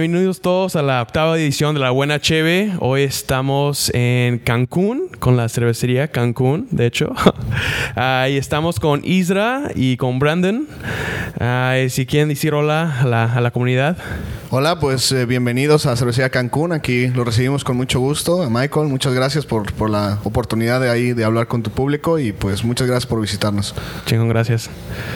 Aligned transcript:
Bienvenidos 0.00 0.40
todos 0.40 0.74
a 0.74 0.82
la 0.82 1.00
octava 1.00 1.38
edición 1.38 1.76
de 1.76 1.80
La 1.80 1.92
Buena 1.92 2.20
Cheve. 2.20 2.72
Hoy 2.80 3.02
estamos 3.02 3.92
en 3.94 4.40
Cancún, 4.40 5.08
con 5.20 5.36
la 5.36 5.48
cervecería 5.48 6.08
Cancún, 6.08 6.66
de 6.72 6.86
hecho. 6.86 7.14
Ah, 7.96 8.26
y 8.28 8.36
estamos 8.36 8.80
con 8.80 9.02
Isra 9.04 9.70
y 9.76 9.96
con 9.96 10.18
Brandon. 10.18 10.66
Ah, 11.38 11.76
si 11.88 12.06
quieren 12.06 12.28
decir 12.28 12.52
hola 12.52 13.02
a 13.02 13.06
la, 13.06 13.32
a 13.32 13.40
la 13.40 13.52
comunidad. 13.52 13.96
Hola, 14.50 14.80
pues 14.80 15.12
eh, 15.12 15.26
bienvenidos 15.26 15.86
a 15.86 15.94
Cervecería 15.94 16.28
Cancún. 16.30 16.72
Aquí 16.72 17.06
lo 17.06 17.22
recibimos 17.22 17.62
con 17.62 17.76
mucho 17.76 18.00
gusto. 18.00 18.50
Michael, 18.50 18.88
muchas 18.88 19.14
gracias 19.14 19.46
por, 19.46 19.72
por 19.74 19.90
la 19.90 20.18
oportunidad 20.24 20.80
de 20.80 20.90
ahí 20.90 21.12
de 21.12 21.22
hablar 21.24 21.46
con 21.46 21.62
tu 21.62 21.70
público 21.70 22.18
y 22.18 22.32
pues 22.32 22.64
muchas 22.64 22.88
gracias 22.88 23.06
por 23.06 23.20
visitarnos. 23.20 23.76
Chingón, 24.06 24.28
gracias. 24.28 24.68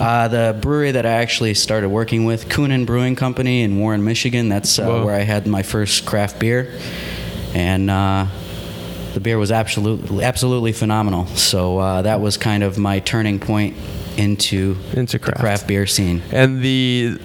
Uh, 0.00 0.28
the 0.28 0.56
brewery 0.60 0.90
that 0.92 1.04
I 1.06 1.12
actually 1.12 1.54
started 1.54 1.88
working 1.90 2.24
with, 2.24 2.48
Coonan 2.48 2.86
Brewing 2.86 3.14
Company 3.14 3.62
in 3.62 3.78
Warren, 3.78 4.02
Michigan. 4.04 4.48
That's 4.48 4.78
uh, 4.78 5.02
where 5.02 5.14
I 5.14 5.20
had 5.20 5.46
my 5.46 5.62
first 5.62 6.06
craft 6.06 6.38
beer, 6.40 6.72
and 7.54 7.90
uh, 7.90 8.26
the 9.14 9.20
beer 9.20 9.38
was 9.38 9.50
absolutely 9.50 10.22
absolutely 10.24 10.72
phenomenal. 10.72 11.26
So 11.26 11.78
uh, 11.78 12.02
that 12.02 12.20
was 12.20 12.36
kind 12.36 12.62
of 12.62 12.76
my 12.78 12.98
turning 13.00 13.38
point 13.40 13.76
into 14.16 14.76
Into 14.92 15.18
the 15.18 15.24
craft. 15.24 15.40
craft 15.40 15.66
beer 15.66 15.86
scene. 15.86 16.22
And 16.32 16.60
the 16.62 17.18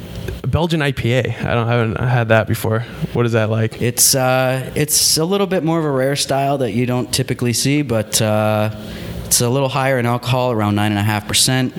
Belgian 0.47 0.79
IPA. 0.79 1.43
I 1.45 1.53
don't 1.55 1.67
I 1.67 1.71
haven't 1.71 1.99
had 1.99 2.27
that 2.29 2.47
before. 2.47 2.81
What 3.13 3.25
is 3.25 3.33
that 3.33 3.49
like? 3.49 3.81
It's 3.81 4.15
uh, 4.15 4.71
it's 4.75 5.17
a 5.17 5.25
little 5.25 5.47
bit 5.47 5.63
more 5.63 5.79
of 5.79 5.85
a 5.85 5.91
rare 5.91 6.15
style 6.15 6.59
that 6.59 6.71
you 6.71 6.85
don't 6.85 7.11
typically 7.13 7.53
see, 7.53 7.81
but 7.81 8.21
uh, 8.21 8.69
it's 9.25 9.41
a 9.41 9.49
little 9.49 9.69
higher 9.69 9.99
in 9.99 10.05
alcohol, 10.05 10.51
around 10.51 10.75
nine 10.75 10.91
and 10.91 10.99
a 10.99 11.03
half 11.03 11.27
percent. 11.27 11.73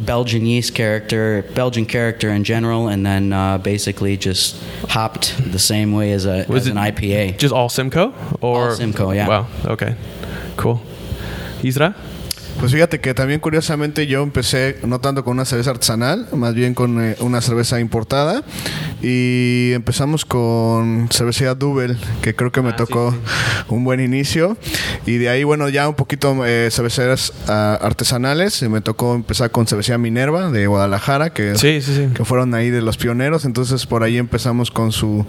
Belgian 0.00 0.46
yeast 0.46 0.74
character, 0.74 1.42
Belgian 1.54 1.86
character 1.86 2.30
in 2.30 2.42
general, 2.44 2.88
and 2.88 3.04
then 3.04 3.32
uh, 3.32 3.58
basically 3.58 4.16
just 4.16 4.56
hopped 4.88 5.34
the 5.52 5.58
same 5.58 5.92
way 5.92 6.12
as, 6.12 6.26
a, 6.26 6.44
Was 6.48 6.62
as 6.62 6.66
it 6.68 6.70
an 6.72 6.76
IPA. 6.78 7.38
just 7.38 7.52
all 7.54 7.68
Simcoe 7.68 8.14
or 8.40 8.70
All 8.70 8.74
Simcoe, 8.74 9.10
yeah. 9.12 9.28
Wow. 9.28 9.46
Okay. 9.64 9.94
Cool. 10.56 10.80
Isra. 11.60 11.94
Pues 12.60 12.72
fíjate 12.72 13.00
que 13.00 13.14
también 13.14 13.40
curiosamente 13.40 14.06
yo 14.06 14.22
empecé 14.22 14.76
no 14.86 15.00
tanto 15.00 15.24
con 15.24 15.32
una 15.32 15.46
cerveza 15.46 15.70
artesanal, 15.70 16.28
más 16.36 16.54
bien 16.54 16.74
con 16.74 17.02
eh, 17.02 17.16
una 17.20 17.40
cerveza 17.40 17.80
importada 17.80 18.44
y 19.00 19.72
empezamos 19.72 20.26
con 20.26 21.08
cervecería 21.10 21.54
Double, 21.54 21.96
que 22.20 22.34
creo 22.34 22.52
que 22.52 22.60
me 22.60 22.74
tocó 22.74 23.14
un 23.68 23.82
buen 23.84 23.98
inicio 24.00 24.58
y 25.06 25.16
de 25.16 25.30
ahí 25.30 25.42
bueno 25.42 25.70
ya 25.70 25.88
un 25.88 25.94
poquito 25.94 26.36
eh, 26.44 26.68
cerveceras 26.70 27.32
ah, 27.48 27.78
artesanales, 27.80 28.60
y 28.60 28.68
me 28.68 28.82
tocó 28.82 29.14
empezar 29.14 29.50
con 29.50 29.66
cervecería 29.66 29.96
Minerva 29.96 30.50
de 30.50 30.66
Guadalajara, 30.66 31.30
que 31.32 31.56
Sí, 31.56 31.80
sí, 31.80 31.94
sí. 31.96 32.08
que 32.14 32.26
fueron 32.26 32.52
ahí 32.52 32.68
de 32.68 32.82
los 32.82 32.98
pioneros, 32.98 33.46
entonces 33.46 33.86
por 33.86 34.02
ahí 34.02 34.18
empezamos 34.18 34.70
con 34.70 34.92
su 34.92 35.24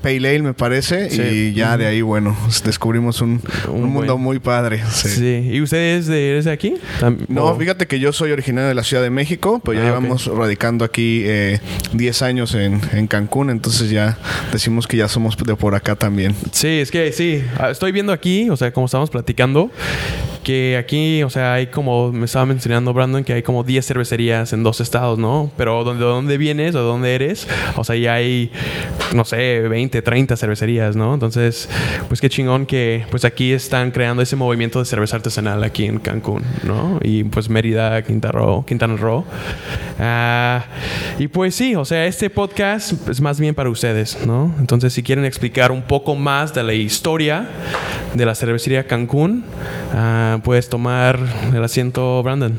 Pale 0.00 0.16
Ale 0.30 0.42
me 0.42 0.54
parece 0.54 1.10
Sí. 1.10 1.20
y 1.20 1.52
ya 1.52 1.76
de 1.76 1.86
ahí 1.86 2.00
bueno 2.00 2.34
descubrimos 2.64 3.20
un, 3.20 3.42
Un 3.68 3.82
un 3.84 3.90
mundo 3.92 4.14
buen- 4.14 4.24
muy 4.24 4.38
padre. 4.38 4.82
sí. 4.90 5.08
Sí. 5.10 5.48
¿Y 5.52 5.60
ustedes 5.60 6.06
de, 6.06 6.30
eres 6.30 6.46
de 6.46 6.52
aquí? 6.52 6.69
No, 7.28 7.44
o- 7.46 7.56
fíjate 7.58 7.86
que 7.86 7.98
yo 8.00 8.12
soy 8.12 8.32
originario 8.32 8.68
de 8.68 8.74
la 8.74 8.82
Ciudad 8.84 9.02
de 9.02 9.10
México, 9.10 9.60
pero 9.64 9.74
ya 9.74 9.80
Ah, 9.80 9.86
llevamos 9.88 10.26
radicando 10.26 10.84
aquí 10.84 11.22
eh, 11.24 11.60
10 11.92 12.22
años 12.22 12.54
en, 12.54 12.80
en 12.92 13.06
Cancún, 13.06 13.50
entonces 13.50 13.90
ya 13.90 14.18
decimos 14.52 14.86
que 14.86 14.96
ya 14.96 15.08
somos 15.08 15.36
de 15.36 15.54
por 15.56 15.74
acá 15.74 15.96
también. 15.96 16.34
Sí, 16.52 16.68
es 16.80 16.90
que 16.90 17.12
sí. 17.12 17.42
Ah, 17.58 17.70
Estoy 17.70 17.92
viendo 17.92 18.12
aquí, 18.12 18.50
o 18.50 18.56
sea, 18.56 18.72
como 18.72 18.86
estamos 18.86 19.10
platicando, 19.10 19.70
que 20.44 20.76
aquí, 20.78 21.22
o 21.22 21.28
sea, 21.30 21.54
hay 21.54 21.66
como, 21.66 22.12
me 22.12 22.24
estaba 22.24 22.46
mencionando 22.46 22.92
Brandon, 22.94 23.24
que 23.24 23.34
hay 23.34 23.42
como 23.42 23.62
10 23.62 23.86
cervecerías 23.86 24.52
en 24.54 24.62
dos 24.62 24.80
estados, 24.80 25.18
¿no? 25.18 25.50
Pero 25.56 25.84
¿de 25.84 25.98
dónde 26.00 26.38
vienes 26.38 26.74
o 26.74 26.78
de 26.78 26.84
dónde 26.84 27.14
eres? 27.14 27.46
O 27.76 27.84
sea, 27.84 27.94
ya 27.96 28.14
hay, 28.14 28.50
no 29.14 29.24
sé, 29.26 29.60
20, 29.68 30.00
30 30.00 30.36
cervecerías, 30.36 30.96
¿no? 30.96 31.12
Entonces, 31.12 31.68
pues 32.08 32.20
qué 32.22 32.30
chingón 32.30 32.64
que 32.64 33.04
pues 33.10 33.24
aquí 33.26 33.52
están 33.52 33.90
creando 33.90 34.22
ese 34.22 34.34
movimiento 34.34 34.78
de 34.78 34.86
cerveza 34.86 35.16
artesanal 35.16 35.62
aquí 35.62 35.84
en 35.84 35.98
Cancún, 35.98 36.42
¿no? 36.62 36.98
Y 37.02 37.24
pues 37.24 37.48
Mérida, 37.48 38.02
Quintana 38.02 38.32
Roo. 38.96 39.24
Ah, 39.98 40.64
y 41.18 41.28
pues 41.28 41.54
sí, 41.54 41.74
o 41.74 41.84
sea, 41.84 42.06
este 42.06 42.30
podcast 42.30 43.08
es 43.08 43.20
más 43.20 43.38
bien 43.38 43.54
para 43.54 43.70
ustedes, 43.70 44.26
¿no? 44.26 44.54
Entonces, 44.58 44.92
si 44.92 45.02
quieren 45.02 45.24
explicar 45.24 45.72
un 45.72 45.82
poco 45.82 46.14
más 46.14 46.54
de 46.54 46.62
la 46.62 46.72
historia 46.72 47.48
de 48.14 48.26
la 48.26 48.34
cervecería 48.34 48.86
Cancún, 48.86 49.44
ah, 49.94 50.38
puedes 50.42 50.68
tomar 50.68 51.18
el 51.54 51.62
asiento, 51.62 52.22
Brandon. 52.22 52.58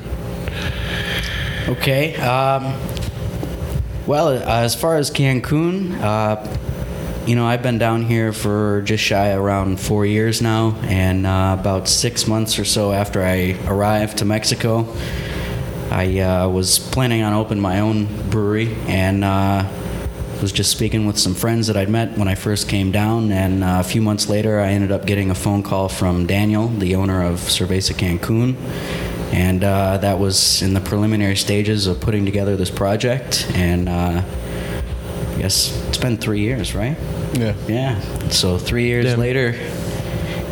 Okay. 1.70 2.16
Um, 2.18 2.74
well, 4.06 4.28
uh, 4.28 4.44
as 4.46 4.76
far 4.76 4.98
as 4.98 5.10
Cancun, 5.10 5.96
uh, 6.02 6.36
you 7.32 7.38
know, 7.38 7.48
I've 7.48 7.64
been 7.64 7.78
down 7.78 8.04
here 8.04 8.34
for 8.34 8.82
just 8.82 9.02
shy 9.02 9.32
around 9.32 9.80
four 9.80 10.06
years 10.06 10.42
now, 10.42 10.76
and 10.82 11.26
uh, 11.26 11.56
about 11.58 11.88
six 11.88 12.28
months 12.28 12.60
or 12.60 12.66
so 12.66 12.92
after 12.92 13.24
I 13.24 13.58
arrived 13.68 14.18
to 14.18 14.26
Mexico, 14.26 14.94
I 15.90 16.20
uh, 16.20 16.50
was 16.50 16.78
planning 16.78 17.24
on 17.24 17.32
opening 17.32 17.62
my 17.62 17.80
own 17.80 18.30
brewery, 18.30 18.76
and 18.86 19.24
uh, 19.24 19.66
was 20.42 20.52
just 20.52 20.72
speaking 20.72 21.08
with 21.08 21.18
some 21.18 21.34
friends 21.34 21.68
that 21.68 21.78
I'd 21.78 21.88
met 21.88 22.18
when 22.18 22.28
I 22.28 22.36
first 22.36 22.68
came 22.68 22.92
down, 22.92 23.32
and 23.32 23.64
uh, 23.64 23.78
a 23.80 23.84
few 23.86 24.02
months 24.02 24.28
later, 24.28 24.60
I 24.60 24.72
ended 24.72 24.92
up 24.92 25.06
getting 25.06 25.32
a 25.32 25.36
phone 25.36 25.64
call 25.64 25.88
from 25.88 26.28
Daniel, 26.28 26.68
the 26.68 26.96
owner 26.96 27.24
of 27.24 27.36
Cerveza 27.40 27.94
Cancun, 27.94 28.58
and 29.34 29.64
uh, 29.64 30.00
that 30.00 30.20
was 30.20 30.62
in 30.62 30.74
the 30.74 30.82
preliminary 30.82 31.38
stages 31.38 31.88
of 31.88 32.02
putting 32.02 32.26
together 32.26 32.58
this 32.58 32.70
project. 32.70 33.50
And 33.56 33.88
uh, 33.88 34.22
I 34.22 35.38
guess 35.38 35.72
it's 35.88 35.98
been 35.98 36.18
three 36.18 36.42
years, 36.42 36.76
right? 36.76 36.98
Yeah. 37.34 37.54
Yeah. 37.68 38.00
So 38.30 38.58
three 38.58 38.86
years 38.86 39.06
Yeah. 39.06 39.16
later, 39.16 39.52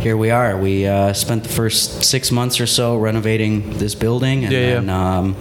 here 0.02 0.16
we 0.18 0.32
are. 0.32 0.58
We 0.58 0.88
uh, 0.88 1.14
spent 1.14 1.44
the 1.44 1.50
first 1.50 2.04
six 2.04 2.32
months 2.32 2.60
or 2.62 2.66
so 2.68 2.98
renovating 2.98 3.78
this 3.78 3.96
building, 3.96 4.46
and 4.46 4.54
Yeah, 4.54 4.82
yeah. 4.82 5.18
um, 5.18 5.36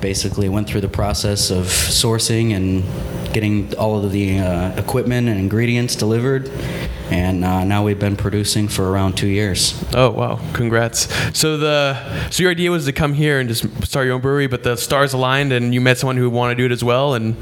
basically 0.00 0.48
went 0.48 0.68
through 0.68 0.82
the 0.82 0.88
process 0.88 1.50
of 1.50 1.64
sourcing 1.66 2.54
and 2.54 2.84
getting 3.32 3.74
all 3.76 4.02
of 4.04 4.12
the 4.12 4.38
uh, 4.38 4.76
equipment 4.76 5.28
and 5.28 5.38
ingredients 5.38 5.96
delivered. 5.96 6.50
And 7.10 7.44
uh, 7.44 7.64
now 7.64 7.84
we've 7.84 7.98
been 7.98 8.16
producing 8.16 8.68
for 8.68 8.90
around 8.90 9.16
two 9.16 9.26
years. 9.28 9.74
Oh 9.94 10.10
wow! 10.10 10.38
Congrats. 10.52 11.08
So 11.36 11.56
the 11.56 11.96
so 12.30 12.42
your 12.42 12.52
idea 12.52 12.70
was 12.70 12.84
to 12.84 12.92
come 12.92 13.14
here 13.14 13.40
and 13.40 13.48
just 13.48 13.64
start 13.84 14.04
your 14.06 14.14
own 14.14 14.20
brewery, 14.20 14.46
but 14.46 14.62
the 14.62 14.76
stars 14.76 15.14
aligned, 15.14 15.52
and 15.52 15.72
you 15.72 15.80
met 15.80 15.96
someone 15.98 16.18
who 16.18 16.28
wanted 16.28 16.56
to 16.56 16.62
do 16.62 16.66
it 16.66 16.72
as 16.72 16.84
well, 16.84 17.14
and 17.14 17.34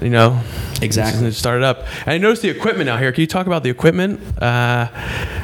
you 0.00 0.10
know 0.10 0.40
Exactly. 0.82 1.26
just 1.28 1.38
started 1.38 1.64
up. 1.64 1.78
And 2.04 2.10
I 2.14 2.18
noticed 2.18 2.42
the 2.42 2.48
equipment 2.50 2.88
out 2.90 2.98
here. 3.00 3.10
Can 3.12 3.20
you 3.22 3.26
talk 3.26 3.46
about 3.46 3.62
the 3.62 3.70
equipment 3.70 4.20
uh, 4.42 4.88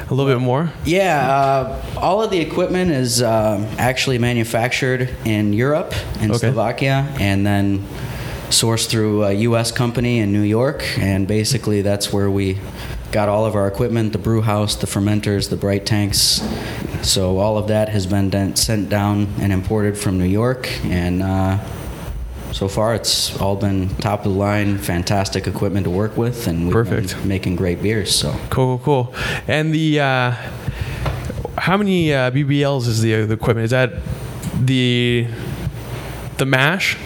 a 0.09 0.13
little 0.13 0.31
bit 0.31 0.39
more? 0.41 0.71
Yeah, 0.85 1.25
uh, 1.27 1.99
all 1.99 2.21
of 2.21 2.29
the 2.31 2.39
equipment 2.39 2.91
is 2.91 3.21
um 3.23 3.65
actually 3.77 4.19
manufactured 4.19 5.09
in 5.25 5.53
Europe, 5.53 5.93
in 6.21 6.29
Okay. 6.31 6.39
Slovakia, 6.51 7.07
and 7.19 7.45
then 7.45 7.85
sourced 8.49 8.87
through 8.89 9.23
a 9.23 9.31
U.S. 9.49 9.71
company 9.71 10.19
in 10.19 10.31
New 10.33 10.41
York. 10.43 10.83
And 10.99 11.27
basically, 11.27 11.81
that's 11.81 12.11
where 12.11 12.29
we 12.29 12.57
got 13.11 13.27
all 13.29 13.45
of 13.45 13.55
our 13.55 13.67
equipment 13.67 14.11
the 14.13 14.17
brew 14.19 14.41
house, 14.41 14.75
the 14.75 14.87
fermenters, 14.87 15.49
the 15.49 15.55
bright 15.57 15.85
tanks. 15.85 16.41
So, 17.01 17.39
all 17.39 17.57
of 17.57 17.67
that 17.69 17.89
has 17.89 18.05
been 18.05 18.55
sent 18.55 18.89
down 18.89 19.27
and 19.39 19.51
imported 19.53 19.97
from 19.97 20.17
New 20.17 20.27
York. 20.27 20.69
And 20.83 21.23
uh, 21.23 21.57
so 22.51 22.67
far, 22.67 22.93
it's 22.95 23.39
all 23.39 23.55
been 23.55 23.89
top 23.95 24.25
of 24.25 24.33
the 24.33 24.37
line, 24.39 24.77
fantastic 24.77 25.47
equipment 25.47 25.85
to 25.85 25.89
work 25.89 26.17
with, 26.17 26.47
and 26.47 26.65
we've 26.65 26.73
Perfect. 26.73 27.15
been 27.17 27.27
making 27.27 27.55
great 27.55 27.81
beers. 27.81 28.13
So. 28.13 28.31
Cool, 28.49 28.77
cool, 28.79 29.05
cool. 29.11 29.15
And 29.47 29.73
the 29.73 29.99
uh, 29.99 30.31
how 31.57 31.77
many 31.77 32.13
uh, 32.13 32.31
BBLs 32.31 32.87
is 32.87 33.01
the, 33.01 33.25
the 33.25 33.33
equipment? 33.33 33.65
Is 33.65 33.71
that 33.71 33.93
the 34.59 35.27
the 36.37 36.45
mash? 36.45 36.97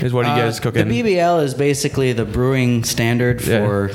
Is 0.00 0.12
what 0.12 0.26
you 0.26 0.32
Uh, 0.32 0.36
guys 0.36 0.58
cook 0.60 0.74
the? 0.74 0.90
BBL 0.90 1.42
is 1.44 1.54
basically 1.54 2.12
the 2.12 2.24
brewing 2.24 2.82
standard 2.84 3.40
Yeah. 3.46 3.88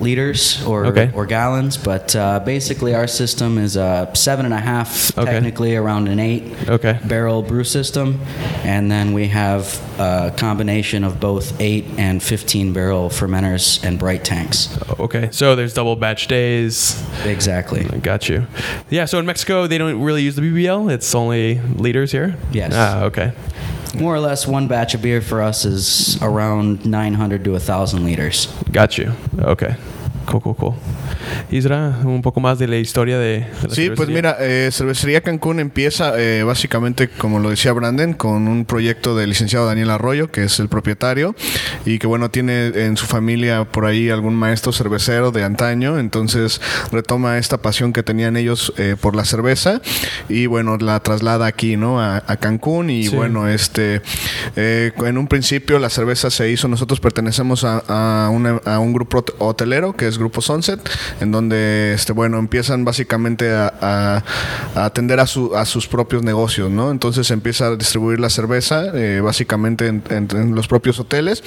Liters 0.00 0.64
or 0.66 0.86
Okay. 0.86 1.10
or 1.14 1.26
gallons, 1.26 1.76
but 1.76 2.14
uh, 2.16 2.40
basically 2.40 2.94
our 2.94 3.06
system 3.06 3.58
is 3.58 3.76
a 3.76 4.10
seven 4.14 4.44
and 4.44 4.54
a 4.54 4.58
half, 4.60 5.16
Okay. 5.18 5.30
technically 5.32 5.76
around 5.76 6.08
an 6.08 6.18
eight 6.20 6.44
Okay. 6.68 6.98
barrel 7.04 7.42
brew 7.42 7.64
system, 7.64 8.20
and 8.64 8.90
then 8.90 9.12
we 9.12 9.28
have 9.28 9.80
a 9.98 10.32
combination 10.36 11.04
of 11.04 11.18
both 11.20 11.58
eight 11.60 11.84
and 11.98 12.22
fifteen 12.22 12.72
barrel 12.72 13.08
fermenters 13.10 13.82
and 13.84 13.98
bright 13.98 14.24
tanks. 14.24 14.68
Okay, 15.00 15.28
so 15.32 15.54
there's 15.56 15.74
double 15.74 15.96
batch 15.96 16.26
days. 16.26 17.02
Exactly. 17.24 17.84
Got 18.02 18.28
you. 18.28 18.46
Yeah, 18.90 19.04
so 19.06 19.18
in 19.18 19.26
Mexico 19.26 19.66
they 19.66 19.78
don't 19.78 20.00
really 20.02 20.22
use 20.22 20.36
the 20.36 20.42
BBL. 20.42 20.90
It's 20.90 21.14
only 21.14 21.60
liters 21.76 22.12
here. 22.12 22.36
Yes. 22.52 22.72
Ah, 22.74 23.04
okay. 23.04 23.32
More 23.98 24.14
or 24.14 24.20
less, 24.20 24.46
one 24.46 24.68
batch 24.68 24.94
of 24.94 25.02
beer 25.02 25.20
for 25.20 25.42
us 25.42 25.64
is 25.64 26.20
around 26.22 26.84
900 26.84 27.44
to 27.44 27.52
1,000 27.52 28.04
liters. 28.04 28.46
Got 28.70 28.98
you. 28.98 29.12
Okay. 29.38 29.76
Cool, 30.26 30.40
cool, 30.42 30.56
cool. 30.56 30.74
Isra, 31.50 31.98
un 32.04 32.20
poco 32.22 32.40
más 32.40 32.58
de 32.58 32.66
la 32.66 32.76
historia 32.76 33.18
de, 33.18 33.40
de 33.40 33.68
la 33.68 33.74
Sí, 33.74 33.90
pues 33.94 34.08
mira, 34.08 34.36
eh, 34.40 34.70
Cervecería 34.72 35.20
Cancún 35.20 35.60
empieza 35.60 36.14
eh, 36.20 36.42
básicamente, 36.42 37.08
como 37.08 37.38
lo 37.38 37.50
decía 37.50 37.72
Brandon, 37.72 38.12
con 38.12 38.48
un 38.48 38.64
proyecto 38.64 39.16
del 39.16 39.28
licenciado 39.30 39.66
Daniel 39.66 39.90
Arroyo, 39.90 40.30
que 40.32 40.42
es 40.44 40.58
el 40.58 40.68
propietario, 40.68 41.34
y 41.84 41.98
que 42.00 42.06
bueno, 42.08 42.28
tiene 42.30 42.66
en 42.74 42.96
su 42.96 43.06
familia 43.06 43.64
por 43.64 43.86
ahí 43.86 44.10
algún 44.10 44.34
maestro 44.34 44.72
cervecero 44.72 45.30
de 45.30 45.44
antaño, 45.44 45.98
entonces 45.98 46.60
retoma 46.90 47.38
esta 47.38 47.58
pasión 47.58 47.92
que 47.92 48.02
tenían 48.02 48.36
ellos 48.36 48.72
eh, 48.78 48.96
por 49.00 49.14
la 49.14 49.24
cerveza 49.24 49.80
y 50.28 50.46
bueno, 50.46 50.76
la 50.76 50.98
traslada 51.00 51.46
aquí, 51.46 51.76
¿no? 51.76 52.00
A, 52.00 52.16
a 52.26 52.36
Cancún 52.36 52.90
y 52.90 53.04
Sí. 53.06 53.14
bueno, 53.14 53.46
este, 53.48 54.02
eh, 54.56 54.90
en 55.04 55.18
un 55.18 55.28
principio 55.28 55.78
la 55.78 55.88
cerveza 55.90 56.30
se 56.30 56.50
hizo, 56.50 56.66
nosotros 56.66 56.98
pertenecemos 56.98 57.62
a, 57.64 57.78
a 58.26 58.30
una- 58.30 58.60
a 58.64 58.80
un 58.80 58.92
grupo 58.92 59.18
hot- 59.18 59.34
hotelero 59.38 59.94
que 59.94 60.08
es 60.08 60.15
Grupo 60.18 60.40
Sunset, 60.40 60.80
en 61.20 61.30
donde, 61.32 61.92
este, 61.94 62.12
bueno, 62.12 62.38
empiezan 62.38 62.84
básicamente 62.84 63.50
a, 63.52 63.72
a- 63.80 64.22
a 64.74 64.84
atender 64.84 65.20
a, 65.20 65.26
su- 65.26 65.54
a 65.56 65.64
sus 65.64 65.86
propios 65.86 66.22
negocios, 66.22 66.70
¿no? 66.70 66.90
Entonces 66.90 67.30
empieza 67.30 67.66
a 67.68 67.76
distribuir 67.76 68.20
la 68.20 68.30
cerveza, 68.30 68.84
eh, 68.94 69.20
básicamente 69.22 69.86
en, 69.88 70.02
en- 70.10 70.28
en 70.32 70.54
los 70.54 70.68
propios 70.68 70.98
hoteles. 71.00 71.42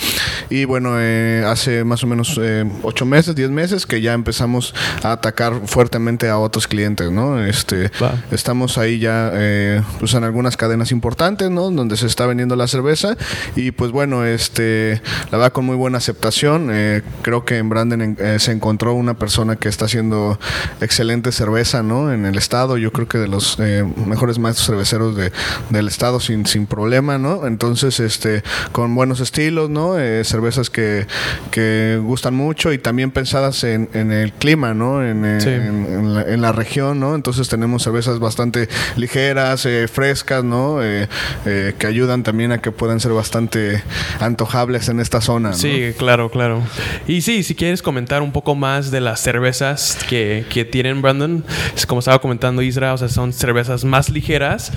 Y 0.50 0.66
bueno, 0.66 0.96
eh, 1.00 1.44
hace 1.48 1.84
más 1.84 2.04
o 2.04 2.08
menos 2.08 2.40
eh, 2.42 2.66
ocho 2.84 3.06
meses, 3.06 3.36
diez 3.36 3.50
meses, 3.50 3.86
que 3.86 4.02
ya 4.02 4.14
empezamos 4.14 4.74
a 5.04 5.12
atacar 5.14 5.62
fuertemente 5.66 6.30
a 6.30 6.38
otros 6.38 6.68
clientes, 6.68 7.12
¿no? 7.12 7.44
Este. 7.44 7.92
Estamos 8.32 8.78
ahí 8.78 9.00
ya 9.00 9.32
eh, 9.34 9.82
pues 10.00 10.14
en 10.14 10.24
algunas 10.24 10.58
cadenas 10.58 10.92
importantes, 10.92 11.50
¿no? 11.50 11.70
Donde 11.72 11.98
se 11.98 12.08
está 12.08 12.26
vendiendo 12.26 12.56
la 12.56 12.68
cerveza 12.68 13.16
y 13.56 13.72
pues 13.72 13.92
bueno, 13.92 14.26
este 14.26 15.02
la 15.32 15.38
verdad 15.38 15.52
con 15.54 15.66
muy 15.66 15.76
buena 15.76 15.98
aceptación. 15.98 16.70
Eh, 16.72 17.02
creo 17.22 17.46
que 17.46 17.58
en 17.58 17.70
Brandon 17.70 18.02
en- 18.02 18.18
eh, 18.20 18.38
se 18.40 18.52
encontró 18.60 18.94
una 18.94 19.14
persona 19.14 19.56
que 19.56 19.70
está 19.70 19.86
haciendo 19.86 20.38
excelente 20.82 21.32
cerveza, 21.32 21.82
¿no? 21.82 22.12
En 22.12 22.26
el 22.26 22.38
estado, 22.38 22.78
yo 22.78 22.92
creo 22.92 23.08
que 23.08 23.18
de 23.18 23.30
los 23.30 23.58
eh, 23.60 23.86
mejores 24.06 24.38
maestros 24.38 24.68
cerveceros 24.68 25.16
de, 25.16 25.32
del 25.70 25.88
estado 25.88 26.20
sin, 26.20 26.46
sin 26.46 26.66
problema, 26.68 27.18
¿no? 27.18 27.48
Entonces, 27.48 28.00
este 28.02 28.44
con 28.74 28.94
buenos 28.96 29.22
estilos, 29.22 29.70
¿no? 29.70 29.98
Eh, 29.98 30.24
cervezas 30.26 30.70
que, 30.70 31.08
que 31.52 32.00
gustan 32.04 32.34
mucho 32.36 32.74
y 32.74 32.78
también 32.78 33.12
pensadas 33.12 33.64
en, 33.64 33.90
en 33.94 34.12
el 34.12 34.34
clima, 34.34 34.74
¿no? 34.74 35.04
En, 35.06 35.40
Sí. 35.40 35.50
en- 35.50 35.86
en 35.90 36.14
la, 36.16 36.22
en 36.24 36.42
la 36.42 36.52
región, 36.52 37.00
¿no? 37.00 37.16
Entonces 37.16 37.48
tenemos 37.48 37.84
cervezas 37.84 38.20
bastante 38.20 38.68
ligeras, 38.98 39.66
eh, 39.66 39.88
frescas, 39.88 40.44
¿no? 40.44 40.84
Eh, 40.84 41.08
eh, 41.46 41.74
que 41.80 41.88
ayudan 41.88 42.24
también 42.24 42.52
a 42.52 42.58
que 42.60 42.72
puedan 42.72 43.00
ser 43.00 43.14
bastante 43.14 43.82
antojables 44.20 44.90
en 44.90 45.00
esta 45.00 45.22
zona, 45.22 45.50
¿no? 45.50 45.56
Sí, 45.56 45.94
claro, 45.98 46.30
claro. 46.30 46.62
Y 47.08 47.22
sí, 47.22 47.44
si 47.44 47.56
quieres 47.56 47.82
comentar 47.82 48.22
un 48.22 48.32
poco 48.32 48.49
más 48.56 48.92
de 48.92 49.02
las 49.02 49.20
cervezas 49.22 49.98
que, 50.08 50.46
que 50.50 50.66
tienen 50.66 51.02
Brandon, 51.02 51.44
es 51.76 51.86
como 51.86 52.00
estaba 52.00 52.20
comentando 52.20 52.62
Isra, 52.62 52.94
o 52.94 52.98
sea, 52.98 53.10
son 53.10 53.34
cervezas 53.34 53.84
más 53.86 54.10
ligeras, 54.10 54.72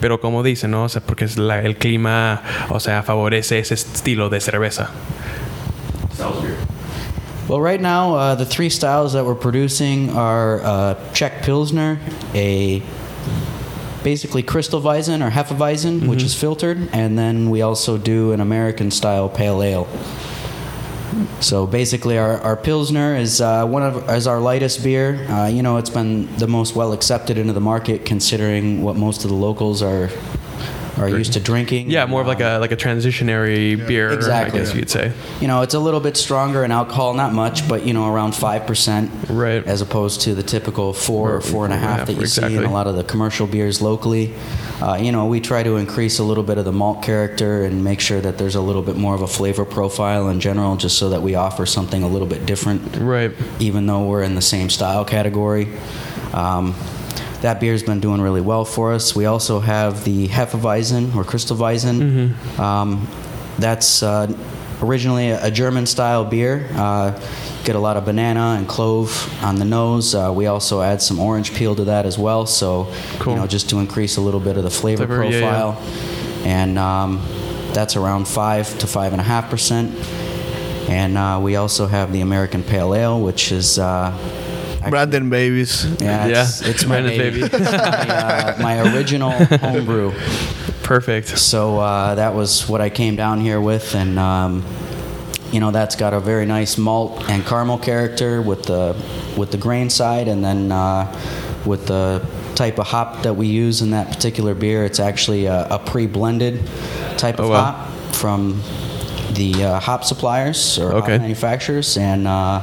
pero 0.00 0.20
como 0.20 0.42
dicen, 0.42 0.70
¿no? 0.70 0.84
O 0.84 0.88
sea, 0.88 1.02
porque 1.02 1.24
es 1.24 1.36
la- 1.38 1.60
el 1.62 1.76
clima, 1.76 2.42
o 2.68 2.80
sea, 2.80 3.02
favorece 3.02 3.58
ese 3.58 3.74
estilo 3.74 4.28
de 4.28 4.40
cerveza. 4.40 4.90
Well, 7.48 7.60
right 7.60 7.80
now, 7.80 8.14
uh, 8.14 8.34
the 8.36 8.46
three 8.46 8.70
styles 8.70 9.12
that 9.12 9.24
we're 9.24 9.34
producing 9.34 10.10
are 10.16 10.60
uh, 10.64 10.94
Czech 11.12 11.42
Pilsner, 11.42 11.98
a 12.34 12.82
basically 14.02 14.42
crystal 14.42 14.80
Weizen 14.80 15.22
or 15.22 15.30
Hefeweizen, 15.30 16.06
which 16.08 16.22
is 16.22 16.34
filtered, 16.34 16.88
and 16.92 17.18
then 17.18 17.50
we 17.50 17.60
also 17.62 17.98
do 17.98 18.32
an 18.32 18.40
American 18.40 18.90
style 18.90 19.28
pale 19.28 19.62
ale. 19.62 19.86
So 21.40 21.66
basically, 21.66 22.18
our, 22.18 22.38
our 22.40 22.56
Pilsner 22.56 23.16
is 23.16 23.40
uh, 23.40 23.66
one 23.66 23.82
of 23.82 24.08
is 24.10 24.26
our 24.26 24.40
lightest 24.40 24.82
beer. 24.82 25.24
Uh, 25.28 25.46
you 25.46 25.62
know, 25.62 25.76
it's 25.76 25.90
been 25.90 26.34
the 26.36 26.46
most 26.46 26.74
well 26.74 26.92
accepted 26.92 27.38
into 27.38 27.52
the 27.52 27.60
market, 27.60 28.04
considering 28.04 28.82
what 28.82 28.96
most 28.96 29.24
of 29.24 29.30
the 29.30 29.36
locals 29.36 29.82
are 29.82 30.10
are 30.98 31.08
used 31.08 31.32
to 31.34 31.40
drinking. 31.40 31.90
Yeah, 31.90 32.06
more 32.06 32.20
of 32.20 32.26
like 32.26 32.40
a 32.40 32.58
like 32.58 32.72
a 32.72 32.76
transitionary 32.76 33.76
beer, 33.86 34.10
Exactly. 34.10 34.60
I 34.60 34.64
guess 34.64 34.74
you'd 34.74 34.90
say. 34.90 35.12
You 35.40 35.48
know, 35.48 35.62
it's 35.62 35.74
a 35.74 35.78
little 35.80 36.00
bit 36.00 36.16
stronger 36.16 36.64
in 36.64 36.70
alcohol, 36.70 37.14
not 37.14 37.32
much, 37.32 37.68
but 37.68 37.84
you 37.84 37.92
know, 37.92 38.06
around 38.12 38.34
five 38.34 38.66
percent, 38.66 39.10
Right. 39.28 39.66
as 39.66 39.80
opposed 39.80 40.20
to 40.22 40.34
the 40.34 40.42
typical 40.42 40.92
four 40.92 41.34
or 41.34 41.40
four 41.40 41.64
and 41.64 41.74
a 41.74 41.76
half 41.76 42.00
Yeah, 42.00 42.04
that 42.06 42.16
you 42.20 42.26
see 42.26 42.56
in 42.56 42.64
a 42.64 42.72
lot 42.72 42.86
of 42.86 42.96
the 42.96 43.04
commercial 43.04 43.46
beers 43.46 43.80
locally. 43.82 44.34
Uh, 44.80 44.94
you 45.00 45.12
know, 45.12 45.26
we 45.26 45.40
try 45.40 45.62
to 45.62 45.76
increase 45.76 46.18
a 46.18 46.24
little 46.24 46.42
bit 46.44 46.58
of 46.58 46.64
the 46.64 46.72
malt 46.72 47.02
character 47.02 47.64
and 47.64 47.82
make 47.84 48.00
sure 48.00 48.20
that 48.20 48.38
there's 48.38 48.54
a 48.56 48.60
little 48.60 48.82
bit 48.82 48.96
more 48.96 49.14
of 49.14 49.22
a 49.22 49.26
flavor 49.28 49.64
profile 49.64 50.28
in 50.28 50.40
general, 50.40 50.76
just 50.76 50.98
so 50.98 51.08
that 51.10 51.22
we 51.22 51.34
offer 51.34 51.64
something 51.66 52.02
a 52.02 52.08
little 52.08 52.26
bit 52.28 52.44
different, 52.46 52.96
Right. 52.96 53.32
even 53.60 53.86
though 53.86 54.04
we're 54.06 54.22
in 54.22 54.34
the 54.34 54.42
same 54.42 54.68
style 54.70 55.04
category. 55.04 55.68
Um, 56.32 56.74
that 57.44 57.60
beer's 57.60 57.82
been 57.82 58.00
doing 58.00 58.22
really 58.22 58.40
well 58.40 58.64
for 58.64 58.94
us. 58.94 59.14
We 59.14 59.26
also 59.26 59.60
have 59.60 60.02
the 60.04 60.28
Hefeweizen 60.28 61.14
or 61.14 61.24
Crystal 61.24 61.54
Weizen. 61.54 62.58
Um, 62.58 63.06
that's 63.58 64.02
uh, 64.02 64.34
originally 64.80 65.28
a, 65.28 65.50
German 65.50 65.84
style 65.84 66.24
beer. 66.24 66.66
Uh, 66.72 67.10
get 67.62 67.76
a 67.76 67.78
lot 67.78 67.98
of 67.98 68.06
banana 68.06 68.56
and 68.56 68.66
clove 68.66 69.30
on 69.44 69.56
the 69.56 69.66
nose. 69.66 70.14
Uh, 70.14 70.32
we 70.34 70.46
also 70.46 70.80
add 70.80 71.02
some 71.02 71.20
orange 71.20 71.52
peel 71.54 71.74
to 71.74 71.84
that 71.84 72.06
as 72.06 72.18
well. 72.18 72.46
So, 72.46 72.90
Cool. 73.18 73.34
you 73.34 73.40
know, 73.40 73.46
just 73.46 73.68
to 73.70 73.78
increase 73.78 74.16
a 74.16 74.22
little 74.22 74.40
bit 74.40 74.56
of 74.56 74.64
the 74.64 74.70
flavor 74.70 75.06
Flavor, 75.06 75.24
yeah, 75.24 75.30
yeah. 75.30 75.40
profile. 75.40 75.82
And 76.46 76.78
um, 76.78 77.20
that's 77.74 77.94
around 77.94 78.26
five 78.26 78.78
to 78.78 78.86
five 78.86 79.12
and 79.12 79.20
a 79.20 79.24
half 79.24 79.50
percent. 79.50 79.94
And 80.88 81.18
uh, 81.18 81.40
we 81.42 81.56
also 81.56 81.88
have 81.88 82.10
the 82.10 82.22
American 82.22 82.62
Pale 82.62 82.94
Ale, 82.94 83.20
which 83.20 83.52
is 83.52 83.78
uh, 83.78 84.12
Brandon 84.90 85.28
Babies. 85.30 85.84
yeah, 86.00 86.26
it's, 86.26 86.62
Yeah, 86.62 86.68
it's 86.70 86.84
my 86.84 87.00
Brandon's 87.00 87.18
baby. 87.18 87.40
baby. 87.42 87.54
It's 87.56 87.72
my, 87.72 88.08
uh, 88.08 88.62
my 88.62 88.94
original 88.94 89.30
homebrew. 89.58 90.12
Perfect. 90.82 91.38
So 91.38 91.78
uh, 91.78 92.14
that 92.16 92.34
was 92.34 92.68
what 92.68 92.80
I 92.80 92.90
came 92.90 93.16
down 93.16 93.40
here 93.40 93.60
with, 93.60 93.94
and 93.94 94.18
um, 94.18 94.64
you 95.50 95.60
know 95.60 95.70
that's 95.70 95.96
got 95.96 96.12
a 96.12 96.20
very 96.20 96.46
nice 96.46 96.76
malt 96.76 97.28
and 97.30 97.44
caramel 97.44 97.78
character 97.78 98.42
with 98.42 98.64
the 98.64 98.94
with 99.36 99.50
the 99.50 99.56
grain 99.58 99.88
side, 99.90 100.28
and 100.28 100.44
then 100.44 100.70
uh, 100.72 101.06
with 101.64 101.86
the 101.86 102.20
type 102.54 102.78
of 102.78 102.86
hop 102.86 103.22
that 103.22 103.34
we 103.34 103.46
use 103.46 103.80
in 103.82 103.90
that 103.90 104.08
particular 104.08 104.54
beer, 104.54 104.84
it's 104.84 105.00
actually 105.00 105.46
a, 105.46 105.66
a 105.70 105.78
pre-blended 105.78 106.60
type 107.16 107.38
of 107.38 107.46
Oh, 107.46 107.50
wow. 107.50 107.64
hop 107.72 108.14
from 108.14 108.60
the 109.32 109.64
uh, 109.64 109.80
hop 109.80 110.04
suppliers 110.04 110.78
or 110.78 110.92
hop 110.92 111.08
manufacturers, 111.08 111.96
and 111.96 112.28
uh, 112.28 112.60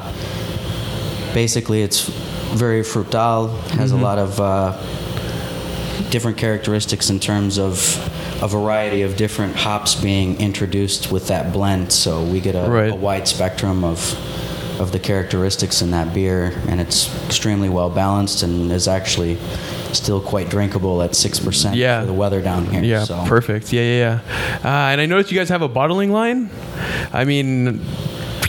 basically 1.33 1.81
it's 1.81 2.07
very 2.53 2.81
frutal, 2.81 3.57
has 3.71 3.91
a 3.91 3.97
lot 3.97 4.17
of 4.19 4.39
uh, 4.39 4.73
different 6.09 6.37
characteristics 6.37 7.09
in 7.09 7.19
terms 7.19 7.57
of 7.57 7.97
a 8.43 8.47
variety 8.47 9.03
of 9.03 9.15
different 9.15 9.55
hops 9.55 9.95
being 9.95 10.39
introduced 10.41 11.11
with 11.11 11.27
that 11.27 11.53
blend. 11.53 11.91
So 11.91 12.23
we 12.23 12.39
get 12.41 12.55
a, 12.55 12.69
Right. 12.69 12.91
a 12.91 12.95
wide 12.95 13.27
spectrum 13.27 13.83
of 13.83 14.15
of 14.79 14.91
the 14.91 14.97
characteristics 14.99 15.83
in 15.83 15.91
that 15.91 16.11
beer, 16.11 16.59
and 16.67 16.81
it's 16.81 17.07
extremely 17.27 17.69
well 17.69 17.89
balanced 17.91 18.41
and 18.41 18.71
is 18.71 18.87
actually 18.87 19.37
still 19.93 20.19
quite 20.19 20.49
drinkable 20.49 21.03
at 21.03 21.13
six 21.15 21.39
percent 21.39 21.75
Yeah. 21.75 21.99
for 22.01 22.07
the 22.07 22.13
weather 22.13 22.41
down 22.41 22.65
here. 22.65 22.81
Yeah, 22.83 23.03
so. 23.03 23.23
perfect. 23.27 23.71
Yeah, 23.71 23.81
yeah, 23.83 24.19
yeah. 24.23 24.65
Uh, 24.65 24.91
and 24.91 24.99
I 24.99 25.05
noticed 25.05 25.31
you 25.31 25.37
guys 25.37 25.49
have 25.49 25.61
a 25.61 25.67
bottling 25.67 26.11
line. 26.11 26.49
I 27.13 27.25
mean, 27.25 27.79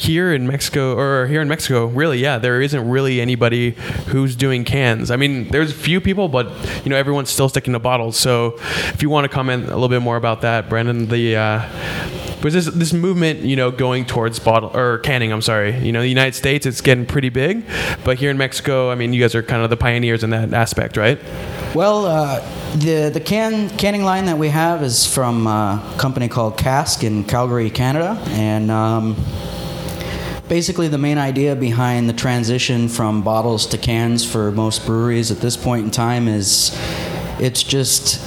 here 0.02 0.32
in 0.32 0.46
Mexico, 0.46 0.96
or 0.98 1.26
here 1.28 1.40
in 1.40 1.48
Mexico, 1.48 1.86
really, 1.86 2.18
yeah, 2.18 2.38
there 2.38 2.60
isn't 2.60 2.88
really 2.88 3.20
anybody 3.20 3.70
who's 4.08 4.34
doing 4.34 4.64
cans. 4.64 5.10
I 5.10 5.16
mean, 5.16 5.48
there's 5.48 5.70
a 5.70 5.74
few 5.74 6.00
people, 6.00 6.28
but 6.28 6.46
you 6.84 6.90
know, 6.90 6.96
everyone's 6.96 7.30
still 7.30 7.48
sticking 7.48 7.72
to 7.72 7.78
bottles. 7.78 8.16
So, 8.16 8.56
if 8.92 9.00
you 9.00 9.08
want 9.10 9.24
to 9.24 9.28
comment 9.28 9.66
a 9.66 9.74
little 9.74 9.88
bit 9.88 10.02
more 10.02 10.16
about 10.16 10.40
that, 10.40 10.68
Brandon, 10.68 11.06
the 11.06 11.36
uh, 11.36 11.68
pues 12.40 12.54
this 12.54 12.66
this 12.66 12.92
movement, 12.92 13.40
you 13.40 13.54
know, 13.54 13.70
going 13.70 14.04
towards 14.04 14.40
bottle 14.40 14.76
or 14.76 14.98
canning. 14.98 15.32
I'm 15.32 15.42
sorry. 15.42 15.78
You 15.78 15.92
know, 15.92 16.00
the 16.00 16.08
United 16.08 16.34
States, 16.34 16.66
it's 16.66 16.80
getting 16.80 17.06
pretty 17.06 17.28
big, 17.28 17.64
but 18.04 18.18
here 18.18 18.30
in 18.30 18.36
Mexico, 18.36 18.90
I 18.90 18.96
mean, 18.96 19.12
you 19.12 19.20
guys 19.20 19.34
are 19.36 19.42
kind 19.42 19.62
of 19.62 19.70
the 19.70 19.76
pioneers 19.76 20.24
in 20.24 20.30
that 20.30 20.52
aspect, 20.52 20.96
right? 20.96 21.18
Well, 21.74 22.06
uh, 22.06 22.40
the 22.76 23.10
the 23.10 23.20
can 23.20 23.70
canning 23.78 24.02
line 24.02 24.26
that 24.26 24.36
we 24.36 24.48
have 24.48 24.82
is 24.82 25.06
from 25.06 25.46
uh, 25.46 25.94
a 25.94 25.98
company 25.98 26.28
called 26.28 26.58
Cask 26.58 27.04
in 27.04 27.24
Calgary, 27.24 27.70
Canada, 27.70 28.20
and. 28.30 28.70
Um, 28.70 29.16
basically, 30.52 30.86
the 30.86 30.98
main 30.98 31.16
idea 31.16 31.56
behind 31.56 32.10
the 32.10 32.12
transition 32.12 32.86
from 32.86 33.22
bottles 33.22 33.64
to 33.64 33.78
cans 33.78 34.22
for 34.22 34.52
most 34.52 34.84
breweries 34.84 35.30
at 35.30 35.38
this 35.38 35.56
point 35.56 35.82
in 35.82 35.90
time 35.90 36.28
is 36.28 36.78
it's 37.40 37.62
just 37.62 38.22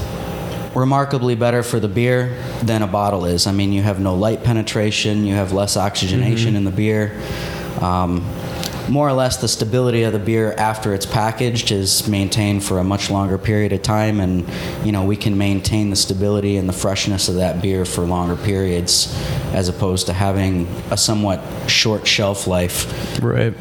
remarkably 0.73 1.35
better 1.35 1.61
for 1.61 1.79
the 1.79 1.87
beer 1.87 2.35
than 2.63 2.81
a 2.81 2.87
bottle 2.87 3.25
is. 3.25 3.45
I 3.45 3.51
mean, 3.51 3.71
you 3.71 3.83
have 3.83 3.99
no 3.99 4.15
light 4.15 4.43
penetration, 4.43 5.23
you 5.23 5.35
have 5.35 5.51
less 5.51 5.77
oxygenation 5.77 6.55
in 6.55 6.63
the 6.63 6.71
beer. 6.71 7.15
Um, 7.79 8.27
more 8.89 9.07
or 9.07 9.13
less, 9.13 9.37
the 9.37 9.47
stability 9.47 10.03
of 10.03 10.13
the 10.13 10.19
beer 10.19 10.53
after 10.53 10.93
it's 10.93 11.05
packaged 11.05 11.71
is 11.71 12.07
maintained 12.07 12.63
for 12.63 12.79
a 12.79 12.83
much 12.83 13.09
longer 13.09 13.37
period 13.37 13.73
of 13.73 13.81
time, 13.81 14.19
and 14.19 14.47
you 14.83 14.91
know 14.91 15.05
we 15.05 15.15
can 15.15 15.37
maintain 15.37 15.89
the 15.89 15.95
stability 15.95 16.57
and 16.57 16.69
the 16.69 16.73
freshness 16.73 17.27
of 17.29 17.35
that 17.35 17.61
beer 17.61 17.85
for 17.85 18.01
longer 18.01 18.35
periods, 18.35 19.15
as 19.53 19.69
opposed 19.69 20.07
to 20.07 20.13
having 20.13 20.67
a 20.91 20.97
somewhat 20.97 21.41
short 21.67 22.05
shelf 22.07 22.47
life. 22.47 23.21
Right. 23.21 23.53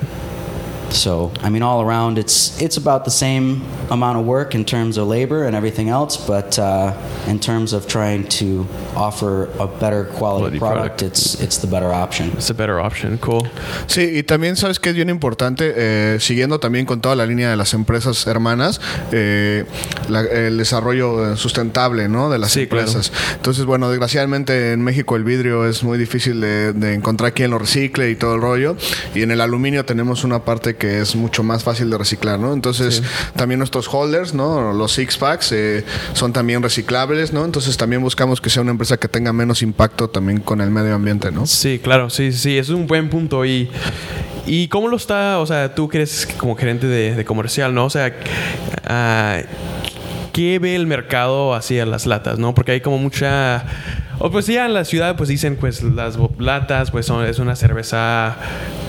So, 0.95 1.33
I 1.43 1.51
mean, 1.51 1.63
all 1.63 1.83
around, 1.83 2.19
it's 2.19 2.61
it's 2.63 2.77
about 2.77 3.05
the 3.05 3.11
same 3.11 3.63
amount 3.91 4.17
of 4.19 4.25
work 4.27 4.55
in 4.55 4.65
terms 4.65 4.97
of 4.97 5.09
labor 5.09 5.45
and 5.47 5.55
everything 5.57 5.89
else, 5.89 6.17
but 6.17 6.57
uh, 6.59 6.93
in 7.29 7.39
terms 7.41 7.73
of 7.73 7.87
trying 7.89 8.25
to 8.41 8.65
offer 8.97 9.49
a 9.59 9.67
better 9.67 10.05
quality 10.05 10.59
Quality 10.59 10.59
product, 10.59 10.99
product. 10.99 11.03
it's 11.03 11.41
it's 11.43 11.59
the 11.59 11.67
better 11.67 11.93
option. 11.93 12.31
It's 12.37 12.51
a 12.51 12.55
better 12.55 12.79
option. 12.81 13.19
Cool. 13.19 13.43
Sí, 13.89 14.03
y 14.19 14.23
también 14.23 14.57
sabes 14.57 14.79
que 14.79 14.91
es 14.91 14.95
bien 14.97 15.11
importante, 15.11 15.73
eh, 15.77 16.19
siguiendo 16.21 16.61
también 16.61 16.87
con 16.87 17.01
toda 17.01 17.17
la 17.17 17.27
línea 17.27 17.51
de 17.51 17.57
las 17.57 17.75
empresas 17.75 18.27
hermanas, 18.29 18.81
eh, 19.13 19.65
la- 20.09 20.21
el 20.23 20.59
desarrollo 20.59 21.37
sustentable 21.37 22.09
¿no? 22.09 22.31
de 22.31 22.39
las 22.39 22.53
Sí, 22.53 22.63
empresas. 22.63 23.13
Entonces, 23.35 23.65
bueno, 23.65 23.89
desgraciadamente 23.91 24.73
en 24.73 24.83
México 24.83 25.17
el 25.17 25.25
vidrio 25.25 25.67
es 25.67 25.83
muy 25.83 25.99
difícil 25.99 26.41
de, 26.41 26.73
de 26.73 26.95
encontrar 26.95 27.33
quien 27.33 27.51
lo 27.51 27.59
recicle 27.59 28.11
y 28.11 28.17
todo 28.17 28.37
el 28.37 28.41
rollo. 28.41 28.77
Y 29.15 29.23
en 29.23 29.31
el 29.33 29.41
aluminio 29.41 29.85
tenemos 29.85 30.23
una 30.23 30.45
parte 30.45 30.77
que 30.77 30.84
es 30.85 31.17
mucho 31.17 31.43
más 31.43 31.65
fácil 31.65 31.91
de 31.91 31.99
reciclar, 31.99 32.39
¿no? 32.39 32.53
Entonces, 32.53 33.03
también 33.37 33.59
nuestros 33.59 33.89
holders, 33.93 34.35
¿no? 34.35 34.73
Los 34.73 34.93
six 34.93 35.17
packs 35.17 35.53
eh, 35.53 35.85
son 36.13 36.33
también 36.33 36.63
reciclables, 36.63 37.33
¿no? 37.33 37.45
Entonces, 37.45 37.77
también 37.77 38.03
buscamos 38.03 38.41
que 38.41 38.51
sea 38.51 38.63
una 38.63 38.73
empresa 38.73 38.97
que 38.97 39.09
tenga 39.09 39.33
menos 39.33 39.63
impacto 39.63 40.09
también 40.09 40.41
con 40.41 40.61
el 40.61 40.71
medio 40.71 40.95
ambiente, 40.95 41.31
¿no? 41.31 41.47
Sí, 41.47 41.81
claro, 41.83 42.11
sí, 42.11 42.33
sí, 42.33 42.59
es 42.59 42.69
un 42.69 42.87
buen 42.87 43.11
punto. 43.11 43.45
Y, 43.45 43.71
¿Y 44.47 44.69
cómo 44.69 44.89
lo 44.89 44.97
está, 44.97 45.39
o 45.39 45.47
sea, 45.47 45.75
tú 45.75 45.89
que 45.89 45.99
eres 45.99 46.29
como 46.37 46.57
gerente 46.57 46.87
de, 46.87 47.15
de 47.15 47.25
comercial, 47.25 47.75
¿no? 47.75 47.87
O 47.87 47.91
sea, 47.91 48.15
ah, 48.85 49.39
¿qué 50.33 50.59
ve 50.59 50.75
el 50.75 50.87
mercado 50.87 51.55
hacia 51.55 51.87
las 51.87 52.07
latas, 52.07 52.39
no? 52.39 52.55
Porque 52.55 52.73
hay 52.73 52.81
como 52.81 52.99
mucha... 52.99 53.65
O 54.19 54.31
pues 54.31 54.47
ya 54.47 54.67
en 54.67 54.75
la 54.75 54.85
ciudad 54.85 55.17
pues 55.17 55.29
dicen 55.29 55.57
pues 55.57 55.83
las 55.83 56.17
latas 56.39 56.91
pues 56.91 57.07
son, 57.07 57.25
es 57.27 57.39
una 57.41 57.57
cerveza 57.57 58.37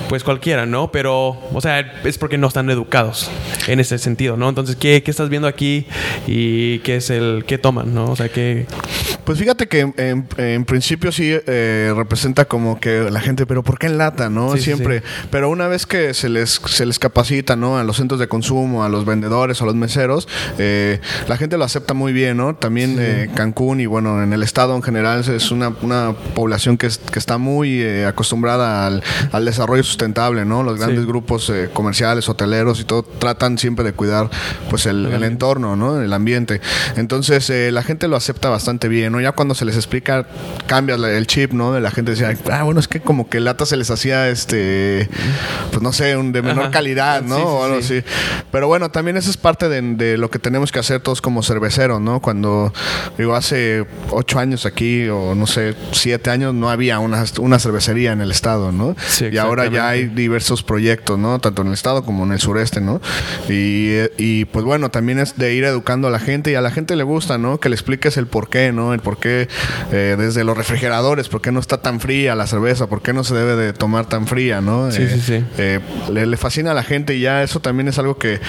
pues 0.09 0.23
cualquiera, 0.23 0.65
¿no? 0.65 0.91
Pero, 0.91 1.29
o 1.53 1.61
sea, 1.61 1.79
es 2.03 2.17
porque 2.17 2.37
no 2.37 2.47
están 2.47 2.69
educados 2.69 3.29
en 3.67 3.79
ese 3.79 3.97
sentido, 3.97 4.37
¿no? 4.37 4.49
Entonces, 4.49 4.75
¿qué, 4.75 5.01
qué 5.03 5.11
estás 5.11 5.29
viendo 5.29 5.47
aquí 5.47 5.85
y 6.27 6.79
qué 6.79 6.97
es 6.97 7.09
el... 7.09 7.43
qué 7.47 7.57
toman, 7.57 7.93
¿no? 7.93 8.05
O 8.11 8.15
sea, 8.15 8.29
¿qué... 8.29 8.65
Pues 9.23 9.39
fíjate 9.39 9.67
que 9.67 9.79
en, 9.79 10.27
en 10.37 10.65
principio 10.65 11.11
sí 11.11 11.31
eh, 11.47 11.91
representa 11.95 12.45
como 12.45 12.79
que 12.79 13.09
la 13.09 13.19
gente, 13.19 13.47
pero 13.47 13.63
¿por 13.63 13.79
qué 13.79 13.87
en 13.87 13.97
lata, 13.97 14.29
no? 14.29 14.51
Sí, 14.51 14.57
sí, 14.59 14.63
Siempre. 14.65 15.01
Pero 15.31 15.49
una 15.49 15.67
vez 15.67 15.87
que 15.87 16.13
se 16.13 16.29
les, 16.29 16.61
se 16.65 16.85
les 16.85 16.99
capacita, 16.99 17.55
¿no? 17.55 17.79
A 17.79 17.83
los 17.83 17.97
centros 17.97 18.19
de 18.19 18.27
consumo, 18.27 18.83
a 18.83 18.89
los 18.89 19.03
vendedores, 19.05 19.63
a 19.63 19.65
los 19.65 19.73
meseros, 19.73 20.27
eh, 20.59 20.99
la 21.27 21.37
gente 21.37 21.57
lo 21.57 21.63
acepta 21.63 21.95
muy 21.95 22.13
bien, 22.13 22.37
¿no? 22.37 22.55
También 22.55 22.97
eh, 22.99 23.31
Cancún 23.33 23.79
y 23.81 23.87
bueno, 23.87 24.21
en 24.21 24.31
el 24.31 24.43
estado 24.43 24.75
en 24.75 24.83
general 24.83 25.21
es 25.27 25.49
una, 25.49 25.69
una 25.81 26.13
población 26.35 26.77
que, 26.77 26.85
es- 26.85 26.99
que 26.99 27.17
está 27.17 27.39
muy 27.39 27.81
eh, 27.81 28.05
acostumbrada 28.05 28.85
al, 28.85 29.01
al 29.31 29.43
desarrollo 29.45 29.81
sustentable, 29.95 30.43
¿no? 30.43 30.61
Los 30.61 30.77
grandes 30.77 30.99
Sí. 31.01 31.05
grupos 31.07 31.49
eh, 31.49 31.69
comerciales, 31.73 32.27
hoteleros 32.27 32.81
y 32.81 32.83
todo 32.83 33.03
tratan 33.03 33.57
siempre 33.57 33.85
de 33.85 33.93
cuidar 33.93 34.29
pues 34.69 34.85
el, 34.87 35.05
el 35.05 35.23
entorno, 35.23 35.75
¿no? 35.77 36.01
El 36.01 36.11
ambiente. 36.11 36.59
Entonces 36.97 37.49
eh, 37.49 37.71
la 37.71 37.81
gente 37.81 38.07
lo 38.09 38.17
acepta 38.17 38.49
bastante 38.49 38.89
bien, 38.89 39.13
¿no? 39.13 39.21
Ya 39.21 39.31
cuando 39.31 39.55
se 39.55 39.63
les 39.63 39.75
explica, 39.77 40.27
cambia 40.67 40.97
la- 40.97 41.11
el 41.11 41.27
chip, 41.27 41.53
¿no? 41.53 41.71
De 41.71 41.79
la 41.79 41.91
gente 41.91 42.11
decía, 42.11 42.33
ah, 42.51 42.63
bueno, 42.63 42.79
es 42.81 42.87
que 42.89 42.99
como 42.99 43.29
que 43.29 43.39
lata 43.39 43.65
se 43.65 43.77
les 43.77 43.89
hacía, 43.89 44.27
este, 44.29 45.09
pues 45.71 45.81
no 45.81 45.93
sé, 45.93 46.17
un 46.17 46.33
de 46.33 46.41
menor 46.41 46.63
Ajá. 46.65 46.71
calidad, 46.71 47.21
¿no? 47.21 47.35
Sí, 47.37 47.41
sí, 47.41 47.47
o 47.47 47.63
algo 47.63 47.81
sí. 47.81 47.97
así. 47.99 48.07
Pero 48.51 48.67
bueno, 48.67 48.91
también 48.91 49.15
eso 49.15 49.29
es 49.29 49.37
parte 49.37 49.69
de, 49.69 49.81
de 49.81 50.17
lo 50.17 50.29
que 50.29 50.39
tenemos 50.39 50.71
que 50.73 50.79
hacer 50.79 50.99
todos 50.99 51.21
como 51.21 51.41
cerveceros, 51.41 52.01
¿no? 52.01 52.19
Cuando, 52.21 52.73
digo, 53.17 53.33
hace 53.35 53.85
ocho 54.11 54.39
años 54.39 54.65
aquí, 54.65 55.07
o 55.07 55.35
no 55.35 55.47
sé, 55.47 55.73
siete 55.93 56.29
años, 56.31 56.53
no 56.53 56.69
había 56.69 56.99
una, 56.99 57.23
una 57.39 57.59
cervecería 57.59 58.11
en 58.11 58.19
el 58.21 58.31
estado, 58.31 58.71
¿no? 58.73 58.95
Sí, 59.07 59.27
y 59.31 59.37
ahora 59.37 59.67
ya 59.67 59.84
hay 59.89 60.05
diversos 60.05 60.63
proyectos, 60.63 61.17
¿no? 61.19 61.39
Tanto 61.39 61.61
en 61.61 61.69
el 61.69 61.73
estado 61.73 62.03
como 62.03 62.23
en 62.25 62.31
el 62.33 62.39
sureste, 62.39 62.81
¿no? 62.81 63.01
Y, 63.49 63.95
y, 64.17 64.45
pues 64.45 64.65
bueno, 64.65 64.89
también 64.89 65.19
es 65.19 65.37
de 65.37 65.53
ir 65.53 65.63
educando 65.63 66.07
a 66.07 66.11
la 66.11 66.19
gente 66.19 66.51
y 66.51 66.55
a 66.55 66.61
la 66.61 66.71
gente 66.71 66.95
le 66.95 67.03
gusta, 67.03 67.37
¿no? 67.37 67.59
Que 67.59 67.69
le 67.69 67.75
expliques 67.75 68.17
el 68.17 68.27
por 68.27 68.49
qué, 68.49 68.71
¿no? 68.71 68.93
El 68.93 68.99
por 68.99 69.17
qué 69.17 69.47
eh, 69.91 70.15
desde 70.17 70.43
los 70.43 70.57
refrigeradores, 70.57 71.29
por 71.29 71.41
qué 71.41 71.51
no 71.51 71.59
está 71.59 71.81
tan 71.81 71.99
fría 71.99 72.35
la 72.35 72.47
cerveza, 72.47 72.87
por 72.87 73.01
qué 73.01 73.13
no 73.13 73.23
se 73.23 73.35
debe 73.35 73.55
de 73.55 73.73
tomar 73.73 74.07
tan 74.07 74.27
fría, 74.27 74.61
¿no? 74.61 74.91
Sí, 74.91 75.03
Eh, 75.03 75.09
sí, 75.13 75.21
sí. 75.21 75.43
eh, 75.57 75.79
le, 76.11 76.25
le 76.25 76.37
fascina 76.37 76.71
a 76.71 76.73
la 76.73 76.83
gente 76.83 77.15
y 77.15 77.21
ya 77.21 77.43
eso 77.43 77.59
también 77.59 77.87
es 77.87 77.97
algo 77.99 78.17
que, 78.17 78.39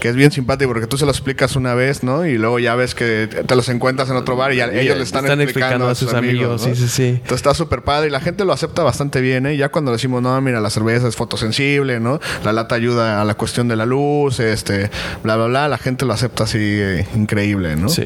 que 0.00 0.08
es 0.08 0.16
bien 0.16 0.30
simpático 0.32 0.70
porque 0.72 0.86
tú 0.86 0.98
se 0.98 1.04
lo 1.04 1.10
explicas 1.10 1.56
una 1.56 1.74
vez, 1.74 2.02
¿no? 2.02 2.26
Y 2.26 2.38
luego 2.38 2.58
ya 2.58 2.74
ves 2.74 2.94
que 2.94 3.28
te 3.46 3.56
los 3.56 3.68
encuentras 3.68 4.08
en 4.10 4.16
otro 4.16 4.36
bar 4.36 4.52
y 4.52 4.60
ellos 4.60 4.96
le 4.96 5.02
están, 5.04 5.24
explicando, 5.40 5.88
a 5.88 5.94
sus 5.94 6.12
amigos. 6.14 6.66
¿no? 6.66 6.74
Sí, 6.74 6.80
sí, 6.80 6.88
sí. 6.88 7.04
Entonces 7.08 7.36
está 7.36 7.54
súper 7.54 7.82
padre 7.82 8.08
y 8.08 8.10
la 8.10 8.20
gente 8.20 8.44
lo 8.44 8.52
acepta 8.52 8.82
bastante 8.82 9.20
bien, 9.20 9.46
¿eh? 9.46 9.56
Ya 9.56 9.70
cuando 9.70 9.92
decimos, 9.92 10.22
no, 10.22 10.38
mira, 10.40 10.60
la 10.60 10.70
cerveza 10.70 10.81
es 10.90 11.16
fotosensible, 11.16 12.00
¿no? 12.00 12.20
La 12.44 12.52
lata 12.52 12.74
ayuda 12.74 13.20
a 13.20 13.24
la 13.24 13.34
cuestión 13.34 13.68
de 13.68 13.76
la 13.76 13.86
luz, 13.86 14.40
este, 14.40 14.90
bla, 15.22 15.36
bla, 15.36 15.46
bla, 15.46 15.68
la 15.68 15.78
gente 15.78 16.04
lo 16.04 16.12
acepta 16.12 16.44
así 16.44 16.58
eh, 16.60 17.06
increíble, 17.14 17.76
¿no? 17.76 17.88
Sí, 17.88 18.04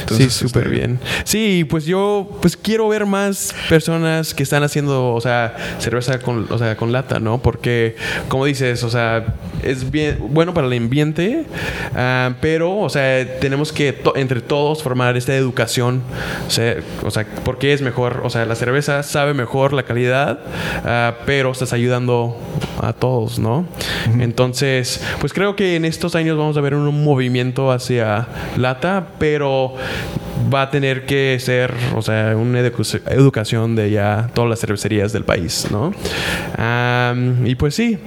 Entonces, 0.00 0.32
sí, 0.32 0.46
súper 0.48 0.64
este, 0.64 0.74
bien. 0.76 1.00
Sí, 1.24 1.66
pues 1.68 1.84
yo 1.84 2.38
pues 2.40 2.56
quiero 2.56 2.88
ver 2.88 3.06
más 3.06 3.54
personas 3.68 4.34
que 4.34 4.42
están 4.42 4.62
haciendo, 4.62 5.12
o 5.14 5.20
sea, 5.20 5.54
cerveza 5.78 6.18
con, 6.18 6.46
o 6.50 6.58
sea, 6.58 6.76
con 6.76 6.92
lata, 6.92 7.18
¿no? 7.20 7.38
Porque, 7.42 7.96
como 8.28 8.44
dices, 8.44 8.82
o 8.82 8.90
sea, 8.90 9.34
es 9.62 9.90
bien 9.90 10.18
bueno 10.30 10.54
para 10.54 10.66
el 10.66 10.72
ambiente, 10.76 11.44
ah, 11.94 12.34
pero, 12.40 12.78
o 12.78 12.88
sea, 12.88 13.38
tenemos 13.40 13.72
que 13.72 13.92
to- 13.92 14.16
entre 14.16 14.40
todos 14.40 14.82
formar 14.82 15.16
esta 15.16 15.34
educación, 15.34 16.02
o 16.46 16.50
sea, 16.50 16.76
o 17.02 17.10
sea, 17.10 17.26
porque 17.44 17.72
es 17.72 17.82
mejor, 17.82 18.20
o 18.24 18.30
sea, 18.30 18.44
la 18.46 18.54
cerveza 18.54 19.02
sabe 19.02 19.34
mejor 19.34 19.72
la 19.72 19.82
calidad, 19.84 20.40
ah, 20.84 21.14
pero 21.26 21.50
estás 21.52 21.72
ayudando 21.72 22.15
a 22.80 22.92
todos, 22.92 23.38
¿no? 23.38 23.66
Entonces, 24.18 25.00
pues 25.20 25.32
creo 25.32 25.56
que 25.56 25.76
en 25.76 25.84
estos 25.84 26.14
años 26.14 26.36
vamos 26.38 26.56
a 26.56 26.60
ver 26.60 26.74
un 26.74 27.04
movimiento 27.04 27.70
hacia 27.72 28.26
lata, 28.56 29.08
pero 29.18 29.74
va 30.52 30.62
a 30.62 30.70
tener 30.70 31.06
que 31.06 31.36
ser, 31.40 31.72
o 31.96 32.02
sea, 32.02 32.36
una 32.36 32.60
educación 32.60 33.74
de 33.74 33.90
ya 33.90 34.30
todas 34.34 34.48
las 34.50 34.60
cervecerías 34.60 35.12
del 35.12 35.24
país, 35.24 35.66
¿no? 35.70 35.92
Y 37.44 37.54
pues 37.56 37.74
sí. 37.74 37.98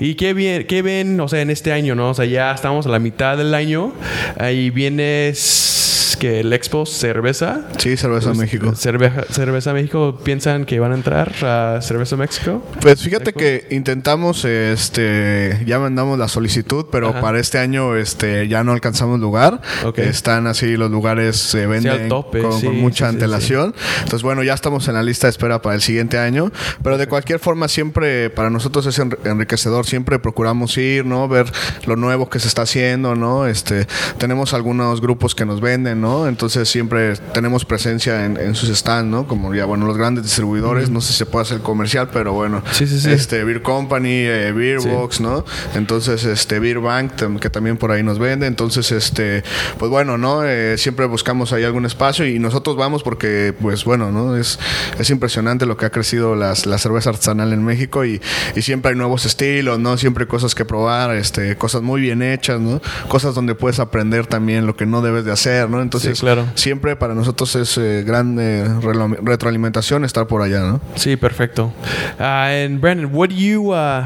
Y 0.00 0.14
qué 0.14 0.32
bien, 0.34 0.66
qué 0.66 0.82
ven, 0.82 1.18
o 1.20 1.28
sea, 1.28 1.40
en 1.42 1.50
este 1.50 1.72
año, 1.72 1.94
¿no? 1.94 2.10
O 2.10 2.14
sea, 2.14 2.24
ya 2.24 2.52
estamos 2.52 2.86
a 2.86 2.88
la 2.88 2.98
mitad 2.98 3.36
del 3.36 3.54
año. 3.54 3.92
Ahí 4.38 4.70
viene 4.70 5.28
s- 5.28 5.81
que 6.22 6.38
el 6.38 6.52
Expo 6.52 6.86
Cerveza. 6.86 7.62
Sí, 7.78 7.96
cerveza 7.96 8.28
Pues, 8.28 8.38
México. 8.38 8.76
Cerveza, 8.76 9.24
cerveza 9.28 9.72
México, 9.72 10.20
¿piensan 10.22 10.64
que 10.66 10.78
van 10.78 10.92
a 10.92 10.94
entrar 10.94 11.32
a 11.42 11.80
Cerveza 11.82 12.16
México? 12.16 12.62
Pues 12.80 13.02
fíjate 13.02 13.32
que 13.32 13.66
intentamos, 13.72 14.44
este, 14.44 15.60
ya 15.66 15.80
mandamos 15.80 16.20
la 16.20 16.28
solicitud, 16.28 16.86
pero 16.92 17.08
Ajá. 17.08 17.20
para 17.20 17.40
este 17.40 17.58
año, 17.58 17.96
este, 17.96 18.46
ya 18.46 18.62
no 18.62 18.70
alcanzamos 18.70 19.18
lugar. 19.18 19.60
Ok. 19.84 19.98
Están 19.98 20.46
así 20.46 20.76
los 20.76 20.92
lugares 20.92 21.36
se 21.38 21.66
venden 21.66 21.92
al 22.02 22.08
tope, 22.08 22.40
con, 22.40 22.52
sí, 22.60 22.66
con 22.66 22.76
mucha 22.78 23.06
sí, 23.06 23.10
sí, 23.10 23.14
antelación. 23.16 23.74
Entonces 23.98 24.22
bueno, 24.22 24.44
ya 24.44 24.54
estamos 24.54 24.86
en 24.86 24.94
la 24.94 25.02
lista 25.02 25.26
de 25.26 25.32
espera 25.32 25.60
para 25.60 25.74
el 25.74 25.82
siguiente 25.82 26.18
año. 26.18 26.52
Pero 26.84 26.98
de 26.98 27.08
cualquier 27.08 27.40
forma 27.40 27.66
siempre 27.66 28.30
para 28.30 28.48
nosotros 28.48 28.86
es 28.86 28.96
enri- 29.00 29.18
enriquecedor. 29.24 29.86
Siempre 29.86 30.20
procuramos 30.20 30.78
ir, 30.78 31.04
no, 31.04 31.26
ver 31.26 31.46
lo 31.86 31.96
nuevo 31.96 32.30
que 32.30 32.38
se 32.38 32.46
está 32.46 32.62
haciendo, 32.62 33.16
no. 33.16 33.48
Este, 33.48 33.88
tenemos 34.18 34.54
algunos 34.54 35.00
grupos 35.00 35.34
que 35.34 35.44
nos 35.44 35.60
venden, 35.60 36.00
no, 36.00 36.11
¿no? 36.12 36.28
Entonces 36.28 36.68
siempre 36.68 37.16
tenemos 37.32 37.64
presencia 37.64 38.24
en, 38.26 38.36
en 38.36 38.54
sus 38.54 38.68
stands, 38.76 39.10
¿no? 39.10 39.26
Como 39.26 39.54
ya, 39.54 39.64
bueno, 39.64 39.86
los 39.86 39.96
grandes 39.96 40.24
distribuidores, 40.24 40.90
no 40.90 41.00
sé 41.00 41.12
si 41.12 41.18
se 41.18 41.26
puede 41.26 41.44
hacer 41.44 41.60
comercial, 41.60 42.08
pero 42.12 42.32
bueno, 42.32 42.62
Sí, 42.72 42.86
sí, 42.86 43.00
sí. 43.00 43.10
este 43.10 43.44
Beer 43.44 43.62
Company, 43.62 44.10
eh, 44.10 44.52
Beer 44.52 44.80
Box, 44.80 45.20
¿no? 45.20 45.44
Entonces, 45.74 46.24
este 46.24 46.58
Beer 46.58 46.80
Bank, 46.80 47.12
que 47.40 47.50
también 47.50 47.76
por 47.78 47.90
ahí 47.92 48.02
nos 48.02 48.18
vende. 48.18 48.46
Entonces, 48.46 48.92
este, 48.92 49.42
pues 49.78 49.90
bueno, 49.90 50.18
¿no? 50.18 50.44
Eh, 50.44 50.76
siempre 50.76 51.06
buscamos 51.06 51.52
ahí 51.52 51.64
algún 51.64 51.86
espacio 51.86 52.26
y 52.26 52.38
nosotros 52.38 52.76
vamos 52.76 53.02
porque, 53.02 53.54
pues 53.60 53.84
bueno, 53.84 54.10
¿no? 54.12 54.36
Es, 54.36 54.58
es 54.98 55.08
impresionante 55.10 55.64
lo 55.66 55.76
que 55.76 55.86
ha 55.86 55.90
crecido 55.90 56.34
las, 56.36 56.66
la 56.66 56.78
cerveza 56.78 57.10
artesanal 57.10 57.52
en 57.52 57.64
México 57.64 58.04
y, 58.04 58.20
y 58.54 58.62
siempre 58.62 58.90
hay 58.90 58.96
nuevos 58.96 59.24
estilos, 59.24 59.78
¿no? 59.78 59.96
Siempre 59.96 60.24
hay 60.24 60.28
cosas 60.28 60.54
que 60.54 60.64
probar, 60.64 61.14
este, 61.16 61.56
cosas 61.56 61.82
muy 61.82 62.00
bien 62.00 62.22
hechas, 62.22 62.60
¿no? 62.60 62.80
Cosas 63.08 63.34
donde 63.34 63.54
puedes 63.54 63.78
aprender 63.78 64.26
también 64.26 64.66
lo 64.66 64.76
que 64.76 64.84
no 64.86 65.00
debes 65.00 65.24
de 65.24 65.32
hacer, 65.32 65.70
¿no? 65.70 65.80
Entonces, 65.80 66.01
Sí, 66.02 66.20
claro. 66.20 66.46
siempre 66.54 66.96
para 66.96 67.14
nosotros 67.14 67.54
es 67.56 67.76
eh, 67.78 68.02
gran 68.06 68.38
eh, 68.38 68.64
relo- 68.80 69.16
retroalimentación 69.22 70.04
estar 70.04 70.26
por 70.26 70.42
allá, 70.42 70.60
¿no? 70.60 70.80
Sí, 70.96 71.16
perfecto. 71.16 71.72
Uh, 72.18 72.22
and 72.22 72.80
Brandon, 72.80 73.12
what 73.12 73.28
do 73.30 73.34
you 73.36 73.72
uh, 73.72 74.04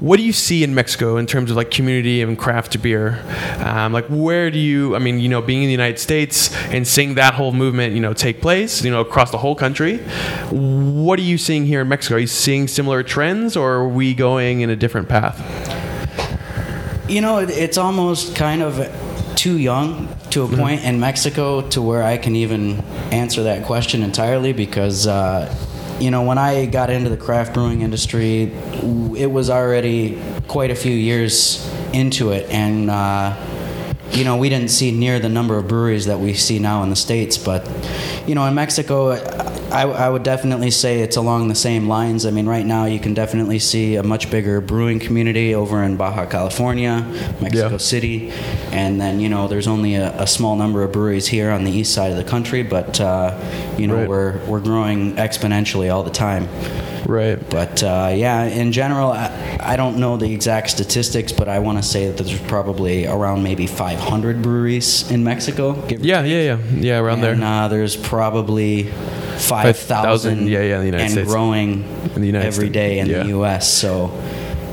what 0.00 0.16
do 0.18 0.24
you 0.24 0.32
see 0.32 0.64
in 0.64 0.74
Mexico 0.74 1.16
in 1.16 1.26
terms 1.26 1.50
of 1.50 1.56
like 1.56 1.70
community 1.70 2.20
and 2.22 2.36
craft 2.36 2.80
beer? 2.82 3.20
Um, 3.64 3.92
like, 3.92 4.06
where 4.08 4.50
do 4.50 4.58
you? 4.58 4.96
I 4.96 4.98
mean, 4.98 5.20
you 5.20 5.28
know, 5.28 5.40
being 5.40 5.62
in 5.62 5.66
the 5.68 5.72
United 5.72 6.00
States 6.00 6.50
and 6.72 6.86
seeing 6.86 7.14
that 7.14 7.34
whole 7.34 7.52
movement, 7.52 7.94
you 7.94 8.00
know, 8.00 8.12
take 8.12 8.40
place, 8.40 8.82
you 8.84 8.90
know, 8.90 9.00
across 9.00 9.30
the 9.30 9.38
whole 9.38 9.54
country. 9.54 9.98
What 10.50 11.18
are 11.20 11.22
you 11.22 11.38
seeing 11.38 11.66
here 11.66 11.82
in 11.82 11.88
Mexico? 11.88 12.16
Are 12.16 12.18
you 12.18 12.26
seeing 12.26 12.66
similar 12.66 13.04
trends, 13.04 13.56
or 13.56 13.74
are 13.74 13.88
we 13.88 14.12
going 14.14 14.60
in 14.62 14.70
a 14.70 14.76
different 14.76 15.08
path? 15.08 15.38
You 17.08 17.20
know, 17.20 17.38
it's 17.38 17.76
almost 17.78 18.34
kind 18.34 18.62
of 18.62 18.78
too 19.42 19.58
young 19.58 20.06
to 20.30 20.44
a 20.44 20.46
point 20.46 20.84
in 20.84 21.00
Mexico 21.00 21.68
to 21.68 21.82
where 21.82 22.04
I 22.04 22.16
can 22.16 22.36
even 22.36 22.78
answer 23.10 23.42
that 23.42 23.66
question 23.66 24.04
entirely 24.04 24.52
because, 24.52 25.08
uh, 25.08 25.52
you 25.98 26.12
know, 26.12 26.22
when 26.22 26.38
I 26.38 26.66
got 26.66 26.90
into 26.90 27.10
the 27.10 27.16
craft 27.16 27.52
brewing 27.52 27.82
industry, 27.82 28.52
it 29.18 29.32
was 29.32 29.50
already 29.50 30.22
quite 30.46 30.70
a 30.70 30.76
few 30.76 30.92
years 30.92 31.68
into 31.92 32.30
it. 32.30 32.48
And, 32.50 32.88
uh, 32.88 33.34
you 34.12 34.22
know, 34.22 34.36
we 34.36 34.48
didn't 34.48 34.70
see 34.70 34.92
near 34.92 35.18
the 35.18 35.28
number 35.28 35.58
of 35.58 35.66
breweries 35.66 36.06
that 36.06 36.20
we 36.20 36.34
see 36.34 36.60
now 36.60 36.84
in 36.84 36.90
the 36.90 36.94
States. 36.94 37.36
But, 37.36 37.68
you 38.28 38.36
know, 38.36 38.46
in 38.46 38.54
Mexico, 38.54 39.10
I, 39.72 39.82
I 39.84 40.08
would 40.10 40.22
definitely 40.22 40.70
say 40.70 41.00
it's 41.00 41.16
along 41.16 41.48
the 41.48 41.54
same 41.54 41.88
lines. 41.88 42.26
I 42.26 42.30
mean, 42.30 42.46
right 42.46 42.64
now 42.64 42.84
you 42.84 43.00
can 43.00 43.14
definitely 43.14 43.58
see 43.58 43.96
a 43.96 44.02
much 44.02 44.30
bigger 44.30 44.60
brewing 44.60 45.00
community 45.00 45.54
over 45.54 45.82
in 45.82 45.96
Baja 45.96 46.26
California, 46.26 47.00
Mexico 47.40 47.70
Yeah. 47.70 47.76
City. 47.78 48.30
And 48.70 49.00
then, 49.00 49.18
you 49.18 49.28
know, 49.30 49.48
there's 49.48 49.66
only 49.66 49.94
a, 49.94 50.12
a 50.20 50.26
small 50.26 50.56
number 50.56 50.82
of 50.82 50.92
breweries 50.92 51.26
here 51.26 51.50
on 51.50 51.64
the 51.64 51.70
east 51.70 51.94
side 51.94 52.10
of 52.10 52.18
the 52.18 52.24
country. 52.24 52.62
But, 52.62 53.00
uh, 53.00 53.38
you 53.78 53.86
know, 53.86 53.96
Right. 53.96 54.08
we're, 54.08 54.44
we're 54.46 54.60
growing 54.60 55.16
exponentially 55.16 55.92
all 55.92 56.02
the 56.02 56.10
time. 56.10 56.48
Right. 57.06 57.38
But 57.50 57.82
uh, 57.82 58.12
yeah, 58.14 58.44
in 58.44 58.72
general, 58.72 59.12
I, 59.12 59.58
I 59.60 59.76
don't 59.76 59.98
know 59.98 60.16
the 60.16 60.32
exact 60.32 60.70
statistics, 60.70 61.32
but 61.32 61.48
I 61.48 61.58
want 61.58 61.78
to 61.78 61.82
say 61.82 62.06
that 62.10 62.16
there's 62.24 62.40
probably 62.42 63.06
around 63.06 63.42
maybe 63.42 63.66
500 63.66 64.42
breweries 64.42 65.10
in 65.10 65.24
Mexico. 65.24 65.74
Yeah, 65.88 66.22
yeah, 66.22 66.56
yeah, 66.56 66.58
yeah. 66.74 66.98
Around 66.98 67.24
and, 67.24 67.42
there. 67.42 67.48
uh, 67.48 67.68
there's 67.68 67.96
probably 67.96 68.84
5,000 69.38 70.46
yeah, 70.48 70.60
yeah, 70.62 70.74
in 70.76 70.80
the 70.80 70.86
United 70.86 71.00
and 71.04 71.12
States. 71.12 71.28
growing 71.28 71.82
In 72.14 72.20
the 72.20 72.26
United 72.26 72.46
every 72.46 72.66
States, 72.66 72.72
day 72.72 72.98
in 72.98 73.08
yeah. 73.08 73.22
the 73.22 73.28
U.S. 73.30 73.72
So, 73.72 74.10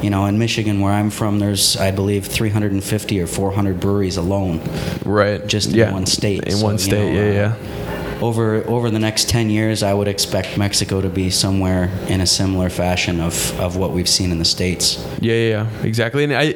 you 0.02 0.10
know, 0.10 0.26
in 0.28 0.38
Michigan, 0.38 0.80
where 0.80 0.94
I'm 0.94 1.10
from, 1.10 1.40
there's, 1.40 1.76
I 1.78 1.92
believe, 1.92 2.26
350 2.26 3.20
or 3.22 3.28
400 3.28 3.80
breweries 3.80 4.18
alone 4.18 4.62
right. 5.04 5.46
just 5.48 5.74
in 5.74 5.92
one 5.92 6.06
state. 6.06 6.44
In 6.46 6.52
So, 6.54 6.64
one 6.64 6.74
you 6.76 6.80
state. 6.80 7.14
know, 7.14 7.22
yeah, 7.22 7.30
uh, 7.30 7.56
yeah. 7.58 7.99
Over, 8.22 8.68
over 8.68 8.90
the 8.90 9.00
next 9.00 9.30
10 9.30 9.50
years, 9.50 9.84
I 9.84 9.94
would 9.94 10.08
expect 10.08 10.58
Mexico 10.58 11.02
to 11.02 11.10
be 11.10 11.30
somewhere 11.30 11.86
in 12.08 12.22
a 12.22 12.26
similar 12.26 12.70
fashion 12.70 13.20
of, 13.20 13.58
of 13.60 13.78
what 13.78 13.92
we've 13.92 14.10
seen 14.10 14.32
in 14.32 14.40
the 14.40 14.46
States. 14.46 15.06
Yeah, 15.22 15.34
yeah, 15.34 15.50
yeah, 15.50 15.84
exactly. 15.84 16.24
And 16.24 16.34
I, 16.34 16.56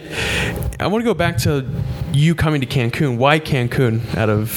I 0.80 0.88
want 0.88 1.02
to 1.02 1.06
go 1.06 1.14
back 1.14 1.38
to 1.40 1.66
you 2.12 2.36
coming 2.36 2.62
to 2.62 2.68
Cancun. 2.68 3.18
Why 3.18 3.40
Cancun? 3.40 4.16
Out 4.16 4.30
of 4.30 4.52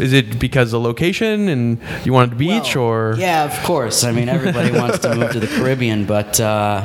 is 0.00 0.12
it 0.12 0.38
because 0.38 0.70
the 0.70 0.80
location 0.80 1.48
and 1.48 1.78
you 2.04 2.12
wanted 2.12 2.30
the 2.30 2.36
beach 2.36 2.74
Well, 2.76 2.84
or 2.84 3.14
yeah 3.18 3.44
of 3.44 3.64
course 3.64 4.04
i 4.04 4.12
mean 4.12 4.28
everybody 4.28 4.70
wants 4.78 4.98
to 5.00 5.14
move 5.14 5.32
to 5.32 5.40
the 5.40 5.46
caribbean 5.46 6.06
but 6.06 6.40
uh, 6.40 6.82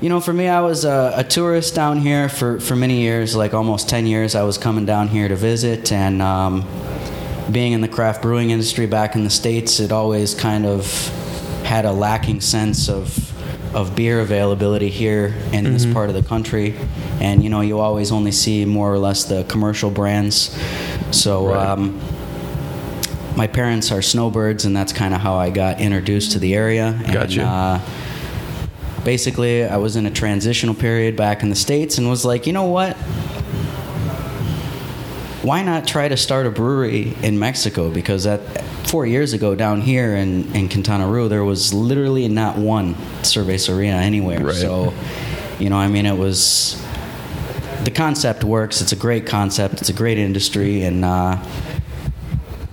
you 0.00 0.08
know 0.08 0.20
for 0.20 0.32
me 0.32 0.48
i 0.48 0.60
was 0.60 0.84
a, 0.84 1.12
a 1.16 1.24
tourist 1.24 1.74
down 1.74 1.98
here 1.98 2.28
for, 2.28 2.58
for 2.60 2.76
many 2.76 3.00
years 3.02 3.36
like 3.36 3.52
almost 3.54 3.88
10 3.88 4.06
years 4.06 4.34
i 4.34 4.42
was 4.42 4.56
coming 4.58 4.86
down 4.86 5.08
here 5.08 5.28
to 5.28 5.36
visit 5.36 5.92
and 5.92 6.22
um, 6.22 6.62
being 7.52 7.72
in 7.72 7.80
the 7.80 7.88
craft 7.88 8.22
brewing 8.22 8.50
industry 8.50 8.86
back 8.86 9.14
in 9.14 9.24
the 9.24 9.30
states 9.30 9.80
it 9.80 9.92
always 9.92 10.34
kind 10.34 10.64
of 10.66 10.86
had 11.64 11.84
a 11.84 11.92
lacking 11.92 12.40
sense 12.40 12.88
of 12.88 13.26
of 13.74 13.94
beer 13.94 14.20
availability 14.20 14.88
here 14.90 15.34
in 15.52 15.64
this 15.64 15.86
part 15.86 16.08
of 16.08 16.14
the 16.16 16.22
country 16.22 16.74
and 17.20 17.42
you 17.44 17.48
know 17.48 17.60
you 17.60 17.78
always 17.78 18.10
only 18.10 18.32
see 18.32 18.64
more 18.64 18.92
or 18.92 18.98
less 18.98 19.24
the 19.24 19.44
commercial 19.44 19.90
brands 19.90 20.58
so 21.12 21.48
Right. 21.48 21.68
um, 21.68 22.00
my 23.36 23.46
parents 23.46 23.92
are 23.92 24.02
snowbirds, 24.02 24.64
and 24.64 24.76
that's 24.76 24.92
kind 24.92 25.14
of 25.14 25.20
how 25.20 25.34
I 25.36 25.50
got 25.50 25.80
introduced 25.80 26.32
to 26.32 26.38
the 26.40 26.52
area. 26.54 26.98
And, 27.04 27.12
Gotcha. 27.12 27.42
Uh, 27.44 27.80
basically, 29.04 29.64
I 29.64 29.76
was 29.76 29.96
in 29.96 30.04
a 30.04 30.10
transitional 30.10 30.74
period 30.74 31.16
back 31.16 31.42
in 31.42 31.48
the 31.48 31.54
States 31.56 31.96
and 31.96 32.08
was 32.10 32.24
like, 32.24 32.46
you 32.46 32.52
know 32.52 32.64
what? 32.66 32.96
Why 35.42 35.62
not 35.62 35.86
try 35.86 36.06
to 36.08 36.16
start 36.18 36.46
a 36.46 36.50
brewery 36.50 37.16
in 37.22 37.38
Mexico? 37.38 37.90
Because 37.90 38.24
that 38.24 38.40
four 38.86 39.06
years 39.06 39.32
ago 39.32 39.54
down 39.54 39.80
here 39.80 40.14
in, 40.14 40.54
in 40.54 40.68
Quintana 40.68 41.08
Roo, 41.08 41.28
there 41.28 41.44
was 41.44 41.72
literally 41.72 42.28
not 42.28 42.58
one 42.58 42.94
cerveceria 43.22 43.92
anywhere. 43.94 44.44
Right. 44.44 44.54
So, 44.54 44.92
you 45.58 45.70
know, 45.70 45.76
I 45.76 45.88
mean, 45.88 46.04
it 46.04 46.16
was 46.16 46.82
the 47.84 47.90
concept 47.90 48.44
works. 48.44 48.82
It's 48.82 48.92
a 48.92 48.96
great 48.96 49.26
concept. 49.26 49.80
It's 49.80 49.88
a 49.88 49.94
great 49.94 50.18
industry, 50.18 50.82
and 50.82 51.04
uh, 51.04 51.42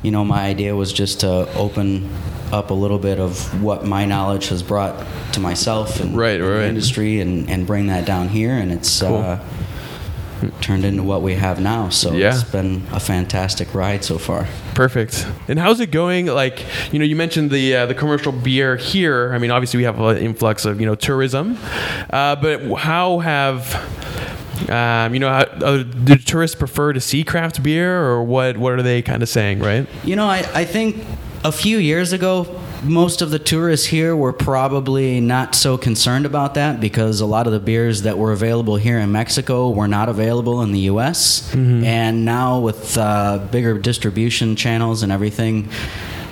you 0.03 0.11
know, 0.11 0.25
my 0.25 0.41
idea 0.41 0.75
was 0.75 0.91
just 0.91 1.21
to 1.21 1.51
open 1.55 2.09
up 2.51 2.69
a 2.69 2.73
little 2.73 2.99
bit 2.99 3.19
of 3.19 3.61
what 3.63 3.85
my 3.85 4.05
knowledge 4.05 4.49
has 4.49 4.61
brought 4.63 5.05
to 5.33 5.39
myself 5.39 5.99
and 5.99 6.15
Right, 6.17 6.39
and 6.39 6.49
the 6.49 6.65
industry, 6.67 7.21
and, 7.21 7.49
and 7.49 7.65
bring 7.65 7.87
that 7.87 8.05
down 8.05 8.27
here, 8.29 8.51
and 8.51 8.71
it's 8.71 9.01
Cool. 9.01 9.17
uh, 9.17 9.39
turned 10.61 10.85
into 10.85 11.03
what 11.03 11.21
we 11.21 11.33
have 11.35 11.59
now. 11.59 11.89
So 11.89 12.13
Yeah. 12.13 12.33
it's 12.33 12.43
been 12.43 12.83
a 12.91 12.99
fantastic 12.99 13.73
ride 13.73 14.03
so 14.03 14.17
far. 14.17 14.47
perfect? 14.73 15.25
And 15.47 15.57
how's 15.59 15.79
it 15.79 15.91
going? 15.91 16.27
Like 16.27 16.63
you 16.91 16.99
know, 16.99 17.05
you 17.05 17.15
mentioned 17.15 17.51
the 17.51 17.75
uh, 17.75 17.85
the 17.87 17.95
commercial 17.95 18.31
beer 18.31 18.75
here. 18.77 19.33
I 19.33 19.37
mean, 19.39 19.51
obviously 19.51 19.77
we 19.77 19.83
have 19.85 19.99
an 19.99 20.17
influx 20.17 20.65
of 20.65 20.79
you 20.79 20.85
know 20.85 20.95
tourism, 20.95 21.57
uh, 22.11 22.35
but 22.35 22.61
how 22.77 23.19
have 23.19 23.75
um, 24.69 25.13
you 25.13 25.19
know, 25.19 25.29
how, 25.29 25.41
uh, 25.63 25.83
do 25.83 26.15
tourists 26.17 26.55
prefer 26.55 26.91
to 26.93 26.99
see 26.99 27.23
craft 27.23 27.61
beer, 27.61 28.01
or 28.03 28.23
what? 28.23 28.57
What 28.57 28.73
are 28.73 28.81
they 28.81 29.01
kind 29.01 29.21
of 29.23 29.29
saying, 29.29 29.59
right? 29.59 29.87
You 30.03 30.15
know, 30.15 30.25
I, 30.27 30.39
I 30.53 30.65
think 30.65 31.05
a 31.43 31.51
few 31.51 31.77
years 31.77 32.11
ago, 32.11 32.43
most 32.83 33.21
of 33.21 33.31
the 33.31 33.39
tourists 33.39 33.85
here 33.85 34.15
were 34.15 34.33
probably 34.33 35.19
not 35.19 35.55
so 35.55 35.77
concerned 35.77 36.25
about 36.25 36.53
that 36.55 36.79
because 36.79 37.21
a 37.21 37.25
lot 37.25 37.47
of 37.47 37.53
the 37.53 37.59
beers 37.59 38.03
that 38.03 38.17
were 38.17 38.31
available 38.31 38.75
here 38.75 38.99
in 38.99 39.11
Mexico 39.11 39.69
were 39.69 39.87
not 39.87 40.09
available 40.09 40.61
in 40.61 40.71
the 40.71 40.81
U.S. 40.81 41.53
And 41.83 42.25
now, 42.25 42.59
with 42.59 42.97
uh, 42.97 43.39
bigger 43.51 43.77
distribution 43.77 44.55
channels 44.55 45.03
and 45.03 45.11
everything, 45.11 45.69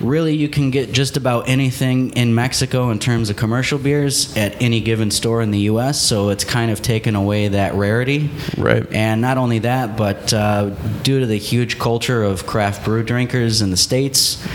really 0.02 0.36
you 0.36 0.50
can 0.50 0.72
get 0.72 0.92
just 0.92 1.18
about 1.18 1.48
anything 1.48 2.12
in 2.12 2.36
Mexico 2.36 2.90
in 2.90 3.00
terms 3.00 3.30
of 3.30 3.38
commercial 3.38 3.80
beers 3.80 4.36
at 4.38 4.62
any 4.62 4.82
given 4.82 5.10
store 5.12 5.42
in 5.42 5.52
the 5.52 5.60
U.S. 5.60 6.02
So 6.02 6.30
it's 6.30 6.44
kind 6.44 6.72
of 6.72 6.82
taken 6.82 7.16
away 7.16 7.48
that 7.50 7.74
rarity. 7.76 8.30
Right. 8.58 8.86
And 8.92 9.22
not 9.22 9.38
only 9.38 9.60
that, 9.60 9.98
but 9.98 10.34
uh, 10.34 10.70
due 11.04 11.20
to 11.20 11.26
the 11.26 11.38
huge 11.38 11.80
culture 11.80 12.24
of 12.24 12.46
craft 12.46 12.86
brew 12.86 13.04
drinkers 13.04 13.62
in 13.62 13.72
the 13.72 13.78
States, 13.78 14.46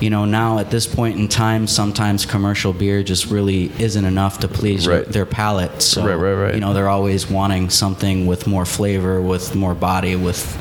you 0.00 0.10
know, 0.10 0.24
now 0.24 0.58
at 0.58 0.70
this 0.70 0.86
point 0.86 1.18
in 1.18 1.28
time, 1.28 1.66
sometimes 1.66 2.24
commercial 2.26 2.72
beer 2.72 3.02
just 3.02 3.26
really 3.26 3.72
isn't 3.78 4.04
enough 4.04 4.38
to 4.40 4.48
please 4.48 4.86
Right. 4.86 5.04
their 5.06 5.26
palate. 5.26 5.82
So, 5.82 6.06
Right, 6.06 6.14
right, 6.14 6.32
right. 6.34 6.54
you 6.54 6.60
know, 6.60 6.72
they're 6.74 6.88
always 6.88 7.28
wanting 7.28 7.70
something 7.70 8.26
with 8.26 8.46
more 8.46 8.64
flavor, 8.64 9.20
with 9.20 9.54
more 9.54 9.74
body, 9.74 10.14
with 10.16 10.56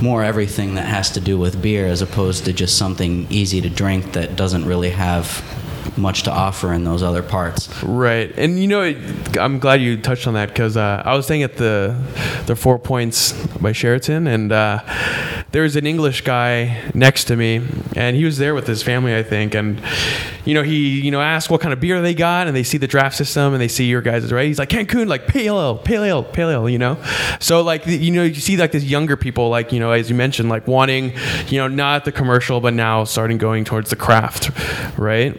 more 0.00 0.22
everything 0.22 0.74
that 0.74 0.84
has 0.84 1.10
to 1.10 1.20
do 1.20 1.38
with 1.38 1.60
beer 1.62 1.86
as 1.86 2.02
opposed 2.02 2.44
to 2.44 2.52
just 2.52 2.76
something 2.76 3.26
easy 3.30 3.60
to 3.62 3.70
drink 3.70 4.12
that 4.12 4.36
doesn't 4.36 4.64
really 4.66 4.90
have 4.90 5.42
much 5.96 6.22
to 6.24 6.30
offer 6.30 6.72
in 6.72 6.84
those 6.84 7.02
other 7.02 7.22
parts. 7.22 7.82
Right, 7.82 8.32
and 8.38 8.58
you 8.58 8.66
know, 8.66 8.82
I'm 9.40 9.58
glad 9.58 9.80
you 9.80 9.96
touched 10.00 10.26
on 10.26 10.34
that 10.34 10.48
because 10.48 10.76
uh, 10.76 11.02
I 11.04 11.14
was 11.14 11.26
staying 11.26 11.42
at 11.42 11.56
the 11.56 11.96
the 12.46 12.56
Four 12.56 12.78
Points 12.78 13.32
by 13.58 13.72
Sheraton, 13.72 14.26
and 14.26 14.52
uh, 14.52 14.82
there 15.52 15.62
was 15.62 15.76
an 15.76 15.86
English 15.86 16.22
guy 16.22 16.90
next 16.94 17.24
to 17.24 17.36
me, 17.36 17.66
and 17.94 18.16
he 18.16 18.24
was 18.24 18.38
there 18.38 18.54
with 18.54 18.66
his 18.66 18.82
family, 18.82 19.16
I 19.16 19.22
think, 19.22 19.54
and 19.54 19.80
you 20.46 20.54
know, 20.54 20.62
he, 20.62 21.00
you 21.00 21.10
know, 21.10 21.20
asks 21.20 21.50
what 21.50 21.60
kind 21.60 21.72
of 21.72 21.80
beer 21.80 22.00
they 22.00 22.14
got, 22.14 22.46
and 22.46 22.56
they 22.56 22.62
see 22.62 22.78
the 22.78 22.86
draft 22.86 23.16
system, 23.16 23.52
and 23.52 23.60
they 23.60 23.68
see 23.68 23.86
your 23.86 24.00
guys' 24.00 24.32
right. 24.32 24.46
He's 24.46 24.58
like 24.58 24.68
Cancun, 24.68 25.08
like 25.08 25.26
pale 25.26 25.58
ale, 25.58 25.76
pale 25.76 26.04
ale, 26.04 26.22
pale 26.22 26.50
ale, 26.50 26.70
you 26.70 26.78
know. 26.78 27.02
So 27.40 27.62
like, 27.62 27.84
you 27.86 28.12
know, 28.12 28.22
you 28.22 28.34
see 28.34 28.56
like 28.56 28.70
these 28.70 28.88
younger 28.88 29.16
people, 29.16 29.48
like 29.48 29.72
you 29.72 29.80
know, 29.80 29.90
as 29.90 30.08
you 30.08 30.14
mentioned, 30.14 30.48
like 30.48 30.66
wanting, 30.68 31.12
you 31.48 31.58
know, 31.58 31.66
not 31.66 32.04
the 32.04 32.12
commercial, 32.12 32.60
but 32.60 32.74
now 32.74 33.04
starting 33.04 33.38
going 33.38 33.64
towards 33.64 33.90
the 33.90 33.96
craft, 33.96 34.50
right? 34.96 35.36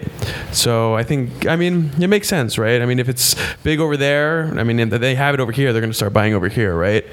So 0.51 0.95
I 0.95 1.03
think, 1.03 1.45
I 1.45 1.55
mean, 1.55 1.91
it 1.99 2.07
makes 2.07 2.27
sense, 2.27 2.57
right? 2.57 2.81
I 2.81 2.85
mean, 2.85 2.99
if 2.99 3.09
it's 3.09 3.35
big 3.63 3.79
over 3.79 3.97
there, 3.97 4.53
I 4.57 4.63
mean, 4.63 4.79
if 4.79 4.89
they 4.89 5.13
have 5.15 5.33
it 5.33 5.39
over 5.39 5.51
here, 5.51 5.73
they're 5.73 5.81
going 5.81 5.91
to 5.91 5.97
start 5.97 6.13
buying 6.13 6.33
over 6.33 6.47
here, 6.47 6.75
right? 6.75 7.05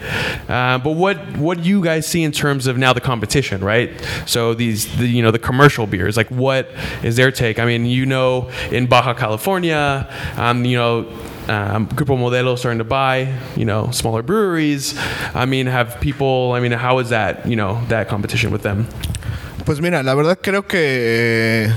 Uh, 0.49 0.79
but 0.79 0.92
what 0.92 1.37
what 1.37 1.62
do 1.62 1.68
you 1.68 1.83
guys 1.83 2.07
see 2.07 2.23
in 2.23 2.33
terms 2.33 2.66
of 2.66 2.79
now 2.79 2.92
the 2.92 3.01
competition, 3.01 3.62
right? 3.62 3.90
So 4.27 4.55
these, 4.55 4.97
the, 4.97 5.07
you 5.07 5.23
know, 5.23 5.31
the 5.31 5.38
commercial 5.38 5.87
beers, 5.87 6.16
like 6.16 6.31
what 6.31 6.70
is 7.03 7.16
their 7.16 7.31
take? 7.33 7.59
I 7.59 7.66
mean, 7.66 7.87
you 7.87 8.07
know, 8.07 8.51
in 8.70 8.87
Baja 8.87 9.14
California, 9.14 10.09
um, 10.37 10.64
you 10.64 10.77
know. 10.77 11.12
Um, 11.47 11.88
Grupo 11.88 12.16
Modelo 12.16 12.57
starting 12.59 12.79
to 12.79 12.85
buy, 12.85 13.38
you 13.55 13.66
know, 13.66 13.90
smaller 13.90 14.23
breweries. 14.23 14.99
I 15.35 15.44
mean, 15.44 15.66
have 15.66 16.01
people? 16.01 16.53
I 16.53 16.61
mean, 16.61 16.73
how 16.73 17.01
is 17.01 17.11
that, 17.11 17.47
you 17.47 17.55
know, 17.55 17.85
that 17.88 18.09
competition 18.09 18.51
with 18.51 18.62
them? 18.62 18.88
Pues 19.64 19.81
mira, 19.81 20.03
la 20.03 20.14
verdad 20.14 20.38
creo 20.42 20.66
que 20.66 20.79
eh, 20.79 21.72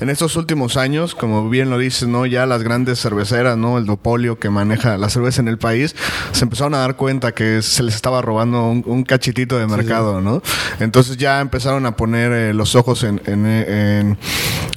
en 0.00 0.08
estos 0.08 0.36
últimos 0.36 0.76
años, 0.76 1.16
como 1.16 1.48
bien 1.50 1.68
lo 1.68 1.78
dices, 1.78 2.06
¿no? 2.06 2.26
Ya 2.26 2.46
las 2.46 2.62
grandes 2.62 3.00
cerveceras, 3.00 3.56
¿no? 3.56 3.76
El 3.76 3.86
dopolio 3.86 4.38
que 4.38 4.50
maneja 4.50 4.96
la 4.98 5.08
cerveza 5.08 5.40
en 5.40 5.48
el 5.48 5.58
país, 5.58 5.96
se 6.30 6.44
empezaron 6.44 6.74
a 6.74 6.78
dar 6.78 6.94
cuenta 6.94 7.32
que 7.32 7.60
se 7.62 7.82
les 7.82 7.96
estaba 7.96 8.22
robando 8.22 8.68
un, 8.68 9.02
cachitito 9.02 9.58
de 9.58 9.66
mercado, 9.66 10.20
¿no? 10.20 10.42
Entonces 10.78 11.16
ya 11.16 11.40
empezaron 11.40 11.86
a 11.86 11.96
poner 11.96 12.30
eh, 12.30 12.54
los 12.54 12.76
ojos 12.76 13.02
en, 13.02 13.20
en, 13.26 13.46
en, 13.46 14.18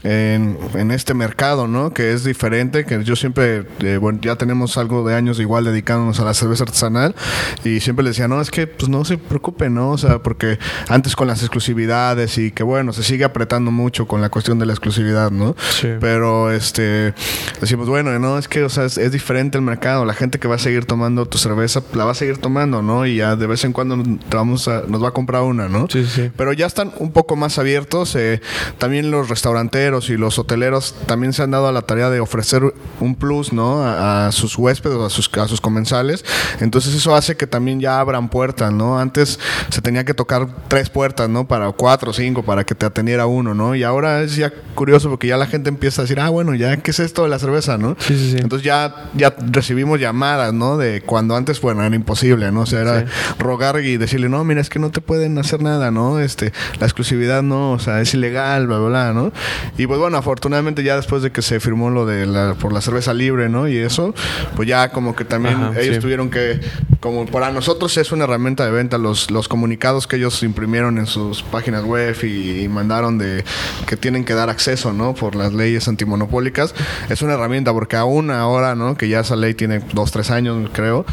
este 0.07 1.13
mercado, 1.13 1.67
¿no? 1.67 1.93
Que 1.93 2.13
es 2.13 2.23
diferente, 2.23 2.85
que 2.85 3.03
yo 3.03 3.15
siempre, 3.15 3.65
eh, 3.79 3.97
bueno, 3.97 4.19
ya 4.21 4.35
tenemos 4.35 4.77
algo 4.77 5.07
de 5.07 5.15
años 5.15 5.39
igual 5.39 5.65
dedicándonos 5.65 6.19
a 6.19 6.25
la 6.25 6.33
cerveza 6.33 6.63
artesanal 6.63 7.15
y 7.63 7.79
siempre 7.79 8.03
les 8.03 8.15
decía, 8.15 8.27
no, 8.27 8.41
es 8.41 8.51
que 8.51 8.67
pues 8.67 8.89
no 8.89 9.03
se 9.05 9.17
preocupen, 9.17 9.73
¿no? 9.73 9.91
O 9.91 9.97
sea, 9.97 10.19
porque 10.19 10.59
antes 10.87 11.15
con 11.15 11.27
las 11.27 11.41
exclusividades 11.41 12.37
y 12.37 12.51
que 12.51 12.63
bueno, 12.63 12.93
se 12.93 13.03
sigue 13.03 13.23
apretando 13.23 13.71
mucho 13.71 14.07
con 14.07 14.21
la 14.21 14.29
cuestión 14.29 14.59
de 14.59 14.65
la 14.65 14.73
exclusividad, 14.73 15.31
¿no? 15.31 15.55
Sí. 15.71 15.89
Pero 15.99 16.51
este 16.51 17.13
decimos, 17.59 17.89
bueno, 17.89 18.17
no, 18.19 18.37
es 18.37 18.47
que 18.47 18.63
o 18.63 18.69
sea, 18.69 18.85
es, 18.85 19.11
diferente 19.11 19.57
el 19.57 19.63
mercado, 19.63 20.05
la 20.05 20.13
gente 20.13 20.39
que 20.39 20.47
va 20.47 20.55
a 20.55 20.59
seguir 20.59 20.85
tomando 20.85 21.25
tu 21.25 21.37
cerveza 21.37 21.81
la 21.93 22.05
va 22.05 22.11
a 22.11 22.15
seguir 22.15 22.37
tomando, 22.37 22.81
¿no? 22.81 23.05
Y 23.05 23.17
ya 23.17 23.35
de 23.35 23.47
vez 23.47 23.63
en 23.63 23.73
cuando 23.73 24.01
vamos 24.29 24.67
a, 24.67 24.83
nos 24.87 25.03
va 25.03 25.09
a 25.09 25.11
comprar 25.11 25.43
una, 25.43 25.67
¿no? 25.67 25.87
Sí, 25.89 26.05
sí. 26.05 26.31
Pero 26.35 26.53
ya 26.53 26.65
están 26.65 26.91
un 26.97 27.11
poco 27.11 27.35
más 27.35 27.57
abiertos, 27.59 28.15
eh, 28.15 28.41
también 28.77 29.11
los 29.11 29.29
restauranteros 29.29 29.96
y 30.09 30.17
los 30.17 30.37
hoteleros 30.39 30.95
también 31.05 31.33
se 31.33 31.43
han 31.43 31.51
dado 31.51 31.67
a 31.67 31.71
la 31.71 31.81
tarea 31.81 32.09
de 32.09 32.19
ofrecer 32.19 32.61
un 32.99 33.15
plus, 33.15 33.53
¿no? 33.53 33.83
A, 33.83 34.31
sus 34.31 34.57
huéspedes, 34.57 34.97
a 34.99 35.09
sus, 35.09 35.29
a 35.37 35.47
sus 35.47 35.61
comensales. 35.61 36.23
Entonces 36.59 36.93
eso 36.93 37.15
hace 37.15 37.35
que 37.35 37.47
también 37.47 37.79
ya 37.79 37.99
abran 37.99 38.29
puertas, 38.29 38.71
¿no? 38.71 38.99
Antes 38.99 39.39
se 39.69 39.81
tenía 39.81 40.05
que 40.05 40.13
tocar 40.13 40.47
tres 40.67 40.89
puertas, 40.89 41.29
¿no? 41.29 41.47
Para 41.47 41.71
cuatro, 41.71 42.13
cinco 42.13 42.43
para 42.43 42.63
que 42.63 42.75
te 42.75 42.85
atendiera 42.85 43.25
uno, 43.25 43.53
¿no? 43.53 43.75
Y 43.75 43.83
ahora 43.83 44.21
es 44.21 44.35
ya 44.35 44.51
curioso 44.75 45.09
porque 45.09 45.27
ya 45.27 45.37
la 45.37 45.47
gente 45.47 45.69
empieza 45.69 46.01
a 46.01 46.03
decir, 46.03 46.19
ah, 46.19 46.29
bueno, 46.29 46.53
ya, 46.55 46.77
¿qué 46.77 46.91
es 46.91 46.99
esto 46.99 47.23
de 47.23 47.29
la 47.29 47.39
cerveza, 47.39 47.77
no? 47.77 47.95
Sí, 47.99 48.17
sí, 48.17 48.31
sí. 48.31 48.37
Entonces 48.37 48.65
ya, 48.65 49.09
ya 49.15 49.35
recibimos 49.51 49.99
llamadas, 49.99 50.53
¿no? 50.53 50.77
De 50.77 51.01
cuando 51.01 51.35
antes, 51.35 51.59
bueno, 51.61 51.83
era 51.83 51.95
imposible, 51.95 52.51
¿no? 52.51 52.61
O 52.61 52.65
sea, 52.65 52.81
era 52.81 53.05
rogar 53.39 53.79
y 53.81 53.97
decirle, 53.97 54.29
no, 54.29 54.43
mira, 54.43 54.61
es 54.61 54.69
que 54.69 54.79
no 54.79 54.91
te 54.91 55.01
pueden 55.01 55.37
hacer 55.37 55.61
nada, 55.61 55.91
¿no? 55.91 56.19
Este, 56.19 56.53
la 56.79 56.85
exclusividad 56.85 57.43
no, 57.43 57.71
o 57.71 57.79
sea, 57.79 58.01
es 58.01 58.13
ilegal, 58.13 58.67
bla, 58.67 58.77
bla, 58.77 58.87
bla, 58.87 59.13
¿no? 59.13 59.31
Y 59.77 59.85
pues 59.87 59.99
bueno, 59.99 60.17
afortunadamente 60.17 60.83
ya 60.83 60.95
después 60.95 61.21
de 61.23 61.31
que 61.31 61.41
se 61.41 61.59
firmó 61.59 61.89
lo 61.89 62.05
de 62.05 62.25
la, 62.25 62.55
por 62.55 62.73
la 62.73 62.81
cerveza 62.81 63.13
libre, 63.13 63.49
¿no? 63.49 63.67
Y 63.67 63.77
eso, 63.77 64.13
pues 64.55 64.67
ya 64.67 64.89
como 64.89 65.15
que 65.15 65.25
también 65.25 65.71
ellos 65.77 65.99
tuvieron 65.99 66.29
que, 66.29 66.59
como 66.99 67.25
para 67.25 67.51
nosotros 67.51 67.95
es 67.97 68.11
una 68.11 68.25
herramienta 68.25 68.65
de 68.65 68.71
venta, 68.71 68.97
los, 68.97 69.31
los 69.31 69.47
comunicados 69.47 70.07
que 70.07 70.17
ellos 70.17 70.43
imprimieron 70.43 70.97
en 70.97 71.05
sus 71.07 71.43
páginas 71.43 71.83
web 71.83 72.15
y, 72.23 72.67
mandaron 72.67 73.17
de 73.17 73.43
que 73.87 73.95
tienen 73.95 74.25
que 74.25 74.33
dar 74.33 74.49
acceso, 74.49 74.93
¿no? 74.93 75.15
Por 75.15 75.35
las 75.35 75.53
leyes 75.53 75.87
antimonopólicas. 75.87 76.75
Es 77.09 77.21
una 77.21 77.33
herramienta 77.33 77.71
porque 77.73 77.95
aún 77.95 78.29
ahora, 78.29 78.75
¿no? 78.75 78.97
Que 78.97 79.07
ya 79.07 79.21
esa 79.21 79.35
ley 79.35 79.53
tiene 79.53 79.81
dos, 79.93 80.11
tres 80.11 80.29
años, 80.29 80.69
creo. 80.73 81.05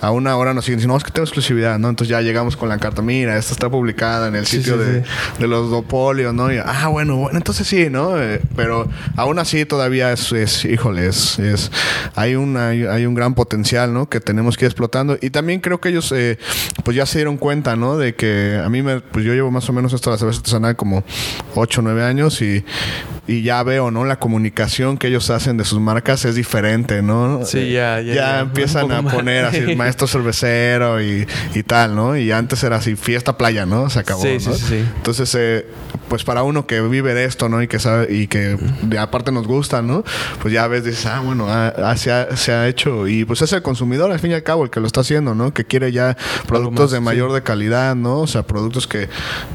Aún 0.00 0.26
ahora 0.26 0.54
nos 0.54 0.64
siguen 0.64 0.78
diciendo, 0.78 0.94
no, 0.94 0.98
es 0.98 1.04
que 1.04 1.10
tengo 1.10 1.24
exclusividad, 1.24 1.78
¿no? 1.78 1.90
Entonces 1.90 2.10
ya 2.10 2.20
llegamos 2.22 2.56
con 2.56 2.68
la 2.68 2.78
carta, 2.78 3.02
mira, 3.02 3.36
esta 3.36 3.52
está 3.52 3.70
publicada 3.70 4.28
en 4.28 4.36
el 4.36 4.46
sitio 4.46 4.78
de, 4.78 5.04
de, 5.38 5.46
los 5.46 5.70
dopolios, 5.70 6.32
¿no? 6.34 6.52
Y, 6.52 6.58
ah, 6.58 6.88
bueno, 6.88 7.16
bueno, 7.16 7.38
entonces 7.38 7.66
sí, 7.66 7.88
¿no? 7.90 8.11
Eh, 8.20 8.40
pero 8.56 8.88
aún 9.16 9.38
así 9.38 9.64
todavía 9.64 10.12
es, 10.12 10.32
es 10.32 10.64
híjole, 10.64 11.06
es, 11.06 11.38
hay, 12.14 12.34
una, 12.34 12.68
hay, 12.68 13.06
un 13.06 13.14
gran 13.14 13.34
potencial, 13.34 13.92
¿no? 13.92 14.08
Que 14.08 14.20
tenemos 14.20 14.56
que 14.56 14.64
ir 14.64 14.70
explotando. 14.70 15.18
Y 15.20 15.30
también 15.30 15.60
creo 15.60 15.80
que 15.80 15.90
ellos, 15.90 16.12
eh, 16.12 16.38
pues 16.84 16.96
ya 16.96 17.06
se 17.06 17.18
dieron 17.18 17.36
cuenta, 17.36 17.76
¿no? 17.76 17.96
De 17.96 18.14
que 18.14 18.60
a 18.62 18.68
mí 18.68 18.82
me, 18.82 19.00
pues 19.00 19.24
yo 19.24 19.34
llevo 19.34 19.50
más 19.50 19.68
o 19.68 19.72
menos 19.72 19.92
esto 19.92 20.10
de 20.10 20.16
la 20.16 20.18
cerveza 20.18 20.74
como 20.74 21.04
8 21.54 21.80
o 21.80 21.82
9 21.82 22.04
años 22.04 22.40
y, 22.42 22.64
y 23.26 23.42
ya 23.42 23.62
veo, 23.62 23.90
¿no? 23.90 24.04
La 24.04 24.18
comunicación 24.18 24.98
que 24.98 25.08
ellos 25.08 25.30
hacen 25.30 25.56
de 25.56 25.64
sus 25.64 25.80
marcas 25.80 26.24
es 26.24 26.34
diferente, 26.34 27.02
¿no? 27.02 27.44
Sí, 27.44 27.72
ya, 27.72 28.00
ya. 28.00 28.14
Ya, 28.14 28.40
empiezan 28.40 28.90
a 28.90 29.02
poner 29.02 29.44
así, 29.44 29.60
maestro 29.76 30.06
cervecero 30.06 31.00
y, 31.00 31.26
y, 31.54 31.62
tal, 31.62 31.94
¿no? 31.94 32.16
Y 32.16 32.32
antes 32.32 32.62
era 32.64 32.76
así, 32.76 32.96
fiesta 32.96 33.36
playa, 33.38 33.64
¿no? 33.64 33.88
Se 33.90 34.00
acabó. 34.00 34.22
Sí, 34.22 34.40
sí, 34.40 34.52
sí. 34.54 34.84
Entonces, 34.96 35.34
eh, 35.38 35.66
pues 36.08 36.24
para 36.24 36.42
uno 36.42 36.66
que 36.66 36.80
vive 36.80 37.14
de 37.14 37.24
esto, 37.24 37.48
¿no? 37.48 37.62
Y 37.62 37.68
que 37.68 37.78
sabe, 37.78 38.01
y 38.08 38.26
que 38.26 38.58
aparte 38.98 39.30
nos 39.30 39.46
gusta, 39.46 39.82
¿no? 39.82 40.04
Pues 40.40 40.52
ya 40.52 40.66
ves, 40.66 40.84
dices, 40.84 41.06
ah, 41.06 41.20
bueno, 41.20 41.46
ah, 41.48 41.72
ah, 41.76 41.96
se, 41.96 42.10
ha, 42.10 42.36
se, 42.36 42.52
ha, 42.52 42.68
hecho. 42.68 43.06
Y 43.06 43.24
pues 43.24 43.40
es 43.42 43.52
el 43.52 43.62
consumidor, 43.62 44.10
al 44.10 44.18
fin 44.18 44.32
y 44.32 44.34
al 44.34 44.42
cabo, 44.42 44.64
el 44.64 44.70
que 44.70 44.80
lo 44.80 44.86
está 44.86 45.02
haciendo, 45.02 45.34
¿no? 45.34 45.54
Que 45.54 45.64
quiere 45.64 45.92
ya 45.92 46.16
productos 46.46 46.90
de 46.90 47.00
mayor 47.00 47.32
de 47.32 47.42
calidad, 47.42 47.94
¿no? 47.94 48.20
O 48.20 48.26
sea, 48.26 48.42
productos 48.42 48.86
que 48.86 49.08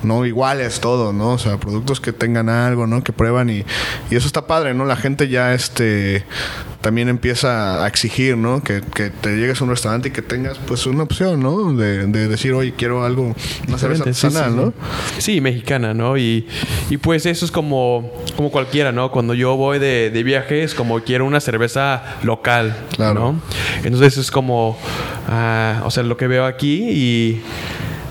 no 0.03 0.25
iguales 0.25 0.79
todo, 0.79 1.11
¿no? 1.11 1.31
O 1.31 1.37
sea, 1.37 1.57
productos 1.57 1.99
que 1.99 2.13
tengan 2.13 2.49
algo, 2.49 2.87
¿no? 2.87 3.03
Que 3.03 3.11
prueban 3.11 3.49
y 3.49 3.57
y, 4.09 4.15
eso 4.15 4.27
está 4.27 4.47
padre, 4.47 4.73
¿no? 4.73 4.85
La 4.85 4.95
gente 4.95 5.27
ya 5.27 5.53
este 5.53 6.25
también 6.87 7.09
empieza 7.09 7.83
a 7.83 7.87
exigir, 7.89 8.37
¿no? 8.37 8.63
Que, 8.63 8.79
te 8.79 9.35
llegues 9.35 9.59
a 9.59 9.65
un 9.65 9.71
restaurante 9.71 10.07
y 10.07 10.11
que 10.11 10.21
tengas 10.21 10.57
pues 10.57 10.85
una 10.85 11.03
opción, 11.03 11.41
¿no? 11.41 11.73
De, 11.73 12.07
decir, 12.07 12.53
oye, 12.53 12.73
quiero 12.77 13.03
algo, 13.03 13.35
una 13.67 13.77
cerveza 13.77 14.03
artesanal, 14.03 14.55
¿no? 14.55 14.73
Sí, 15.17 15.41
mexicana, 15.41 15.93
¿no? 15.93 16.17
Y, 16.17 16.47
pues 17.01 17.25
eso 17.25 17.43
es 17.43 17.51
como, 17.51 18.09
como 18.37 18.51
cualquiera, 18.51 18.93
¿no? 18.93 19.11
Cuando 19.11 19.33
yo 19.33 19.57
voy 19.57 19.79
de, 19.79 20.11
de 20.11 20.23
viaje 20.23 20.63
es 20.63 20.73
como 20.73 21.01
quiero 21.01 21.25
una 21.25 21.41
cerveza 21.41 22.03
local, 22.23 22.73
claro. 22.95 23.19
¿no? 23.19 23.41
Entonces 23.83 24.17
es 24.17 24.31
como, 24.31 24.77
ah, 25.27 25.81
o 25.83 25.91
sea, 25.91 26.03
lo 26.03 26.15
que 26.15 26.27
veo 26.27 26.45
aquí 26.45 26.89
y 26.89 27.41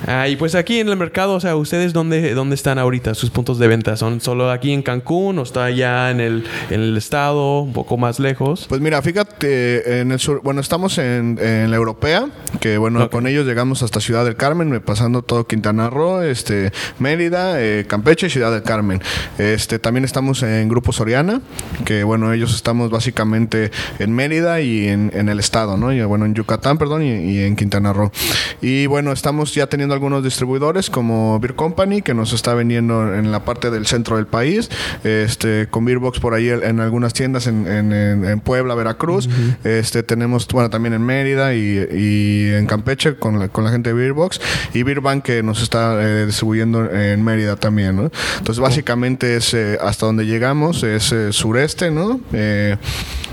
Ah, 0.06 0.28
y 0.28 0.36
pues 0.36 0.54
aquí 0.54 0.78
en 0.78 0.88
el 0.88 0.96
mercado, 0.96 1.34
o 1.34 1.40
sea, 1.40 1.56
¿ustedes 1.56 1.92
dónde, 1.92 2.34
dónde 2.34 2.54
están 2.54 2.78
ahorita 2.78 3.14
sus 3.14 3.30
puntos 3.30 3.58
de 3.58 3.66
venta? 3.66 3.96
¿Son 3.96 4.20
solo 4.20 4.50
aquí 4.50 4.72
en 4.72 4.82
Cancún 4.82 5.38
o 5.38 5.42
está 5.42 5.64
allá 5.64 6.10
en 6.10 6.20
el, 6.20 6.44
en 6.70 6.80
el 6.80 6.96
estado, 6.96 7.60
un 7.60 7.72
poco 7.72 7.96
más 7.96 8.20
lejos? 8.20 8.66
Pues 8.68 8.80
mira, 8.80 9.00
fíjate, 9.02 10.00
en 10.00 10.12
el 10.12 10.18
sur, 10.18 10.42
bueno, 10.44 10.60
estamos 10.60 10.98
en, 10.98 11.38
en 11.40 11.70
la 11.70 11.76
europea, 11.76 12.28
que 12.60 12.78
bueno, 12.78 13.08
con 13.10 13.26
ellos 13.26 13.46
llegamos 13.46 13.82
hasta 13.82 14.00
Ciudad 14.00 14.24
del 14.24 14.36
Carmen, 14.36 14.80
pasando 14.80 15.22
todo 15.22 15.46
Quintana 15.46 15.88
Roo, 15.88 16.22
este, 16.22 16.72
Mérida, 16.98 17.60
eh, 17.60 17.86
Campeche 17.88 18.26
y 18.26 18.30
Ciudad 18.30 18.52
del 18.52 18.62
Carmen. 18.62 19.00
Este, 19.38 19.78
también 19.78 20.04
estamos 20.04 20.42
en 20.42 20.68
Grupo 20.68 20.92
Soriana, 20.92 21.40
que 21.84 22.04
bueno, 22.04 22.32
ellos 22.32 22.54
estamos 22.54 22.90
básicamente 22.90 23.70
en 23.98 24.12
Mérida 24.12 24.60
y 24.60 24.88
en, 24.88 25.10
en 25.14 25.28
el 25.28 25.40
estado, 25.40 25.76
¿no? 25.76 25.92
Y 25.92 26.02
bueno, 26.04 26.26
en 26.26 26.34
Yucatán, 26.34 26.78
perdón, 26.78 27.02
y, 27.02 27.32
y 27.32 27.40
en 27.40 27.56
Quintana 27.56 27.92
Roo. 27.92 28.12
Y 28.60 28.86
bueno, 28.86 29.12
estamos 29.12 29.54
ya 29.54 29.66
teniendo 29.66 29.85
algunos 29.94 30.24
distribuidores 30.24 30.90
como 30.90 31.38
Beer 31.40 31.54
Company, 31.54 32.02
que 32.02 32.14
nos 32.14 32.32
está 32.32 32.54
vendiendo 32.54 33.14
en 33.14 33.32
la 33.32 33.44
parte 33.44 33.70
del 33.70 33.86
centro 33.86 34.16
del 34.16 34.26
país, 34.26 34.70
este, 35.04 35.68
con 35.70 35.84
Beerbox 35.84 36.20
por 36.20 36.34
ahí 36.34 36.48
en 36.48 36.80
algunas 36.80 37.12
tiendas 37.12 37.46
en, 37.46 37.66
en, 37.66 38.40
Puebla, 38.40 38.74
Veracruz. 38.74 39.28
este, 39.64 40.02
tenemos, 40.02 40.46
bueno, 40.48 40.70
también 40.70 40.94
en 40.94 41.02
Mérida 41.02 41.54
y, 41.54 42.48
en 42.52 42.66
Campeche 42.66 43.16
con 43.16 43.38
la, 43.38 43.48
con 43.48 43.64
la 43.64 43.70
gente 43.70 43.90
de 43.90 43.94
Beerbox. 43.94 44.40
Y 44.74 44.82
Beerbank 44.82 45.24
que 45.24 45.42
nos 45.42 45.62
está 45.62 46.00
eh, 46.00 46.26
distribuyendo 46.26 46.90
en 46.90 47.22
Mérida 47.24 47.56
también, 47.56 48.10
Entonces, 48.38 48.60
básicamente 48.60 49.36
es 49.36 49.54
eh, 49.54 49.78
hasta 49.80 50.06
donde 50.06 50.26
llegamos, 50.26 50.82
es 50.82 51.12
eh, 51.12 51.32
sureste, 51.32 51.90
¿no? 51.90 52.20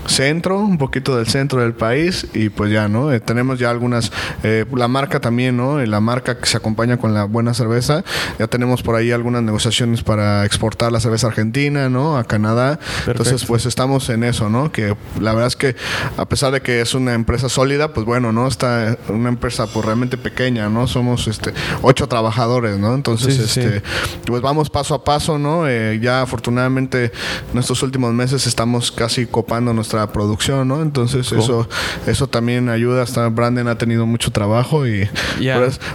Centro, 0.06 0.58
un 0.58 0.78
poquito 0.78 1.16
del 1.16 1.26
centro 1.26 1.60
del 1.60 1.74
país 1.74 2.26
y 2.34 2.48
pues 2.48 2.70
ya, 2.70 2.88
¿no? 2.88 3.12
Eh, 3.12 3.20
tenemos 3.20 3.58
ya 3.58 3.70
algunas, 3.70 4.12
eh, 4.42 4.64
la 4.74 4.88
marca 4.88 5.20
también, 5.20 5.56
¿no? 5.56 5.78
La 5.84 6.00
marca 6.00 6.38
que 6.38 6.46
se 6.46 6.56
acompaña 6.56 6.96
con 6.96 7.14
la 7.14 7.24
buena 7.24 7.54
cerveza, 7.54 8.04
ya 8.38 8.46
tenemos 8.46 8.82
por 8.82 8.96
ahí 8.96 9.10
algunas 9.12 9.42
negociaciones 9.42 10.02
para 10.02 10.44
exportar 10.44 10.92
la 10.92 11.00
cerveza 11.00 11.28
argentina, 11.28 11.88
¿no? 11.88 12.16
A 12.16 12.24
Canadá. 12.24 12.78
Entonces, 13.06 13.44
pues 13.44 13.66
estamos 13.66 14.08
en 14.10 14.24
eso, 14.24 14.48
¿no? 14.48 14.72
Que 14.72 14.96
la 15.20 15.32
verdad 15.32 15.48
es 15.48 15.56
que 15.56 15.76
a 16.16 16.26
pesar 16.26 16.52
de 16.52 16.60
que 16.60 16.80
es 16.80 16.94
una 16.94 17.14
empresa 17.14 17.48
sólida, 17.48 17.92
pues 17.92 18.06
bueno, 18.06 18.32
¿no? 18.32 18.46
Está 18.46 18.98
una 19.08 19.28
empresa 19.28 19.66
pues 19.66 19.84
realmente 19.84 20.16
pequeña, 20.16 20.68
¿no? 20.68 20.86
Somos 20.86 21.26
este 21.26 21.52
ocho 21.82 22.08
trabajadores, 22.08 22.78
¿no? 22.78 22.94
Entonces, 22.94 23.38
este, 23.38 23.82
pues 24.26 24.42
vamos 24.42 24.70
paso 24.70 24.94
a 24.94 25.04
paso, 25.04 25.38
¿no? 25.38 25.68
Eh, 25.68 25.98
ya 26.00 26.22
afortunadamente 26.22 27.12
en 27.52 27.58
estos 27.58 27.82
últimos 27.82 28.12
meses 28.12 28.46
estamos 28.46 28.92
casi 28.92 29.26
copando 29.26 29.72
nuestra 29.72 29.93
producción, 30.12 30.68
¿no? 30.68 30.82
Entonces 30.82 31.32
eso, 31.32 31.68
eso 32.06 32.26
también 32.26 32.68
ayuda. 32.68 33.02
Hasta 33.02 33.28
Brandon 33.28 33.68
ha 33.68 33.78
tenido 33.78 34.06
mucho 34.06 34.30
trabajo 34.30 34.86
y 34.86 35.08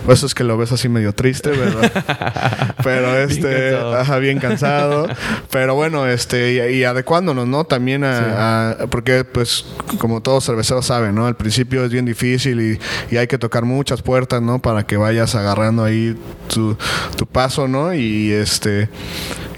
por, 0.06 0.14
eso, 0.14 0.26
es 0.26 0.34
que 0.34 0.44
lo 0.44 0.58
ves 0.58 0.72
así 0.72 0.90
medio 0.90 1.14
triste, 1.14 1.50
¿verdad? 1.50 2.76
Pero 2.84 3.18
este, 3.18 3.76
bien 4.20 4.20
bien 4.30 4.40
cansado. 4.40 5.08
Pero 5.52 5.76
bueno, 5.76 6.06
este, 6.08 6.72
y, 6.72 6.84
adecuándonos, 6.84 7.48
¿no? 7.48 7.64
También 7.64 8.04
a, 8.04 8.78
porque 8.90 9.24
pues 9.24 9.66
como 9.98 10.22
todos 10.22 10.46
cerveceros 10.46 10.86
saben, 10.86 11.16
¿no? 11.16 11.26
Al 11.26 11.36
principio 11.36 11.84
es 11.84 11.92
bien 11.92 12.06
difícil 12.06 12.62
y, 12.62 12.80
y, 13.14 13.18
hay 13.18 13.28
que 13.28 13.38
tocar 13.38 13.66
muchas 13.66 14.02
puertas, 14.02 14.42
¿no? 14.42 14.60
Para 14.60 14.86
que 14.86 14.98
vayas 14.98 15.36
agarrando 15.36 15.84
ahí 15.84 16.16
tu, 16.54 16.78
tu 17.16 17.26
paso, 17.26 17.68
¿no? 17.68 17.94
Y 17.94 18.32
este 18.32 18.90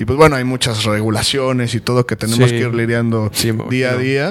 y 0.02 0.06
pues 0.06 0.18
bueno, 0.18 0.36
hay 0.36 0.44
muchas 0.44 0.84
regulaciones 0.84 1.76
y 1.76 1.80
todo 1.80 2.08
que 2.08 2.16
tenemos 2.16 2.50
que 2.50 2.58
ir 2.58 2.74
lidiando 2.74 3.32
día 3.70 3.92
a 3.92 3.98
día. 3.98 4.31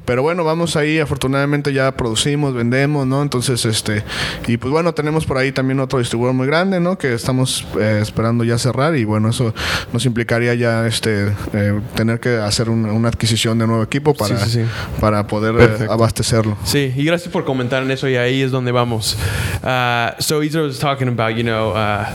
Pero 0.11 0.23
bueno, 0.23 0.43
vamos 0.43 0.75
ahí, 0.75 0.99
afortunadamente 0.99 1.71
ya 1.71 1.89
producimos, 1.93 2.53
vendemos, 2.53 3.07
¿no? 3.07 3.21
Entonces, 3.21 3.63
este, 3.63 4.03
y 4.45 4.57
pues 4.57 4.69
bueno, 4.69 4.93
tenemos 4.93 5.25
por 5.25 5.37
ahí 5.37 5.53
también 5.53 5.79
otro 5.79 5.99
distribuidor 5.99 6.35
muy 6.35 6.47
grande, 6.47 6.81
¿no? 6.81 6.97
Que 6.97 7.13
estamos 7.13 7.65
eh, 7.79 7.99
esperando 8.01 8.43
ya 8.43 8.57
cerrar 8.57 8.97
y 8.97 9.05
bueno, 9.05 9.29
eso 9.29 9.53
nos 9.93 10.05
implicaría 10.05 10.53
ya 10.53 10.85
este 10.85 11.33
eh, 11.53 11.79
tener 11.95 12.19
que 12.19 12.35
hacer 12.35 12.69
una 12.69 13.07
adquisición 13.07 13.57
de 13.57 13.67
nuevo 13.67 13.83
equipo 13.83 14.13
para, 14.13 14.35
para 14.99 15.27
poder 15.27 15.55
eh, 15.57 15.87
abastecerlo. 15.89 16.57
Sí, 16.65 16.91
y 16.93 17.05
gracias 17.05 17.31
por 17.31 17.45
comentar 17.45 17.81
en 17.81 17.91
eso 17.91 18.09
y 18.09 18.17
ahí 18.17 18.41
es 18.41 18.51
donde 18.51 18.73
vamos. 18.73 19.15
Uh, 19.63 20.11
so 20.19 20.43
Israel 20.43 20.67
was 20.67 20.79
talking 20.79 21.07
about, 21.07 21.37
you 21.37 21.43
know, 21.43 21.71
uh, 21.71 22.05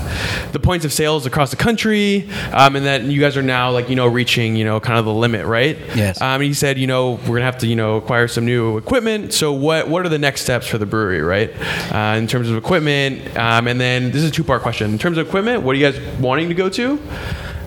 the 0.53 0.61
points 0.61 0.85
of 0.85 0.93
sales 0.93 1.25
across 1.25 1.51
the 1.51 1.57
country 1.57 2.29
um, 2.53 2.77
and 2.77 2.85
that 2.85 3.05
you 3.05 3.21
guys 3.21 3.39
are 3.39 3.43
now 3.43 3.71
like 3.71 3.89
you 3.89 3.97
know 3.97 4.07
reaching 4.07 4.55
you 4.57 4.65
know 4.65 4.81
kind 4.81 4.99
of 4.99 5.07
the 5.07 5.15
limit, 5.15 5.47
right? 5.47 5.79
Yes. 5.95 6.21
Um, 6.21 6.43
and 6.43 6.45
he 6.45 6.55
said 6.55 6.77
you 6.77 6.87
know 6.87 7.19
we're 7.27 7.37
gonna 7.37 7.47
have 7.47 7.59
to 7.59 7.67
you 7.67 7.77
know 7.77 7.86
acquire 7.94 8.29
some 8.29 8.44
new 8.44 8.77
equipment. 8.77 9.33
So 9.33 9.53
what 9.53 9.88
what 9.88 10.05
are 10.05 10.09
the 10.09 10.18
next 10.18 10.42
steps 10.42 10.66
for 10.66 10.79
the 10.79 10.87
brewery, 10.87 11.22
right? 11.22 11.51
Uh, 11.92 12.18
in 12.18 12.27
terms 12.27 12.51
of 12.51 12.57
equipment, 12.57 13.37
um, 13.37 13.68
and 13.68 13.81
then 13.81 14.11
this 14.11 14.22
is 14.22 14.31
a 14.31 14.33
two 14.33 14.44
part 14.44 14.62
question. 14.62 14.90
In 14.90 14.99
terms 14.99 15.16
of 15.16 15.27
equipment, 15.27 15.62
what 15.62 15.77
are 15.77 15.79
you 15.79 15.90
guys 15.90 16.18
wanting 16.18 16.49
to 16.49 16.55
go 16.55 16.68
to? 16.70 16.99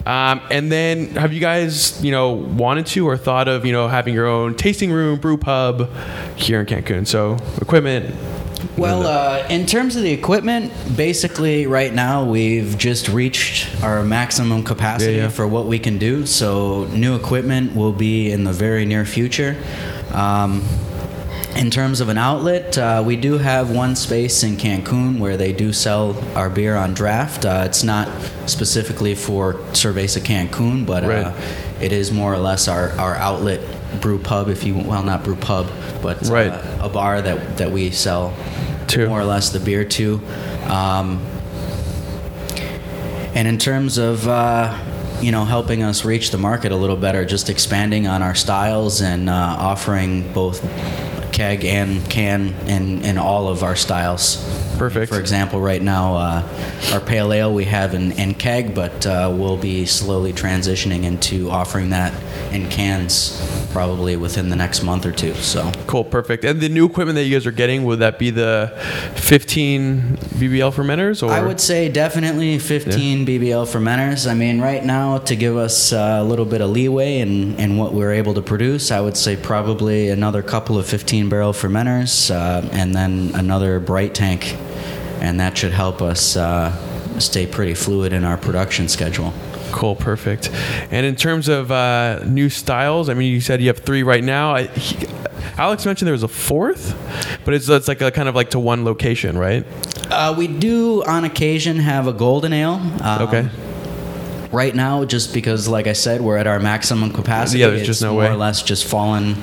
Um, 0.06 0.42
and 0.50 0.72
then, 0.72 1.10
have 1.16 1.34
you 1.34 1.40
guys, 1.40 2.04
you 2.04 2.12
know, 2.12 2.32
wanted 2.32 2.88
to 2.88 3.08
or 3.08 3.16
thought 3.16 3.48
of, 3.48 3.64
you 3.64 3.72
know, 3.72 3.88
having 3.88 4.14
your 4.16 4.26
own 4.26 4.56
tasting 4.56 4.92
room, 4.92 5.20
brew 5.20 5.38
pub 5.38 5.88
here 6.36 6.60
in 6.60 6.66
Cancun? 6.66 7.06
So, 7.06 7.38
equipment, 7.62 8.16
well, 8.78 9.06
uh, 9.06 9.46
in 9.50 9.66
terms 9.66 9.96
of 9.96 10.04
the 10.04 10.12
equipment, 10.12 10.72
basically 10.96 11.68
right 11.68 11.94
now 11.94 12.24
we've 12.24 12.78
just 12.78 13.10
reached 13.10 13.84
our 13.84 14.04
maximum 14.04 14.64
capacity 14.64 15.14
yeah, 15.14 15.24
yeah. 15.24 15.30
for 15.30 15.48
what 15.48 15.66
we 15.66 15.80
can 15.80 15.98
do. 15.98 16.26
So 16.26 16.86
new 16.86 17.16
equipment 17.16 17.76
will 17.76 17.94
be 17.94 18.32
in 18.32 18.44
the 18.44 18.54
very 18.54 18.86
near 18.86 19.06
future. 19.06 19.56
Um, 20.14 20.64
in 21.56 21.72
terms 21.72 22.00
of 22.00 22.10
an 22.10 22.18
outlet, 22.18 22.78
uh, 22.78 23.04
we 23.06 23.16
do 23.16 23.38
have 23.38 23.72
one 23.72 23.96
space 23.96 24.44
in 24.44 24.56
Cancun 24.56 25.20
where 25.20 25.36
they 25.36 25.52
do 25.52 25.74
sell 25.74 26.16
our 26.38 26.50
beer 26.50 26.76
on 26.76 26.94
draft. 26.94 27.44
Uh, 27.44 27.64
it's 27.66 27.84
not 27.84 28.08
specifically 28.46 29.16
for 29.16 29.56
Cerveza 29.74 30.22
Cancun, 30.22 30.86
but 30.86 31.04
right. 31.04 31.26
Uh, 31.26 31.42
it 31.82 31.92
is 31.92 32.12
more 32.12 32.34
or 32.34 32.38
less 32.38 32.68
our, 32.68 32.92
our 33.00 33.16
outlet 33.16 33.62
brew 34.02 34.20
pub, 34.20 34.50
if 34.50 34.64
you 34.64 34.78
well, 34.78 35.04
not 35.04 35.24
brew 35.24 35.36
pub, 35.36 35.70
but 36.02 36.30
uh, 36.30 36.34
right. 36.34 36.52
uh, 36.52 36.86
a 36.86 36.90
bar 36.90 37.22
that 37.22 37.58
that 37.58 37.72
we 37.72 37.90
sell 37.92 38.34
to. 38.88 39.08
more 39.08 39.20
or 39.20 39.26
less 39.26 39.50
the 39.50 39.60
beer 39.60 39.86
to. 39.86 40.22
Um, 40.66 41.26
and 43.34 43.48
in 43.48 43.58
terms 43.58 43.98
of 43.98 44.28
uh, 44.28 44.78
you 45.22 45.32
know 45.32 45.46
helping 45.46 45.84
us 45.84 46.06
reach 46.06 46.32
the 46.32 46.38
market 46.38 46.72
a 46.72 46.76
little 46.76 46.96
better, 46.96 47.26
just 47.26 47.50
expanding 47.50 48.08
on 48.08 48.22
our 48.22 48.36
styles 48.36 49.02
and 49.02 49.30
uh, 49.30 49.34
offering 49.34 50.32
both 50.34 50.62
keg 51.32 51.64
and 51.64 52.10
can 52.10 52.54
in, 52.68 53.04
in 53.04 53.18
all 53.18 53.48
of 53.48 53.64
our 53.64 53.76
styles. 53.76 54.69
Perfect. 54.80 55.12
For 55.12 55.20
example, 55.20 55.60
right 55.60 55.82
now, 55.82 56.16
uh, 56.16 56.92
our 56.94 57.02
pale 57.02 57.34
ale 57.34 57.54
we 57.54 57.66
have 57.66 57.94
in, 57.94 58.14
in 58.14 58.34
keg, 58.34 58.74
but 58.74 59.06
uh, 59.06 59.32
we'll 59.32 59.58
be 59.58 59.86
slowly 59.86 60.34
transitioning 60.34 61.04
into 61.04 61.50
offering 61.50 61.90
that 61.90 62.14
in 62.54 62.70
cans 62.70 63.46
probably 63.72 64.16
within 64.16 64.50
the 64.50 64.56
next 64.56 64.84
month 64.84 65.06
or 65.06 65.12
two. 65.12 65.34
So 65.36 65.72
cool, 65.88 66.04
perfect. 66.04 66.44
And 66.44 66.60
the 66.60 66.70
new 66.70 66.86
equipment 66.86 67.16
that 67.16 67.24
you 67.26 67.36
guys 67.36 67.46
are 67.46 67.52
getting, 67.52 67.84
would 67.86 68.00
that 68.00 68.18
be 68.18 68.30
the 68.30 68.74
15 69.16 70.18
BBL 70.38 70.74
fermenters? 70.74 71.22
Or 71.22 71.32
I 71.32 71.42
would 71.42 71.60
say 71.60 71.90
definitely 71.90 72.58
15 72.60 73.20
yeah. 73.20 73.26
BBL 73.26 73.68
fermenters. 73.68 74.30
I 74.30 74.34
mean, 74.34 74.62
right 74.62 74.84
now 74.84 75.20
to 75.20 75.36
give 75.36 75.58
us 75.58 75.94
uh, 75.94 76.20
a 76.20 76.24
little 76.24 76.46
bit 76.46 76.62
of 76.62 76.70
leeway 76.70 77.20
in, 77.20 77.56
in 77.60 77.78
what 77.78 77.94
we're 77.94 78.14
able 78.14 78.34
to 78.36 78.42
produce, 78.42 78.92
I 78.92 79.02
would 79.02 79.18
say 79.18 79.36
probably 79.36 80.10
another 80.10 80.42
couple 80.42 80.78
of 80.78 80.88
15 80.88 81.30
barrel 81.30 81.54
fermenters, 81.54 82.32
uh, 82.34 82.68
and 82.72 82.96
then 82.96 83.32
another 83.36 83.80
bright 83.80 84.16
tank, 84.16 84.56
and 85.20 85.40
that 85.40 85.58
should 85.58 85.74
help 85.74 86.02
us 86.02 86.36
uh, 86.36 86.72
stay 87.20 87.46
pretty 87.46 87.74
fluid 87.74 88.14
in 88.14 88.24
our 88.24 88.38
production 88.38 88.88
schedule. 88.88 89.34
Cool, 89.72 89.96
perfect. 89.96 90.50
And 90.92 91.06
in 91.06 91.16
terms 91.16 91.48
of 91.48 91.72
uh, 91.72 92.24
new 92.26 92.50
styles, 92.50 93.10
I 93.10 93.14
mean, 93.14 93.32
you 93.32 93.42
said 93.42 93.62
you 93.62 93.68
have 93.68 93.80
three 93.80 94.04
right 94.04 94.24
now. 94.24 94.56
I, 94.56 94.64
he, 94.64 95.08
Alex 95.58 95.86
mentioned 95.86 96.08
there 96.08 96.14
was 96.14 96.24
a 96.24 96.28
fourth, 96.28 96.96
but 97.46 97.54
it's, 97.54 97.70
it's 97.70 97.88
like 97.88 98.02
a 98.02 98.12
kind 98.12 98.30
of 98.30 98.36
like 98.36 98.52
to 98.52 98.60
one 98.60 98.84
location, 98.86 99.38
right? 99.38 99.66
Uh, 100.10 100.34
we 100.38 100.48
do 100.48 101.04
on 101.04 101.24
occasion 101.24 101.78
have 101.78 102.08
a 102.08 102.14
golden 102.14 102.54
ale. 102.54 102.82
Um, 103.02 103.22
okay. 103.28 103.50
Right 104.52 104.74
now, 104.74 105.06
just 105.06 105.34
because, 105.34 105.68
like 105.68 105.86
I 105.86 105.94
said, 105.94 106.22
we're 106.22 106.38
at 106.38 106.48
our 106.48 106.60
maximum 106.60 107.12
capacity. 107.12 107.60
Yeah, 107.60 107.70
there's 107.70 107.86
just 107.86 108.02
no 108.02 108.14
more 108.14 108.22
way. 108.22 108.30
or 108.30 108.36
less 108.36 108.64
just 108.64 108.86
fallen 108.86 109.36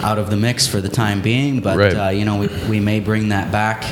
out 0.00 0.18
of 0.18 0.30
the 0.30 0.36
mix 0.36 0.68
for 0.68 0.80
the 0.80 0.88
time 0.88 1.20
being. 1.20 1.58
But 1.60 1.78
right. 1.78 1.92
uh, 1.94 2.08
you 2.10 2.24
know, 2.24 2.38
we, 2.38 2.48
we 2.68 2.78
may 2.78 3.00
bring 3.00 3.30
that 3.30 3.50
back 3.50 3.82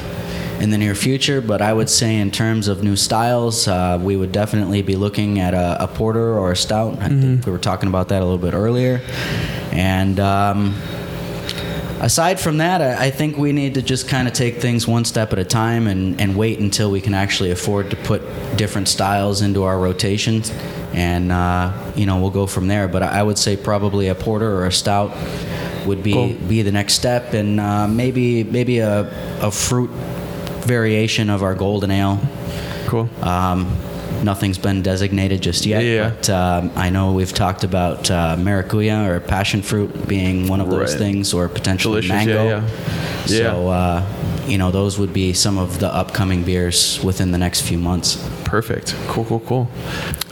in 0.60 0.70
the 0.70 0.78
near 0.78 0.94
future. 0.94 1.40
But 1.40 1.62
I 1.62 1.72
would 1.72 1.88
say, 1.88 2.16
in 2.16 2.30
terms 2.30 2.68
of 2.68 2.84
new 2.84 2.96
styles, 2.96 3.66
uh, 3.66 3.98
we 4.00 4.16
would 4.16 4.32
definitely 4.32 4.82
be 4.82 4.96
looking 4.96 5.40
at 5.40 5.54
a, 5.54 5.84
a 5.84 5.88
porter 5.88 6.38
or 6.38 6.52
a 6.52 6.56
stout. 6.56 6.94
I 6.94 7.08
mm-hmm. 7.08 7.20
think 7.20 7.46
we 7.46 7.52
were 7.52 7.58
talking 7.58 7.88
about 7.88 8.08
that 8.08 8.22
a 8.22 8.24
little 8.24 8.38
bit 8.38 8.54
earlier. 8.54 9.00
And 9.72 10.20
um, 10.20 10.74
aside 12.00 12.38
from 12.38 12.58
that, 12.58 12.82
I, 12.82 13.06
I, 13.06 13.10
think 13.10 13.36
we 13.36 13.52
need 13.52 13.74
to 13.74 13.82
just 13.82 14.08
kind 14.08 14.28
of 14.28 14.34
take 14.34 14.56
things 14.56 14.86
one 14.86 15.04
step 15.04 15.32
at 15.32 15.38
a 15.38 15.44
time 15.44 15.86
and, 15.86 16.20
and 16.20 16.36
wait 16.36 16.58
until 16.58 16.90
we 16.90 17.00
can 17.00 17.14
actually 17.14 17.50
afford 17.50 17.90
to 17.90 17.96
put 17.96 18.22
different 18.56 18.88
styles 18.88 19.42
into 19.42 19.64
our 19.64 19.78
rotations. 19.78 20.50
And, 20.92 21.30
uh, 21.30 21.72
you 21.94 22.04
know, 22.04 22.20
we'll 22.20 22.30
go 22.30 22.46
from 22.46 22.66
there. 22.66 22.88
But 22.88 23.02
I 23.02 23.22
would 23.22 23.38
say 23.38 23.56
probably 23.56 24.08
a 24.08 24.14
porter 24.14 24.52
or 24.52 24.66
a 24.66 24.72
stout 24.72 25.16
would 25.86 26.02
be, 26.02 26.12
cool. 26.12 26.34
be 26.48 26.62
the 26.62 26.72
next 26.72 26.94
step. 26.94 27.32
And 27.32 27.60
uh, 27.60 27.86
maybe, 27.86 28.44
maybe 28.44 28.80
a, 28.80 29.08
a 29.40 29.50
fruit 29.50 29.90
variation 30.70 31.30
of 31.30 31.42
our 31.42 31.54
golden 31.54 31.90
ale. 31.90 32.18
Cool. 32.86 33.08
Um, 33.22 33.58
nothing's 34.22 34.58
been 34.58 34.82
designated 34.82 35.42
just 35.42 35.66
yet. 35.66 35.82
Yeah. 35.82 36.10
But 36.10 36.30
um, 36.30 36.70
I 36.76 36.90
know 36.90 37.12
we've 37.12 37.32
talked 37.32 37.64
about 37.64 38.10
uh, 38.10 38.36
maracuya 38.38 39.08
or 39.08 39.20
passion 39.20 39.62
fruit 39.62 39.90
being 40.06 40.48
one 40.48 40.60
of 40.60 40.68
those 40.70 40.92
right. 40.92 40.98
things, 40.98 41.34
or 41.34 41.48
potentially 41.48 42.02
Delicious, 42.02 42.26
mango. 42.26 42.44
Yeah, 42.44 42.68
yeah. 43.26 43.52
So, 43.52 43.68
uh, 43.68 44.39
you 44.46 44.56
know, 44.56 44.70
those 44.70 44.98
would 44.98 45.12
be 45.12 45.32
some 45.32 45.58
of 45.58 45.78
the 45.78 45.88
upcoming 45.88 46.44
beers 46.44 47.00
within 47.02 47.32
the 47.32 47.38
next 47.38 47.62
few 47.62 47.78
months. 47.78 48.16
Perfect. 48.44 48.94
Cool, 49.08 49.24
cool, 49.24 49.40
cool. 49.40 49.68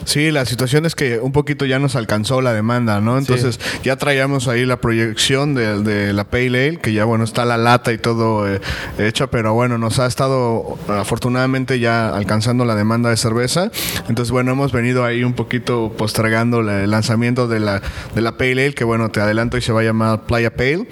Sí, 0.08 0.30
la 0.30 0.46
situación 0.46 0.86
es 0.86 0.94
que 0.94 1.18
un 1.18 1.32
poquito 1.32 1.66
ya 1.66 1.78
nos 1.78 1.94
alcanzó 1.94 2.40
la 2.40 2.54
demanda, 2.54 2.98
¿no? 3.02 3.18
Entonces 3.18 3.60
ya 3.82 3.96
traíamos 3.96 4.48
ahí 4.48 4.64
la 4.64 4.80
proyección 4.80 5.54
de, 5.54 6.14
la 6.14 6.24
Pale 6.24 6.46
Ale, 6.46 6.76
que 6.78 6.94
ya 6.94 7.04
bueno, 7.04 7.24
está 7.24 7.44
la 7.44 7.58
lata 7.58 7.92
y 7.92 7.98
todo 7.98 8.48
eh, 8.48 8.58
hecha, 8.96 9.26
pero 9.26 9.52
bueno, 9.52 9.76
nos 9.76 9.98
ha 9.98 10.06
estado 10.06 10.78
afortunadamente 10.88 11.78
ya 11.78 12.08
alcanzando 12.08 12.64
la 12.64 12.74
demanda 12.74 13.10
de 13.10 13.18
cerveza. 13.18 13.70
Entonces 14.08 14.32
bueno, 14.32 14.52
hemos 14.52 14.72
venido 14.72 15.04
ahí 15.04 15.24
un 15.24 15.34
poquito 15.34 15.92
postergando 15.94 16.60
el 16.60 16.90
lanzamiento 16.90 17.46
de 17.46 17.60
la, 17.60 17.82
de 18.14 18.22
la 18.22 18.38
Pale 18.38 18.52
Ale, 18.52 18.74
que 18.74 18.84
bueno, 18.84 19.10
te 19.10 19.20
adelanto 19.20 19.58
y 19.58 19.60
se 19.60 19.72
va 19.72 19.82
a 19.82 19.84
llamar 19.84 20.22
Playa 20.22 20.56
Pale. 20.56 20.86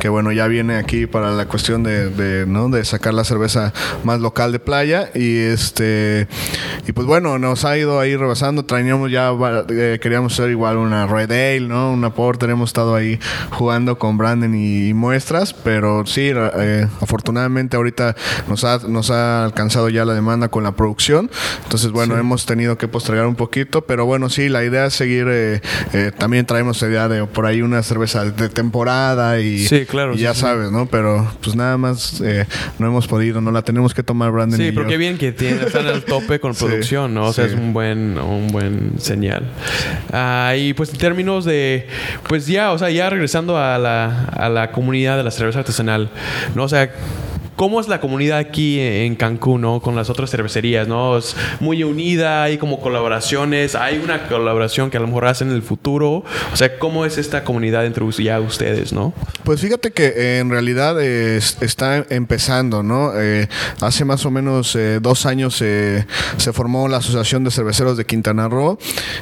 que 0.00 0.08
bueno, 0.08 0.32
ya 0.32 0.48
viene 0.48 0.76
aquí 0.76 1.06
para 1.06 1.30
la 1.30 1.46
cuestión 1.46 1.84
de, 1.84 2.10
de, 2.10 2.46
¿no? 2.56 2.68
de 2.68 2.84
sacar 2.84 3.14
la 3.14 3.24
cerveza 3.24 3.72
más 4.04 4.20
local 4.20 4.52
de 4.52 4.58
playa 4.58 5.10
y 5.14 5.38
este 5.38 6.26
y 6.86 6.92
pues 6.92 7.06
bueno, 7.06 7.38
nos 7.38 7.64
ha 7.64 7.76
ido 7.76 7.98
ahí 7.98 8.16
rebasando, 8.16 8.64
traíamos 8.64 9.10
ya 9.10 9.32
eh, 9.68 9.98
queríamos 10.00 10.32
hacer 10.32 10.50
igual 10.50 10.76
una 10.76 11.06
Red 11.06 11.32
Ale, 11.32 11.60
¿no? 11.60 11.92
Una 11.92 12.10
Porter, 12.10 12.50
hemos 12.50 12.70
estado 12.70 12.94
ahí 12.94 13.18
jugando 13.50 13.98
con 13.98 14.16
Brandon 14.16 14.54
y, 14.54 14.94
muestras, 14.94 15.52
pero 15.52 16.06
sí, 16.06 16.30
eh, 16.32 16.88
afortunadamente 17.00 17.76
ahorita 17.76 18.14
nos 18.48 18.64
ha, 18.64 18.78
nos 18.86 19.10
ha 19.10 19.44
alcanzado 19.44 19.88
ya 19.88 20.04
la 20.04 20.14
demanda 20.14 20.48
con 20.48 20.62
la 20.62 20.72
producción, 20.72 21.30
entonces 21.64 21.90
bueno, 21.90 22.16
hemos 22.16 22.46
tenido 22.46 22.78
que 22.78 22.88
postergar 22.88 23.26
un 23.26 23.34
poquito, 23.34 23.82
pero 23.82 24.06
bueno, 24.06 24.30
sí, 24.30 24.48
la 24.48 24.64
idea 24.64 24.86
es 24.86 24.94
seguir, 24.94 25.26
eh, 25.28 25.60
también 26.18 26.46
traemos 26.46 26.80
idea 26.82 27.08
de 27.08 27.26
por 27.26 27.46
ahí 27.46 27.62
una 27.62 27.82
cerveza 27.82 28.24
de 28.24 28.48
temporada 28.48 29.40
y, 29.40 29.66
claro, 29.86 30.14
ya 30.14 30.34
sabes, 30.34 30.70
¿no? 30.70 30.86
Pero 30.86 31.26
pues 31.42 31.56
nada 31.56 31.76
más 31.76 32.22
no 32.78 32.86
hemos 32.86 33.06
podido, 33.06 33.40
no 33.40 33.50
la 33.50 33.62
tenemos 33.62 33.94
que 33.94 34.02
tomar 34.02 34.30
Brandon. 34.30 34.58
Sí, 34.58 34.72
pero 34.72 34.86
qué 34.86 34.96
bien 34.96 35.18
que 35.18 35.32
tiene, 35.32 35.62
están 35.62 35.86
al 35.86 36.04
tope 36.04 36.40
con 36.40 36.54
producción, 36.58 37.14
¿no? 37.14 37.26
O 37.26 37.32
sea, 37.32 37.46
es 37.46 37.54
un 37.54 37.72
buen, 37.72 38.18
un 38.18 38.48
buen 38.48 38.92
señal. 38.98 39.44
Ah, 40.12 40.54
y 40.56 40.74
pues 40.74 40.90
en 40.90 40.98
términos 40.98 41.44
de, 41.44 41.86
pues 42.28 42.46
ya, 42.46 42.72
o 42.72 42.78
sea, 42.78 42.90
ya 42.90 43.10
regresando 43.10 43.58
a 43.58 43.78
la, 43.78 44.24
a 44.24 44.48
la 44.48 44.72
comunidad 44.72 45.16
de 45.16 45.24
la 45.24 45.30
cerveza 45.30 45.60
artesanal, 45.60 46.10
¿no? 46.54 46.64
O 46.64 46.68
sea, 46.68 46.90
¿Cómo 47.56 47.80
es 47.80 47.88
la 47.88 48.00
comunidad 48.00 48.38
aquí 48.38 48.80
en 48.80 49.16
Cancún, 49.16 49.62
¿no? 49.62 49.80
Con 49.80 49.96
las 49.96 50.10
otras 50.10 50.30
cervecerías, 50.30 50.88
¿no? 50.88 51.18
Es 51.18 51.36
muy 51.60 51.84
unida, 51.84 52.42
hay 52.42 52.58
como 52.58 52.80
colaboraciones, 52.80 53.74
hay 53.74 53.98
una 53.98 54.28
colaboración 54.28 54.90
que 54.90 54.96
a 54.96 55.00
lo 55.00 55.06
mejor 55.06 55.26
hacen 55.26 55.48
en 55.48 55.54
el 55.54 55.62
futuro. 55.62 56.24
O 56.52 56.56
sea, 56.56 56.78
¿cómo 56.78 57.04
es 57.04 57.18
esta 57.18 57.44
comunidad 57.44 57.86
entre 57.86 58.04
ya 58.18 58.40
ustedes, 58.40 58.92
¿no? 58.92 59.12
Pues 59.44 59.60
fíjate 59.60 59.90
que 59.92 60.06
eh, 60.06 60.38
en 60.38 60.50
realidad 60.50 61.00
está 61.00 62.04
empezando, 62.10 62.82
¿no? 62.82 63.12
Eh, 63.16 63.48
hace 63.80 64.04
más 64.04 64.24
o 64.26 64.30
menos 64.30 64.74
eh, 64.76 64.98
dos 65.00 65.26
años 65.26 65.54
se 65.56 66.04
formó 66.52 66.88
la 66.88 66.98
Asociación 66.98 67.44
de 67.44 67.50
Cerveceros 67.50 67.96
de 67.96 68.04
Quintana 68.04 68.48
Roo 68.48 68.78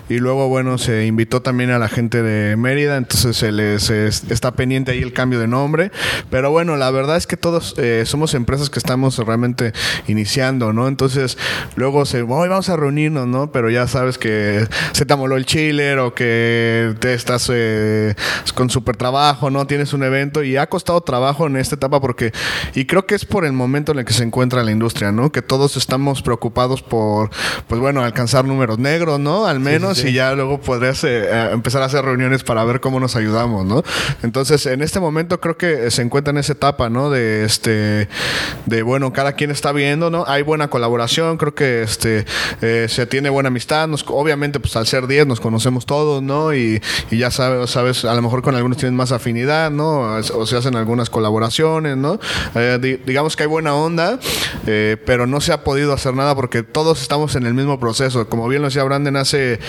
y 0.08 0.18
luego, 0.18 0.48
bueno, 0.48 0.78
se 0.78 1.06
invitó 1.06 1.42
también 1.42 1.70
a 1.70 1.78
la 1.78 1.88
gente 1.88 2.22
de 2.22 2.56
Mérida, 2.56 2.96
entonces 2.96 3.36
se 3.36 3.52
les 3.52 3.90
está 3.90 4.52
pendiente 4.52 4.92
ahí 4.92 5.02
el 5.02 5.12
cambio 5.12 5.40
de 5.40 5.46
nombre. 5.46 5.90
Pero 6.30 6.50
bueno, 6.50 6.76
la 6.76 6.90
verdad 6.90 7.16
es 7.16 7.26
que 7.26 7.36
todos 7.36 7.74
somos 8.04 8.23
empresas 8.32 8.70
que 8.70 8.78
estamos 8.78 9.18
realmente 9.18 9.74
iniciando, 10.06 10.72
¿no? 10.72 10.88
Entonces, 10.88 11.36
luego 11.76 12.06
se, 12.06 12.22
hoy 12.22 12.48
vamos 12.48 12.70
a 12.70 12.76
reunirnos, 12.76 13.26
¿no? 13.26 13.52
Pero 13.52 13.68
ya 13.68 13.86
sabes 13.86 14.16
que 14.16 14.66
se 14.92 15.04
te 15.04 15.12
amoló 15.12 15.36
el 15.36 15.44
chiller 15.44 15.98
o 15.98 16.14
que 16.14 16.94
te 17.00 17.12
estás 17.12 17.50
eh, 17.52 18.14
con 18.54 18.70
súper 18.70 18.96
trabajo, 18.96 19.50
¿no? 19.50 19.66
Tienes 19.66 19.92
un 19.92 20.02
evento 20.02 20.42
y 20.42 20.56
ha 20.56 20.68
costado 20.68 21.02
trabajo 21.02 21.46
en 21.46 21.56
esta 21.56 21.74
etapa 21.74 22.00
porque, 22.00 22.32
y 22.74 22.86
creo 22.86 23.06
que 23.06 23.14
es 23.14 23.26
por 23.26 23.44
el 23.44 23.52
momento 23.52 23.92
en 23.92 23.98
el 23.98 24.04
que 24.04 24.14
se 24.14 24.22
encuentra 24.22 24.62
la 24.62 24.70
industria, 24.70 25.12
¿no? 25.12 25.30
Que 25.30 25.42
todos 25.42 25.76
estamos 25.76 26.22
preocupados 26.22 26.82
por, 26.82 27.30
pues 27.68 27.80
bueno, 27.80 28.02
alcanzar 28.02 28.44
números 28.44 28.78
negros, 28.78 29.20
¿no? 29.20 29.46
Al 29.46 29.60
menos 29.60 30.04
y 30.04 30.12
ya 30.12 30.32
luego 30.34 30.60
podrías 30.60 31.02
eh, 31.04 31.24
eh, 31.24 31.50
empezar 31.52 31.82
a 31.82 31.86
hacer 31.86 32.04
reuniones 32.04 32.44
para 32.44 32.64
ver 32.64 32.80
cómo 32.80 33.00
nos 33.00 33.16
ayudamos, 33.16 33.64
¿no? 33.66 33.82
Entonces, 34.22 34.66
en 34.66 34.82
este 34.82 35.00
momento 35.00 35.40
creo 35.40 35.56
que 35.56 35.90
se 35.90 36.02
encuentra 36.02 36.30
en 36.30 36.38
esa 36.38 36.52
etapa, 36.52 36.88
¿no? 36.88 37.10
De 37.10 37.44
este 37.44 38.08
de 38.66 38.82
bueno, 38.82 39.12
cada 39.12 39.32
quien 39.32 39.50
está 39.50 39.72
viendo, 39.72 40.10
¿no? 40.10 40.24
Hay 40.26 40.42
buena 40.42 40.68
colaboración, 40.68 41.36
creo 41.36 41.54
que 41.54 41.82
este 41.82 42.24
eh, 42.60 42.86
se 42.88 43.06
tiene 43.06 43.30
buena 43.30 43.48
amistad, 43.48 43.88
nos, 43.88 44.04
obviamente 44.08 44.60
pues 44.60 44.76
al 44.76 44.86
ser 44.86 45.06
10 45.06 45.26
nos 45.26 45.40
conocemos 45.40 45.86
todos, 45.86 46.22
¿no? 46.22 46.54
Y, 46.54 46.80
ya 47.10 47.30
sabes, 47.30 47.70
sabes, 47.70 48.04
a 48.04 48.14
lo 48.14 48.22
mejor 48.22 48.42
con 48.42 48.54
algunos 48.54 48.76
tienen 48.78 48.96
más 48.96 49.12
afinidad, 49.12 49.70
¿no? 49.70 50.00
O 50.34 50.46
se 50.46 50.56
hacen 50.56 50.76
algunas 50.76 51.10
colaboraciones, 51.10 51.96
¿no? 51.96 52.18
Eh, 52.54 53.00
digamos 53.06 53.36
que 53.36 53.44
hay 53.44 53.48
buena 53.48 53.74
onda, 53.74 54.18
eh, 54.66 54.96
pero 55.06 55.26
no 55.26 55.40
se 55.40 55.52
ha 55.52 55.62
podido 55.62 55.92
hacer 55.92 56.14
nada 56.14 56.34
porque 56.34 56.62
todos 56.62 57.00
estamos 57.02 57.36
en 57.36 57.46
el 57.46 57.54
mismo 57.54 57.78
proceso. 57.78 58.28
Como 58.28 58.48
bien 58.48 58.62
lo 58.62 58.68
decía 58.68 58.82
Brandon, 58.84 59.16
hace, 59.16 59.60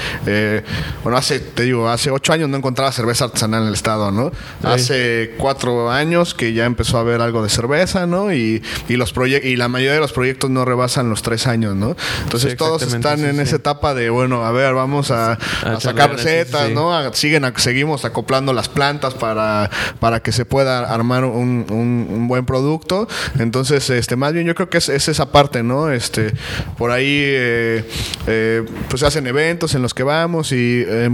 bueno, 1.04 1.18
hace, 1.18 1.40
te 1.40 1.64
digo, 1.64 1.90
hace 1.90 2.12
ocho 2.12 2.34
años 2.34 2.50
no 2.50 2.58
encontraba 2.58 2.92
cerveza 2.92 3.26
artesanal 3.26 3.64
en 3.64 3.68
el 3.70 3.74
estado, 3.74 4.12
¿no? 4.12 4.32
Hace 4.64 5.36
cuatro 5.38 5.92
años 5.92 6.34
que 6.34 6.54
ya 6.54 6.66
empezó 6.66 6.98
a 6.98 7.02
haber 7.02 7.22
algo 7.22 7.44
de 7.44 7.50
cerveza, 7.50 8.06
¿no? 8.08 8.32
Y, 8.36 8.62
los 8.90 9.14
y 9.44 9.56
la 9.56 9.68
mayoría 9.68 9.94
de 9.94 10.00
los 10.00 10.14
proyectos 10.14 10.50
no 10.50 10.66
rebasan 10.66 11.10
los 11.10 11.22
tres 11.22 11.48
años, 11.48 11.76
¿no? 11.76 11.96
Entonces 12.24 12.56
todos 12.58 12.82
están 12.82 13.24
en 13.26 13.40
esa 13.40 13.58
etapa 13.58 13.94
de, 13.94 14.10
bueno, 14.10 14.46
a 14.46 14.52
ver, 14.52 14.74
vamos 14.74 15.12
a, 15.12 15.38
sacar 15.80 16.12
recetas, 16.12 16.72
¿no? 16.72 16.92
siguen, 17.14 17.46
seguimos 17.58 18.06
acoplando 18.06 18.54
las 18.54 18.70
plantas 18.70 19.14
para, 19.14 19.70
para 20.00 20.22
que 20.22 20.32
se 20.32 20.46
pueda 20.46 20.94
armar 20.94 21.26
un, 21.26 21.66
un, 21.70 22.28
buen 22.28 22.46
producto. 22.46 23.08
Entonces, 23.40 23.90
este, 23.90 24.16
más 24.16 24.34
bien 24.34 24.46
yo 24.46 24.56
creo 24.56 24.70
que 24.70 24.78
es, 24.78 24.90
esa 24.90 25.32
parte, 25.32 25.64
¿no? 25.64 25.92
Este, 25.92 26.34
por 26.78 26.92
ahí, 26.92 27.06
eh, 27.08 27.90
eh, 28.28 28.66
pues 28.90 29.02
se 29.02 29.06
hacen 29.06 29.28
eventos 29.28 29.76
en 29.76 29.82
los 29.82 29.94
que 29.94 30.04
vamos 30.04 30.52
y 30.52 30.84
eh, 30.88 31.10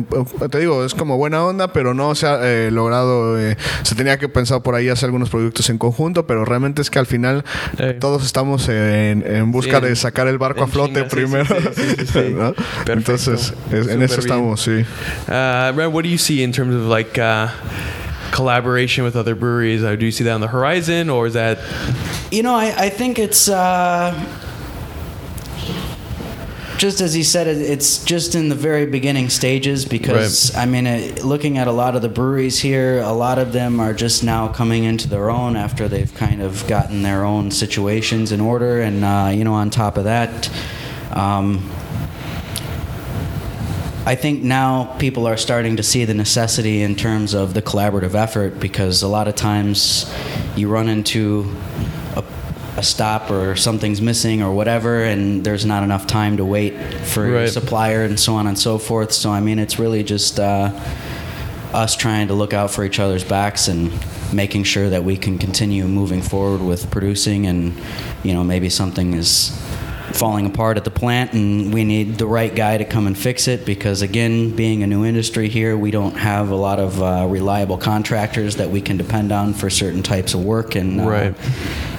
te 0.49 0.59
digo, 0.59 0.85
es 0.85 0.93
como 0.93 1.17
buena 1.17 1.43
onda, 1.43 1.73
pero 1.73 1.93
no 1.93 2.15
se 2.15 2.27
ha 2.27 2.69
logrado, 2.71 3.37
se 3.83 3.95
tenía 3.95 4.17
que 4.17 4.29
pensar 4.29 4.61
por 4.61 4.75
ahí 4.75 4.89
hacer 4.89 5.07
algunos 5.07 5.29
productos 5.29 5.69
en 5.69 5.77
conjunto, 5.77 6.25
pero 6.27 6.45
realmente 6.45 6.81
es 6.81 6.89
que 6.89 6.99
al 6.99 7.05
final 7.11 7.43
todos 7.99 8.23
estamos 8.25 8.67
en, 8.69 9.23
en 9.25 9.51
busca 9.51 9.79
de 9.79 9.95
sacar 9.95 10.27
el 10.27 10.37
barco 10.37 10.63
a 10.63 10.67
flote 10.67 11.03
primero. 11.03 11.55
¿no? 12.33 12.53
Entonces, 12.87 13.53
en 13.71 14.01
eso 14.01 14.19
estamos, 14.19 14.61
sí. 14.61 14.85
Uh, 15.27 15.89
what 15.89 16.03
do 16.03 16.09
you 16.09 16.17
see 16.17 16.43
in 16.43 16.51
terms 16.51 16.73
of 16.73 16.87
like 16.87 17.17
uh, 17.19 17.49
collaboration 18.31 19.03
with 19.03 19.15
other 19.15 19.35
breweries? 19.35 19.83
Uh, 19.83 19.95
do 19.95 20.05
you 20.05 20.11
see 20.11 20.23
that 20.23 20.33
on 20.33 20.41
the 20.41 20.47
horizon, 20.47 21.09
or 21.09 21.27
is 21.27 21.33
that? 21.33 21.59
You 22.31 22.43
know, 22.43 22.55
I, 22.55 22.85
I 22.85 22.89
think 22.89 23.19
it's. 23.19 23.49
Uh, 23.49 24.13
just 26.81 26.99
as 26.99 27.13
he 27.13 27.21
said, 27.21 27.45
it's 27.45 28.03
just 28.03 28.33
in 28.33 28.49
the 28.49 28.55
very 28.55 28.87
beginning 28.87 29.29
stages 29.29 29.85
because 29.85 30.51
right. 30.55 30.63
I 30.63 30.65
mean, 30.65 30.87
it, 30.87 31.23
looking 31.23 31.59
at 31.59 31.67
a 31.67 31.71
lot 31.71 31.95
of 31.95 32.01
the 32.01 32.09
breweries 32.09 32.57
here, 32.57 33.01
a 33.01 33.11
lot 33.11 33.37
of 33.37 33.53
them 33.53 33.79
are 33.79 33.93
just 33.93 34.23
now 34.23 34.47
coming 34.47 34.85
into 34.85 35.07
their 35.07 35.29
own 35.29 35.55
after 35.55 35.87
they've 35.87 36.11
kind 36.15 36.41
of 36.41 36.65
gotten 36.67 37.03
their 37.03 37.23
own 37.23 37.51
situations 37.51 38.31
in 38.31 38.41
order, 38.41 38.81
and 38.81 39.03
uh, 39.05 39.29
you 39.31 39.43
know, 39.43 39.53
on 39.53 39.69
top 39.69 39.95
of 39.95 40.05
that. 40.05 40.49
Um, 41.11 41.69
I 44.07 44.15
think 44.15 44.41
now 44.41 44.85
people 44.97 45.27
are 45.27 45.37
starting 45.37 45.77
to 45.77 45.83
see 45.83 46.05
the 46.05 46.15
necessity 46.15 46.81
in 46.81 46.95
terms 46.95 47.35
of 47.35 47.53
the 47.53 47.61
collaborative 47.61 48.15
effort 48.15 48.59
because 48.59 49.03
a 49.03 49.07
lot 49.07 49.27
of 49.27 49.35
times 49.35 50.11
you 50.55 50.67
run 50.67 50.89
into 50.89 51.55
a 52.77 52.83
stop 52.83 53.29
or 53.29 53.55
something's 53.55 54.01
missing 54.01 54.41
or 54.41 54.53
whatever, 54.53 55.03
and 55.03 55.43
there's 55.43 55.65
not 55.65 55.83
enough 55.83 56.07
time 56.07 56.37
to 56.37 56.45
wait 56.45 56.73
for 57.05 57.23
right. 57.23 57.31
your 57.31 57.47
supplier 57.47 58.03
and 58.03 58.19
so 58.19 58.35
on 58.35 58.47
and 58.47 58.57
so 58.57 58.77
forth. 58.77 59.11
So 59.11 59.31
I 59.31 59.39
mean, 59.39 59.59
it's 59.59 59.77
really 59.77 60.03
just 60.03 60.39
uh, 60.39 60.71
us 61.73 61.95
trying 61.95 62.27
to 62.29 62.33
look 62.33 62.53
out 62.53 62.71
for 62.71 62.83
each 62.83 62.99
other's 62.99 63.23
backs 63.23 63.67
and 63.67 63.91
making 64.33 64.63
sure 64.63 64.89
that 64.89 65.03
we 65.03 65.17
can 65.17 65.37
continue 65.37 65.85
moving 65.87 66.21
forward 66.21 66.61
with 66.61 66.89
producing, 66.91 67.45
and 67.45 67.73
you 68.23 68.33
know 68.33 68.43
maybe 68.43 68.69
something 68.69 69.13
is 69.13 69.49
falling 70.15 70.45
apart 70.45 70.77
at 70.77 70.83
the 70.83 70.91
plant 70.91 71.33
and 71.33 71.73
we 71.73 71.83
need 71.83 72.17
the 72.17 72.25
right 72.25 72.55
guy 72.55 72.77
to 72.77 72.85
come 72.85 73.07
and 73.07 73.17
fix 73.17 73.47
it 73.47 73.65
because 73.65 74.01
again 74.01 74.55
being 74.55 74.83
a 74.83 74.87
new 74.87 75.05
industry 75.05 75.49
here 75.49 75.77
we 75.77 75.91
don't 75.91 76.15
have 76.15 76.49
a 76.49 76.55
lot 76.55 76.79
of 76.79 77.01
uh, 77.01 77.25
reliable 77.29 77.77
contractors 77.77 78.57
that 78.57 78.69
we 78.69 78.81
can 78.81 78.97
depend 78.97 79.31
on 79.31 79.53
for 79.53 79.69
certain 79.69 80.03
types 80.03 80.33
of 80.33 80.43
work 80.43 80.75
and 80.75 81.01
uh, 81.01 81.03
right. 81.03 81.35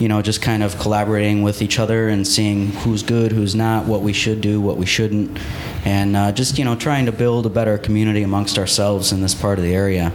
you 0.01 0.09
know 0.09 0.23
just 0.23 0.43
kind 0.43 0.63
of 0.63 0.79
collaborating 0.79 1.43
with 1.43 1.63
each 1.63 1.79
other 1.79 2.09
and 2.09 2.27
seeing 2.27 2.69
who's 2.69 3.03
good 3.03 3.33
who's 3.33 3.55
not 3.55 3.87
what 3.87 4.03
we 4.03 4.13
should 4.13 4.41
do 4.41 4.61
what 4.61 4.77
we 4.77 4.87
shouldn't 4.87 5.39
and 5.85 6.17
uh, 6.17 6.33
just 6.33 6.59
you 6.59 6.65
know 6.65 6.77
trying 6.77 7.07
to 7.07 7.13
build 7.13 7.47
a 7.47 7.51
better 7.51 7.79
community 7.79 8.23
amongst 8.23 8.59
ourselves 8.59 9.13
in 9.13 9.21
this 9.21 9.35
part 9.35 9.59
of 9.59 9.65
the 9.65 9.75
area 9.75 10.13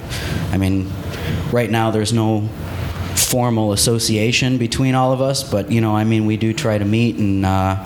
i 0.52 0.58
mean 0.58 0.92
right 1.52 1.70
now 1.70 1.92
there's 1.92 2.14
no 2.14 2.48
formal 3.18 3.74
association 3.74 4.58
between 4.58 4.96
all 4.96 5.12
of 5.12 5.22
us, 5.22 5.44
but 5.44 5.72
you 5.72 5.82
know, 5.82 5.96
I 5.96 6.04
mean, 6.04 6.26
we 6.26 6.38
do 6.38 6.54
try 6.54 6.78
to 6.78 6.86
meet 6.86 7.18
and 7.18 7.46
uh, 7.46 7.84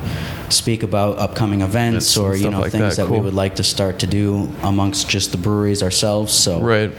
speak 0.50 0.84
about 0.84 1.18
upcoming 1.18 1.62
events 1.62 2.18
or 2.18 2.36
you 2.36 2.50
know 2.50 2.62
like 2.62 2.72
things 2.72 2.98
that, 2.98 3.04
that 3.04 3.08
cool. 3.08 3.20
we 3.20 3.26
would 3.26 3.34
like 3.34 3.56
to 3.56 3.64
start 3.64 4.00
to 4.00 4.08
do 4.08 4.50
amongst 4.64 5.10
just 5.10 5.32
the 5.32 5.38
breweries 5.38 5.82
ourselves. 5.82 6.34
So 6.34 6.60
right 6.62 6.92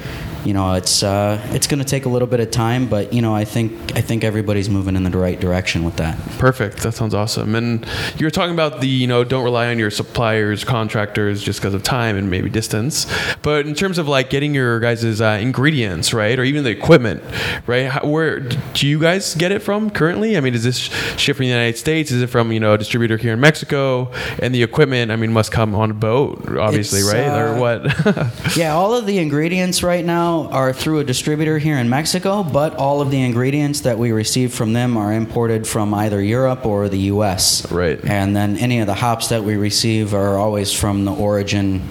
you 0.45 0.53
know, 0.53 0.75
it's 0.75 1.03
uh, 1.03 1.41
it's 1.51 1.67
going 1.67 1.79
to 1.79 1.85
take 1.85 2.05
a 2.05 2.09
little 2.09 2.27
bit 2.27 2.41
of 2.41 2.51
time, 2.51 2.89
but 2.89 3.13
you 3.13 3.23
know, 3.23 3.35
I 3.35 3.45
think 3.45 3.97
I 3.97 4.01
think 4.01 4.25
everybody's 4.25 4.69
moving 4.69 4.97
in 4.97 5.05
the 5.05 5.11
right 5.17 5.39
direction 5.39 5.85
with 5.85 5.97
that. 5.97 6.19
Perfect. 6.39 6.79
That 6.79 6.93
sounds 6.93 7.15
awesome. 7.15 7.55
And 7.55 7.87
you 8.17 8.27
were 8.27 8.31
talking 8.31 8.53
about 8.53 8.81
the 8.81 8.89
you 8.89 9.07
know 9.07 9.23
don't 9.23 9.45
rely 9.45 9.69
on 9.69 9.79
your 9.79 9.91
suppliers, 9.91 10.65
contractors 10.65 11.43
just 11.43 11.61
because 11.61 11.75
of 11.75 11.83
time 11.83 12.17
and 12.17 12.31
maybe 12.31 12.51
distance. 12.51 13.07
But 13.43 13.67
in 13.67 13.75
terms 13.75 13.99
of 13.99 14.09
like 14.09 14.31
getting 14.31 14.55
your 14.55 14.81
guys' 14.81 15.21
uh, 15.21 15.39
ingredients 15.41 16.13
right, 16.13 16.39
or 16.39 16.45
even 16.45 16.65
the 16.65 16.71
equipment, 16.71 17.23
right? 17.67 17.87
How, 17.87 18.07
where 18.07 18.41
do 18.41 18.89
you 18.89 18.99
guys 18.99 19.35
get 19.37 19.53
it 19.53 19.61
from 19.61 19.91
currently? 19.91 20.37
I 20.37 20.41
mean, 20.41 20.55
is 20.55 20.65
this 20.65 20.79
shipped 21.19 21.37
from 21.37 21.45
the 21.45 21.51
United 21.51 21.79
States? 21.79 22.11
Is 22.11 22.21
it 22.21 22.29
from 22.29 22.51
you 22.51 22.59
know 22.59 22.75
a 22.75 22.79
distributor 22.79 23.17
here 23.17 23.33
in 23.33 23.41
Mexico? 23.41 24.11
And 24.41 24.53
the 24.53 24.63
equipment, 24.63 25.13
I 25.13 25.17
mean, 25.17 25.33
must 25.33 25.53
come 25.53 25.75
on 25.75 25.91
a 25.93 25.95
boat, 25.95 26.57
obviously, 26.59 27.01
it's, 27.01 27.13
right? 27.13 27.29
Uh, 27.29 27.53
or 27.53 27.61
what? 27.61 28.57
yeah, 28.57 28.75
all 28.75 28.95
of 28.95 29.07
the 29.07 29.19
ingredients 29.19 29.83
right 29.83 30.05
now 30.05 30.32
now 30.33 30.49
are 30.51 30.73
through 30.73 31.01
a 31.01 31.05
distributor 31.05 31.59
here 31.59 31.77
in 31.79 31.89
Mexico, 31.89 32.43
but 32.43 32.75
all 32.77 33.01
of 33.01 33.11
the 33.11 33.23
ingredients 33.23 33.81
that 33.81 33.99
we 33.99 34.13
receive 34.13 34.53
from 34.53 34.73
them 34.73 34.97
are 34.97 35.13
imported 35.13 35.67
from 35.67 35.93
either 35.95 36.23
Europe 36.23 36.65
or 36.65 36.89
the 36.89 36.99
U.S. 37.15 37.71
Right. 37.71 38.03
And 38.05 38.35
then 38.35 38.57
any 38.57 38.81
of 38.81 38.87
the 38.87 38.95
hops 38.95 39.29
that 39.29 39.45
we 39.45 39.57
receive 39.57 40.15
are 40.15 40.39
always 40.39 40.73
from 40.73 41.05
the 41.05 41.13
origin 41.13 41.83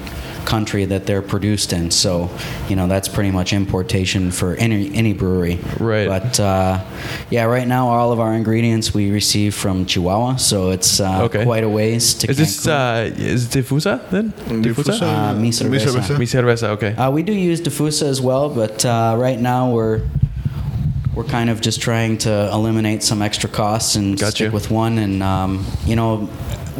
country 0.45 0.85
that 0.85 1.05
they're 1.05 1.21
produced 1.21 1.73
in. 1.73 1.91
So, 1.91 2.29
you 2.69 2.75
know, 2.75 2.87
that's 2.87 3.07
pretty 3.07 3.31
much 3.31 3.53
importation 3.53 4.31
for 4.31 4.55
any 4.55 4.93
any 4.95 5.13
brewery. 5.13 5.59
Right. 5.79 6.07
But 6.07 6.39
uh, 6.39 6.83
yeah, 7.29 7.45
right 7.45 7.67
now 7.67 7.87
all 7.89 8.11
of 8.11 8.19
our 8.19 8.33
ingredients 8.33 8.93
we 8.93 9.11
receive 9.11 9.53
from 9.55 9.85
Chihuahua, 9.85 10.35
so 10.37 10.71
it's 10.71 10.99
uh, 10.99 11.23
Okay. 11.23 11.43
quite 11.43 11.63
a 11.63 11.69
ways 11.69 12.13
to 12.15 12.29
Is 12.29 12.37
this 12.37 12.67
uh, 12.67 13.09
is 13.17 13.47
Difusa 13.47 13.99
then? 14.09 14.31
Difusa. 14.61 15.01
Uh, 15.01 15.33
mi 15.35 15.41
Mi 15.43 15.49
cerveza. 15.51 15.87
cerveza. 15.91 16.19
Mi 16.19 16.25
cerveza. 16.25 16.67
Okay. 16.69 16.93
Uh, 16.95 17.09
we 17.11 17.23
do 17.23 17.33
use 17.33 17.61
Diffusa 17.61 18.03
as 18.03 18.19
well, 18.21 18.49
but 18.49 18.83
uh, 18.85 19.15
right 19.17 19.39
now 19.39 19.71
we're 19.71 20.01
we're 21.15 21.25
kind 21.25 21.49
of 21.49 21.59
just 21.59 21.81
trying 21.81 22.17
to 22.19 22.49
eliminate 22.53 23.03
some 23.03 23.21
extra 23.21 23.49
costs 23.49 23.95
and 23.95 24.17
Gotcha. 24.17 24.31
stick 24.31 24.53
with 24.53 24.71
one. 24.71 24.97
And 24.97 25.21
um, 25.21 25.65
you 25.85 25.95
know, 25.95 26.29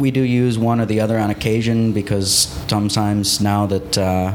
we 0.02 0.10
do 0.10 0.20
use 0.20 0.58
one 0.58 0.80
or 0.80 0.84
the 0.84 1.00
other 1.00 1.16
on 1.16 1.30
occasion 1.30 1.92
because 1.92 2.28
sometimes 2.68 3.40
now 3.40 3.66
that 3.66 3.96
uh, 3.96 4.34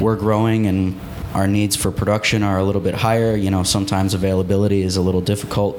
we're 0.00 0.16
growing 0.16 0.66
and 0.66 0.98
our 1.34 1.46
needs 1.46 1.76
for 1.76 1.92
production 1.92 2.42
are 2.42 2.58
a 2.58 2.64
little 2.64 2.80
bit 2.80 2.94
higher, 2.94 3.36
you 3.36 3.50
know, 3.50 3.62
sometimes 3.62 4.14
availability 4.14 4.80
is 4.80 4.96
a 4.96 5.02
little 5.02 5.20
difficult. 5.20 5.78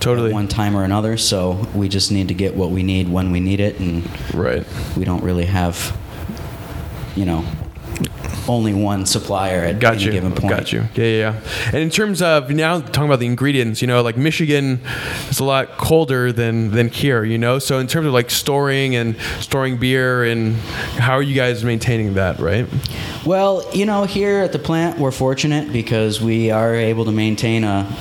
Totally. 0.00 0.30
At 0.30 0.34
one 0.34 0.48
time 0.48 0.76
or 0.76 0.82
another, 0.82 1.16
so 1.16 1.66
we 1.74 1.88
just 1.88 2.10
need 2.10 2.28
to 2.28 2.34
get 2.34 2.54
what 2.54 2.70
we 2.70 2.82
need 2.82 3.08
when 3.08 3.30
we 3.30 3.40
need 3.40 3.60
it, 3.60 3.78
and 3.80 4.06
Right. 4.34 4.64
we 4.96 5.04
don't 5.04 5.22
really 5.22 5.46
have, 5.46 5.96
you 7.14 7.24
know, 7.24 7.44
only 8.48 8.74
one 8.74 9.06
supplier 9.06 9.60
at 9.60 9.78
Got 9.78 9.94
any 9.94 10.04
you. 10.04 10.12
given 10.12 10.32
point. 10.32 10.50
Got 10.50 10.72
you. 10.72 10.80
Yeah, 10.94 11.04
yeah, 11.04 11.18
yeah. 11.32 11.40
And 11.66 11.76
in 11.76 11.90
terms 11.90 12.22
of 12.22 12.50
now 12.50 12.80
talking 12.80 13.04
about 13.04 13.20
the 13.20 13.26
ingredients, 13.26 13.80
you 13.80 13.88
know, 13.88 14.02
like 14.02 14.16
Michigan 14.16 14.80
is 15.28 15.40
a 15.40 15.44
lot 15.44 15.76
colder 15.76 16.32
than 16.32 16.70
than 16.70 16.88
here, 16.88 17.24
you 17.24 17.38
know. 17.38 17.58
So 17.58 17.78
in 17.78 17.86
terms 17.86 18.06
of 18.06 18.12
like 18.12 18.30
storing 18.30 18.94
and 18.96 19.16
storing 19.40 19.78
beer 19.78 20.24
and 20.24 20.54
how 20.98 21.14
are 21.14 21.22
you 21.22 21.34
guys 21.34 21.64
maintaining 21.64 22.14
that, 22.14 22.38
right? 22.38 22.66
Well, 23.24 23.68
you 23.74 23.86
know, 23.86 24.04
here 24.04 24.40
at 24.40 24.52
the 24.52 24.58
plant, 24.58 24.98
we're 24.98 25.10
fortunate 25.10 25.72
because 25.72 26.20
we 26.20 26.50
are 26.50 26.74
able 26.74 27.04
to 27.06 27.12
maintain 27.12 27.64
a 27.64 27.92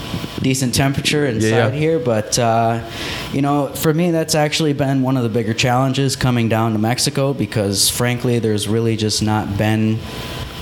decent 0.41 0.75
temperature 0.75 1.25
inside 1.25 1.49
yeah. 1.49 1.71
here. 1.71 1.99
But, 1.99 2.37
uh, 2.37 2.87
you 3.31 3.41
know, 3.41 3.67
for 3.69 3.93
me, 3.93 4.11
that's 4.11 4.35
actually 4.35 4.73
been 4.73 5.01
one 5.01 5.17
of 5.17 5.23
the 5.23 5.29
bigger 5.29 5.53
challenges 5.53 6.15
coming 6.15 6.49
down 6.49 6.73
to 6.73 6.79
Mexico 6.79 7.33
because, 7.33 7.89
frankly, 7.89 8.37
there's 8.39 8.67
really 8.67 8.95
just 8.95 9.23
not 9.23 9.57
been 9.57 9.99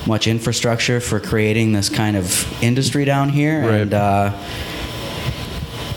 much 0.06 0.26
infrastructure 0.26 1.00
for 1.00 1.20
creating 1.20 1.72
this 1.72 1.88
kind 1.88 2.16
of 2.16 2.62
industry 2.62 3.04
down 3.04 3.28
here. 3.28 3.60
Right. 3.62 3.80
And, 3.80 3.94
uh, 3.94 4.32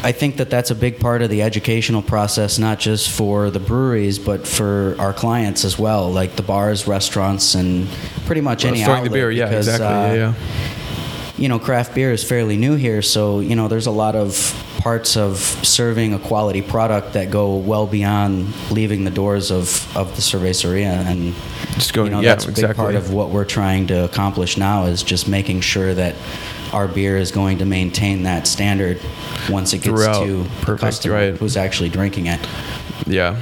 I 0.03 0.11
think 0.11 0.37
that 0.37 0.49
that's 0.49 0.69
a 0.69 0.75
big 0.75 0.99
part 0.99 1.21
of 1.21 1.29
the 1.29 1.41
educational 1.41 2.03
process, 2.03 2.59
not 2.59 2.79
just 2.79 3.09
for 3.09 3.49
the 3.49 3.59
breweries, 3.59 4.19
but 4.19 4.47
for 4.47 4.95
our 4.99 5.11
clients 5.11 5.65
as 5.65 5.77
well, 5.77 6.11
like 6.11 6.35
the 6.35 6.43
bars, 6.43 6.87
restaurants, 6.87 7.55
and 7.55 7.89
pretty 8.25 8.41
much 8.41 8.63
any 8.63 8.83
storing 8.83 9.03
the 9.03 9.09
beer, 9.09 9.31
yeah, 9.31 9.45
because, 9.45 9.67
exactly. 9.67 9.87
uh, 9.87 10.13
yeah, 10.13 10.33
yeah. 10.33 11.33
You 11.37 11.49
know, 11.49 11.59
craft 11.59 11.95
beer 11.95 12.11
is 12.11 12.23
fairly 12.23 12.57
new 12.57 12.75
here, 12.75 13.01
so 13.01 13.39
you 13.39 13.55
know, 13.55 13.67
there's 13.67 13.87
a 13.87 13.91
lot 13.91 14.15
of 14.15 14.53
parts 14.81 15.17
of 15.17 15.39
serving 15.63 16.13
a 16.13 16.19
quality 16.19 16.61
product 16.61 17.13
that 17.13 17.31
go 17.31 17.55
well 17.55 17.87
beyond 17.87 18.53
leaving 18.71 19.03
the 19.03 19.11
doors 19.11 19.51
of, 19.51 19.97
of 19.97 20.15
the 20.15 20.21
cerveceria, 20.21 21.05
and 21.05 21.33
Just 21.77 21.93
going- 21.93 22.07
you 22.07 22.11
know, 22.17 22.21
yeah, 22.21 22.29
that's 22.35 22.45
a 22.45 22.51
big 22.51 22.75
part 22.75 22.95
of 22.95 23.13
what 23.13 23.29
we're 23.29 23.45
trying 23.45 23.87
to 23.87 24.03
accomplish 24.03 24.57
now 24.57 24.85
is 24.85 25.03
just 25.03 25.27
making 25.27 25.61
sure 25.61 25.93
that 25.93 26.15
our 26.73 26.87
beer 26.87 27.17
is 27.17 27.31
going 27.31 27.59
to 27.59 27.65
maintain 27.65 28.23
that 28.23 28.47
standard 28.47 28.99
once 29.49 29.73
it 29.73 29.77
gets 29.77 29.87
Throughout. 29.89 30.25
to 30.25 30.43
the 30.65 30.77
customer 30.77 31.13
right. 31.13 31.37
who's 31.37 31.55
actually 31.55 31.89
drinking 31.89 32.27
it. 32.27 32.39
Yeah, 33.05 33.39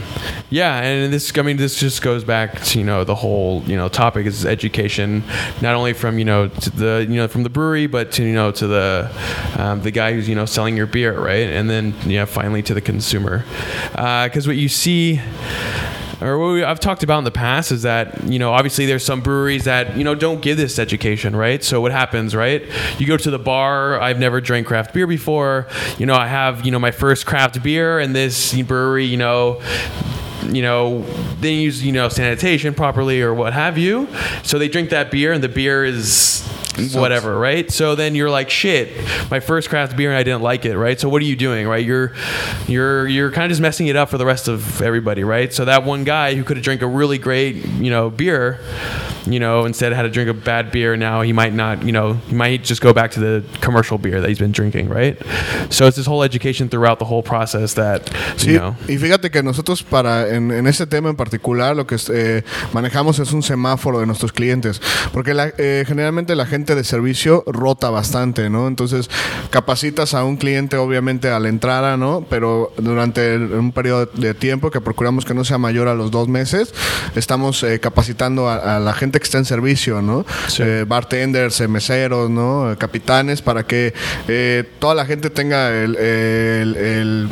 yeah, 0.52 0.80
and 0.82 1.12
this 1.12 1.36
I 1.36 1.42
mean 1.42 1.58
this 1.58 1.80
just 1.80 2.04
goes 2.04 2.24
back 2.24 2.62
to 2.66 2.78
you 2.78 2.86
know 2.86 3.04
the 3.04 3.16
whole 3.16 3.64
you 3.66 3.76
know 3.76 3.88
topic 3.88 4.28
is 4.28 4.46
education, 4.46 5.24
not 5.62 5.74
only 5.76 5.94
from 5.94 6.20
you 6.20 6.26
know 6.26 6.50
to 6.50 6.70
the 6.70 7.06
you 7.10 7.16
know 7.16 7.28
from 7.28 7.42
the 7.44 7.50
brewery, 7.50 7.88
but 7.88 8.12
to 8.14 8.24
you 8.24 8.34
know 8.34 8.52
to 8.52 8.68
the 8.68 9.10
um, 9.58 9.82
the 9.82 9.90
guy 9.92 10.14
who's 10.14 10.30
you 10.30 10.36
know 10.36 10.46
selling 10.46 10.78
your 10.78 10.86
beer, 10.86 11.20
right, 11.20 11.50
and 11.50 11.68
then 11.68 11.96
yeah 12.06 12.26
finally 12.26 12.62
to 12.64 12.76
the 12.76 12.82
consumer, 12.82 13.44
because 13.92 14.46
what 14.46 14.58
you 14.58 14.70
see 14.70 15.20
or 16.22 16.38
what 16.38 16.54
we, 16.54 16.64
I've 16.64 16.80
talked 16.80 17.04
about 17.04 17.20
in 17.20 17.24
the 17.24 17.32
past 17.32 17.72
is 17.72 17.82
that 17.84 18.24
you 18.24 18.40
know 18.40 18.54
obviously 18.54 18.86
there's 18.86 19.04
some 19.04 19.22
breweries 19.22 19.66
that 19.66 19.98
you 19.98 20.04
know 20.04 20.16
don't 20.16 20.42
give 20.42 20.58
this 20.58 20.80
education 20.80 21.36
right? 21.36 21.64
So 21.64 21.82
what 21.82 21.92
happens 21.92 22.36
right? 22.36 22.64
You 23.00 23.06
go 23.06 23.18
to 23.18 23.32
the 23.32 23.40
bar 23.40 24.00
I've 24.00 24.20
never 24.20 24.42
drank 24.42 24.68
craft 24.68 24.94
beer 24.94 25.08
before. 25.08 25.68
You 25.98 26.06
know 26.06 26.16
I 26.16 26.28
have 26.28 26.66
you 26.66 26.72
know 26.72 26.80
my 26.80 26.92
first 26.92 27.26
craft 27.26 27.62
beer 27.62 28.00
and 28.00 28.16
this 28.16 28.60
brewery 28.62 29.06
you 29.06 29.18
know 29.18 29.62
you 30.48 30.62
know 30.62 31.02
they 31.40 31.54
use 31.54 31.84
you 31.84 31.92
know 31.92 32.10
sanitation 32.10 32.74
properly 32.74 33.22
or 33.22 33.34
what 33.34 33.54
have 33.54 33.78
you. 33.78 34.08
So 34.44 34.60
they 34.60 34.68
drink 34.68 34.90
that 34.92 35.12
beer 35.12 35.34
and 35.34 35.44
the 35.44 35.50
beer 35.50 35.84
is 35.84 36.48
whatever 36.94 37.38
right? 37.40 37.72
So 37.72 37.96
then 37.96 38.16
you're 38.16 38.30
like 38.30 38.50
shit 38.50 38.90
my 39.32 39.40
first 39.40 39.70
craft 39.70 39.96
beer 39.98 40.10
and 40.10 40.18
i 40.18 40.24
didn't 40.24 40.42
like 40.42 40.66
it 40.66 40.78
right? 40.78 41.00
So 41.00 41.10
what 41.10 41.22
are 41.22 41.26
you 41.26 41.36
doing 41.36 41.68
right? 41.68 41.86
You're 41.86 42.14
you're 42.68 43.08
you're 43.08 43.32
kind 43.32 43.46
of 43.46 43.50
just 43.52 43.62
messing 43.62 43.88
it 43.88 43.96
up 43.96 44.10
for 44.10 44.18
the 44.18 44.26
rest 44.26 44.48
of 44.48 44.82
everybody 44.82 45.24
right? 45.24 45.54
So 45.54 45.66
that 45.66 45.84
one 45.84 46.04
guy 46.04 46.36
who 46.36 46.44
could 46.44 46.58
have 46.58 46.64
drank 46.64 46.82
a 46.82 46.88
really 46.88 47.18
great 47.18 47.56
you 47.80 47.90
know 47.90 48.10
beer 48.10 48.60
you 49.26 49.40
know 49.40 49.66
instead 49.66 49.92
had 49.94 50.04
to 50.04 50.10
drink 50.10 50.30
a 50.30 50.34
bad 50.34 50.72
beer 50.72 50.96
now 50.96 51.22
he 51.22 51.34
might 51.34 51.54
not 51.54 51.84
you 51.84 51.92
know 51.92 52.14
he 52.30 52.36
might 52.36 52.64
just 52.64 52.82
go 52.82 52.94
back 52.94 53.12
to 53.12 53.20
the 53.20 53.44
commercial 53.62 53.98
beer 53.98 54.22
that 54.22 54.28
he's 54.30 54.40
been 54.40 54.52
drinking 54.52 54.90
right? 54.90 55.18
So 55.70 55.88
it's 55.88 55.98
this 55.98 56.06
whole 56.06 56.24
education 56.24 56.70
throughout 56.70 57.00
the 57.00 57.06
whole 57.06 57.24
process 57.24 57.74
that 57.76 58.06
Sí, 58.38 58.52
you 58.54 58.60
know. 58.60 58.76
y 58.88 58.98
fíjate 58.98 59.32
que 59.32 59.42
nosotros 59.44 59.82
para 59.84 60.30
en, 60.30 60.52
en 60.52 60.68
este 60.68 60.86
tema 60.86 61.10
en 61.10 61.16
particular 61.16 61.76
lo 61.76 61.86
que 61.88 61.98
eh, 62.14 62.44
manejamos 62.74 63.20
es 63.20 63.32
un 63.34 63.42
semáforo 63.42 64.00
de 64.00 64.06
nuestros 64.06 64.32
clientes, 64.32 64.82
porque 65.14 65.34
la- 65.34 65.54
eh, 65.58 65.84
generalmente 65.88 66.36
la 66.36 66.46
gente 66.46 66.65
de 66.74 66.84
servicio 66.84 67.44
rota 67.46 67.92
bastante, 67.92 68.50
¿no? 68.50 68.68
Entonces 68.68 69.10
capacitas 69.52 70.14
a 70.16 70.24
un 70.24 70.38
cliente 70.38 70.78
obviamente 70.78 71.30
a 71.30 71.40
la 71.40 71.50
entrada, 71.50 71.98
¿no? 71.98 72.26
Pero 72.30 72.72
durante 72.78 73.38
un 73.38 73.72
periodo 73.72 74.08
de 74.08 74.34
tiempo 74.34 74.72
que 74.72 74.82
procuramos 74.82 75.26
que 75.26 75.34
no 75.34 75.44
sea 75.46 75.58
mayor 75.58 75.88
a 75.88 75.94
los 75.94 76.10
dos 76.10 76.28
meses, 76.28 76.74
estamos 77.16 77.62
eh, 77.64 77.80
capacitando 77.80 78.50
a, 78.50 78.78
a 78.78 78.80
la 78.80 78.94
gente 78.94 79.20
que 79.20 79.26
está 79.26 79.38
en 79.38 79.46
servicio, 79.46 80.02
¿no? 80.02 80.26
Sí. 80.48 80.64
Eh, 80.66 80.86
bartenders, 80.88 81.62
meseros, 81.70 82.30
¿no? 82.30 82.74
Capitanes, 82.80 83.42
para 83.42 83.64
que 83.68 83.94
eh, 84.28 84.64
toda 84.80 84.96
la 84.96 85.06
gente 85.06 85.30
tenga 85.30 85.70
el- 85.70 85.96
el- 85.98 86.76
el 86.76 87.30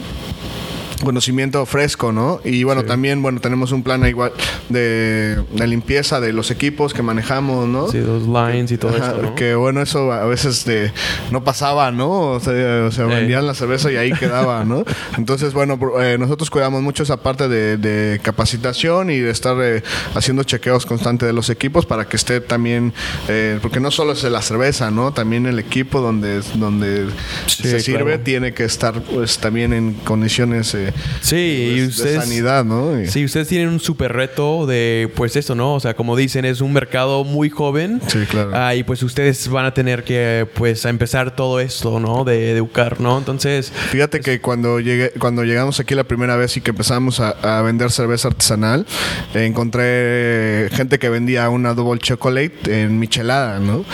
conocimiento 1.04 1.66
fresco, 1.66 2.12
¿no? 2.12 2.40
Y 2.44 2.64
bueno, 2.64 2.82
Sí. 2.82 2.88
también, 2.88 3.22
bueno, 3.22 3.40
tenemos 3.40 3.72
un 3.72 3.84
plan 3.84 4.06
igual 4.08 4.32
de, 4.70 5.44
de 5.52 5.68
limpieza 5.68 6.20
de 6.20 6.34
los 6.34 6.50
equipos 6.52 6.94
que 6.94 7.02
manejamos, 7.02 7.68
¿no? 7.68 7.88
sí, 7.90 8.00
los 8.00 8.24
lines 8.24 8.72
y 8.72 8.78
todo 8.78 8.96
eso 8.96 9.18
¿no? 9.22 9.36
Que 9.36 9.56
bueno, 9.56 9.82
eso 9.82 10.12
a 10.12 10.26
veces 10.26 10.66
de, 10.66 10.92
no 11.32 11.44
pasaba, 11.44 11.92
¿no? 11.92 12.10
O 12.10 12.40
sea, 12.40 12.86
o 12.86 12.92
sea, 12.92 13.06
vendían 13.06 13.46
la 13.46 13.54
cerveza 13.54 13.92
y 13.92 13.96
ahí 13.98 14.12
quedaba, 14.14 14.64
¿no? 14.64 14.84
Entonces, 15.18 15.54
bueno, 15.54 15.80
eh, 16.02 16.18
nosotros 16.20 16.50
cuidamos 16.50 16.82
mucho 16.82 17.04
esa 17.04 17.18
parte 17.18 17.48
de, 17.48 17.78
de 17.78 18.20
capacitación 18.22 19.10
y 19.10 19.20
de 19.20 19.30
estar 19.32 19.56
eh, 19.62 19.84
haciendo 20.16 20.44
chequeos 20.44 20.86
constantes 20.86 21.28
de 21.28 21.34
los 21.34 21.50
equipos 21.50 21.86
para 21.86 22.06
que 22.06 22.16
esté 22.16 22.42
también, 22.42 22.94
eh, 23.28 23.60
porque 23.62 23.80
no 23.80 23.92
solo 23.92 24.14
es 24.14 24.24
la 24.24 24.42
cerveza, 24.42 24.92
¿no? 24.92 25.12
También 25.14 25.46
el 25.46 25.60
equipo 25.60 26.02
donde, 26.02 26.42
donde 26.56 27.08
Sí, 27.48 27.64
se 27.64 27.80
sirve 27.80 28.04
claro. 28.04 28.20
tiene 28.24 28.54
que 28.54 28.64
estar 28.66 29.02
pues 29.02 29.38
también 29.40 29.74
en 29.74 29.94
condiciones 29.94 30.74
eh, 30.76 30.93
Sí, 31.22 31.36
y 31.36 31.76
de- 31.76 31.82
de 31.82 31.88
ustedes, 31.88 32.24
sanidad, 32.24 32.64
¿no? 32.66 33.00
Y- 33.02 33.08
Sí, 33.08 33.24
ustedes 33.26 33.48
tienen 33.48 33.70
un 33.70 33.80
súper 33.80 34.14
reto 34.14 34.66
de, 34.66 35.12
pues 35.16 35.36
esto, 35.36 35.56
¿no? 35.56 35.76
O 35.76 35.80
sea, 35.80 35.94
como 35.96 36.16
dicen, 36.16 36.46
es 36.46 36.62
un 36.62 36.74
mercado 36.74 37.24
muy 37.24 37.50
joven. 37.50 38.02
Sí, 38.08 38.20
claro. 38.30 38.52
Ah, 38.54 38.76
y 38.76 38.84
pues 38.84 39.04
ustedes 39.04 39.48
van 39.48 39.66
a 39.66 39.74
tener 39.74 40.04
que, 40.04 40.48
pues, 40.56 40.86
a 40.86 40.90
empezar 40.90 41.36
todo 41.36 41.60
esto, 41.60 42.00
¿no? 42.00 42.24
De 42.24 42.52
educar, 42.52 43.00
¿no? 43.00 43.18
Entonces, 43.18 43.72
Fíjate 43.92 44.20
que 44.22 44.42
cuando 44.42 44.80
llegué, 44.80 45.12
cuando 45.20 45.44
llegamos 45.44 45.80
aquí 45.80 45.96
la 45.96 46.04
primera 46.04 46.36
vez 46.36 46.58
y 46.58 46.62
que 46.62 46.72
empezamos 46.72 47.20
a, 47.20 47.30
a 47.60 47.62
vender 47.62 47.92
cerveza 47.92 48.28
artesanal, 48.30 48.86
eh, 49.34 49.46
encontré 49.46 50.70
gente 50.72 51.00
que 51.00 51.10
vendía 51.10 51.50
una 51.50 51.74
double 51.74 52.00
chocolate 52.00 52.82
en 52.84 53.00
michelada, 53.00 53.60
¿no? 53.60 53.86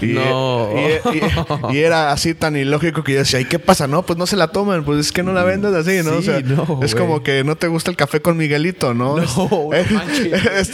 Y, 0.00 0.06
No. 0.06 0.70
y- 1.12 1.18
y- 1.72 1.76
y 1.76 1.78
era 1.80 2.12
así 2.12 2.34
tan 2.34 2.56
ilógico 2.56 3.02
que 3.04 3.12
yo 3.12 3.18
decía, 3.20 3.40
¿y 3.40 3.44
qué 3.44 3.58
pasa? 3.58 3.86
No, 3.86 4.04
pues 4.04 4.18
no 4.18 4.26
se 4.26 4.36
la 4.36 4.48
toman, 4.48 4.84
pues 4.84 5.00
es 5.00 5.12
que 5.12 5.22
no 5.22 5.32
la 5.32 5.44
vendas 5.44 5.74
así, 5.74 6.00
¿no? 6.04 6.18
O 6.18 6.22
Sí, 6.22 6.30
sea, 6.46 6.56
no, 6.68 6.80
es 6.82 6.94
como 6.94 7.22
que 7.22 7.44
no 7.44 7.56
te 7.56 7.68
gusta 7.68 7.90
el 7.90 7.96
café 7.96 8.20
con 8.20 8.36
Miguelito, 8.36 8.94
¿no? 8.94 9.16
No, 9.16 9.22
es, 9.74 9.90
no 9.90 10.00
es- 10.56 10.72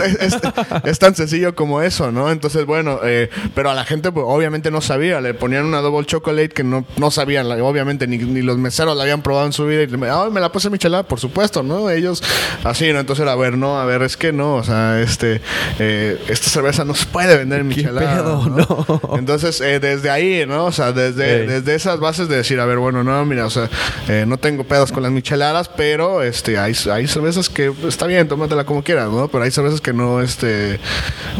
es- 0.85 0.99
tan 0.99 1.15
sencillo 1.15 1.55
como 1.55 1.83
eso, 1.83 2.11
¿no? 2.13 2.31
Entonces, 2.31 2.65
bueno, 2.67 3.01
eh, 3.05 3.29
pero 3.55 3.71
a 3.71 3.75
la 3.75 3.85
gente 3.85 4.11
pues, 4.13 4.25
obviamente 4.29 4.71
no 4.71 4.81
sabía. 4.81 5.21
Le 5.21 5.35
ponían 5.35 5.65
una 5.65 5.81
double 5.81 6.07
chocolate 6.07 6.49
que 6.51 6.65
no, 6.65 6.85
no 6.97 7.11
sabían, 7.11 7.47
obviamente, 7.61 8.07
ni, 8.07 8.19
ni 8.19 8.43
los 8.43 8.59
meseros 8.59 8.97
la 8.97 9.03
habían 9.03 9.23
probado 9.23 9.47
en 9.47 9.53
su 9.53 9.67
vida. 9.67 9.83
Y 9.83 9.87
me, 9.89 10.09
"Ay, 10.11 10.31
me 10.31 10.41
la 10.41 10.51
puse 10.53 10.71
michelada, 10.71 11.03
por 11.03 11.21
supuesto, 11.21 11.63
¿no? 11.63 11.91
Ellos 11.91 12.23
así, 12.65 12.93
¿no? 12.93 13.01
Entonces, 13.01 13.27
a 13.27 13.35
ver, 13.37 13.57
no, 13.57 13.79
a 13.79 13.85
ver, 13.85 14.03
es 14.03 14.17
que 14.17 14.33
no, 14.33 14.55
o 14.57 14.65
sea, 14.65 15.01
este, 15.01 15.41
eh, 15.79 16.21
esta 16.29 16.51
cerveza 16.51 16.85
no 16.85 16.95
se 16.95 17.07
puede 17.07 17.37
vender 17.37 17.61
en 17.61 17.69
¿Qué 17.69 17.77
michelada. 17.77 18.17
pedo? 18.23 18.47
¿no? 18.49 19.17
Entonces, 19.19 19.61
eh, 19.61 19.81
desde 19.81 20.11
ahí, 20.11 20.45
¿no? 20.47 20.67
O 20.67 20.73
sea, 20.73 20.93
desde, 20.93 21.47
desde 21.47 21.75
esas 21.75 21.99
bases 22.01 22.29
de 22.29 22.37
decir, 22.37 22.59
a 22.61 22.67
ver, 22.67 22.79
bueno, 22.79 23.05
no, 23.05 23.25
mira, 23.25 23.47
o 23.47 23.51
sea, 23.51 23.69
eh, 24.09 24.25
no 24.27 24.39
tengo 24.39 24.65
pedos 24.65 24.93
con 24.93 25.03
las 25.03 25.13
micheladas, 25.13 25.37
pero 25.65 26.23
este, 26.23 26.59
hay, 26.59 26.75
hay 26.93 27.07
cervezas 27.07 27.49
que 27.49 27.73
está 27.89 28.07
bien, 28.07 28.29
tómatela 28.29 28.65
como 28.65 28.83
quieras, 28.83 29.11
¿no? 29.11 29.29
Pero 29.29 29.45
hay 29.45 29.51
cervezas 29.51 29.81
que 29.81 29.93
no, 29.93 30.21
este, 30.21 30.79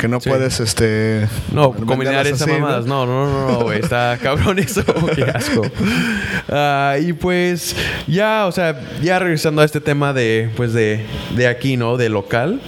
que 0.01 0.09
no 0.09 0.21
Sí. 0.21 0.29
puedes, 0.31 0.61
este. 0.61 1.29
No, 1.53 1.73
combinar 1.73 2.27
esas 2.27 2.49
mamadas. 2.49 2.87
No, 2.87 3.05
no, 3.07 3.27
no, 3.27 3.53
no, 3.53 3.61
güey. 3.65 3.81
Está 3.81 4.19
cabrón 4.23 4.59
eso. 4.59 4.83
Qué 5.15 5.25
asco. 5.25 5.63
Ah, 6.49 6.97
y 7.01 7.13
pues, 7.13 7.77
ya, 8.07 8.47
o 8.47 8.53
sea, 8.53 8.81
ya 9.03 9.19
regresando 9.19 9.63
a 9.63 9.65
este 9.65 9.81
tema 9.81 10.13
de, 10.13 10.51
pues, 10.57 10.73
de, 10.73 11.05
de 11.35 11.47
aquí, 11.49 11.77
¿no? 11.77 11.97
De 11.97 12.09
local. 12.09 12.61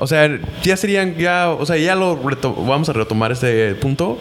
O 0.00 0.06
sea, 0.06 0.38
ya 0.62 0.76
serían, 0.76 1.16
ya, 1.16 1.50
o 1.50 1.66
sea, 1.66 1.76
ya 1.76 1.94
lo 1.96 2.16
vamos 2.16 2.88
a 2.88 2.92
retomar 2.92 3.32
este 3.32 3.74
punto. 3.74 4.18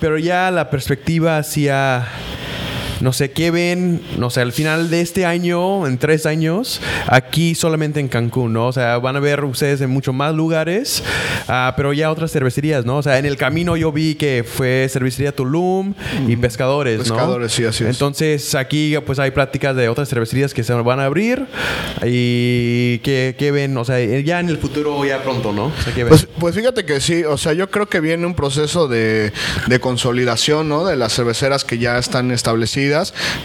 Pero 0.00 0.18
ya 0.18 0.50
la 0.50 0.70
perspectiva 0.70 1.38
hacia 1.38 2.06
no 3.00 3.12
sé 3.12 3.30
qué 3.30 3.50
ven, 3.50 4.00
no 4.18 4.30
sé, 4.30 4.40
al 4.40 4.52
final 4.52 4.90
de 4.90 5.00
este 5.00 5.26
año, 5.26 5.86
en 5.86 5.98
tres 5.98 6.26
años, 6.26 6.80
aquí 7.06 7.54
solamente 7.54 8.00
en 8.00 8.08
Cancún, 8.08 8.52
¿no? 8.52 8.68
O 8.68 8.72
sea, 8.72 8.98
van 8.98 9.16
a 9.16 9.20
ver 9.20 9.44
ustedes 9.44 9.80
en 9.80 9.90
muchos 9.90 10.14
más 10.14 10.34
lugares, 10.34 11.02
ah, 11.48 11.74
pero 11.76 11.92
ya 11.92 12.10
otras 12.10 12.32
cervecerías, 12.32 12.84
¿no? 12.84 12.98
O 12.98 13.02
sea, 13.02 13.18
en 13.18 13.26
el 13.26 13.36
camino 13.36 13.76
yo 13.76 13.92
vi 13.92 14.14
que 14.14 14.44
fue 14.46 14.88
cervecería 14.90 15.32
Tulum 15.32 15.94
y 16.26 16.36
pescadores, 16.36 16.98
¿no? 16.98 17.04
Pescadores, 17.04 17.52
sí, 17.52 17.64
así 17.64 17.84
es. 17.84 17.90
Entonces, 17.90 18.54
aquí 18.54 18.94
pues 19.04 19.18
hay 19.18 19.30
pláticas 19.30 19.76
de 19.76 19.88
otras 19.88 20.08
cervecerías 20.08 20.54
que 20.54 20.64
se 20.64 20.72
van 20.72 21.00
a 21.00 21.04
abrir 21.04 21.46
y 22.04 22.98
que, 22.98 23.34
que 23.38 23.50
ven, 23.50 23.76
o 23.76 23.84
sea, 23.84 24.00
ya 24.20 24.40
en 24.40 24.48
el 24.48 24.58
futuro, 24.58 25.04
ya 25.04 25.22
pronto, 25.22 25.52
¿no? 25.52 25.66
O 25.66 25.82
sea, 25.82 25.92
¿qué 25.94 26.04
ven? 26.04 26.08
Pues, 26.08 26.28
pues 26.38 26.54
fíjate 26.54 26.84
que 26.84 27.00
sí, 27.00 27.24
o 27.24 27.36
sea, 27.36 27.52
yo 27.52 27.70
creo 27.70 27.88
que 27.88 28.00
viene 28.00 28.26
un 28.26 28.34
proceso 28.34 28.88
de, 28.88 29.32
de 29.66 29.80
consolidación, 29.80 30.68
¿no? 30.68 30.84
De 30.84 30.96
las 30.96 31.14
cerveceras 31.14 31.64
que 31.64 31.78
ya 31.78 31.98
están 31.98 32.30
establecidas. 32.30 32.85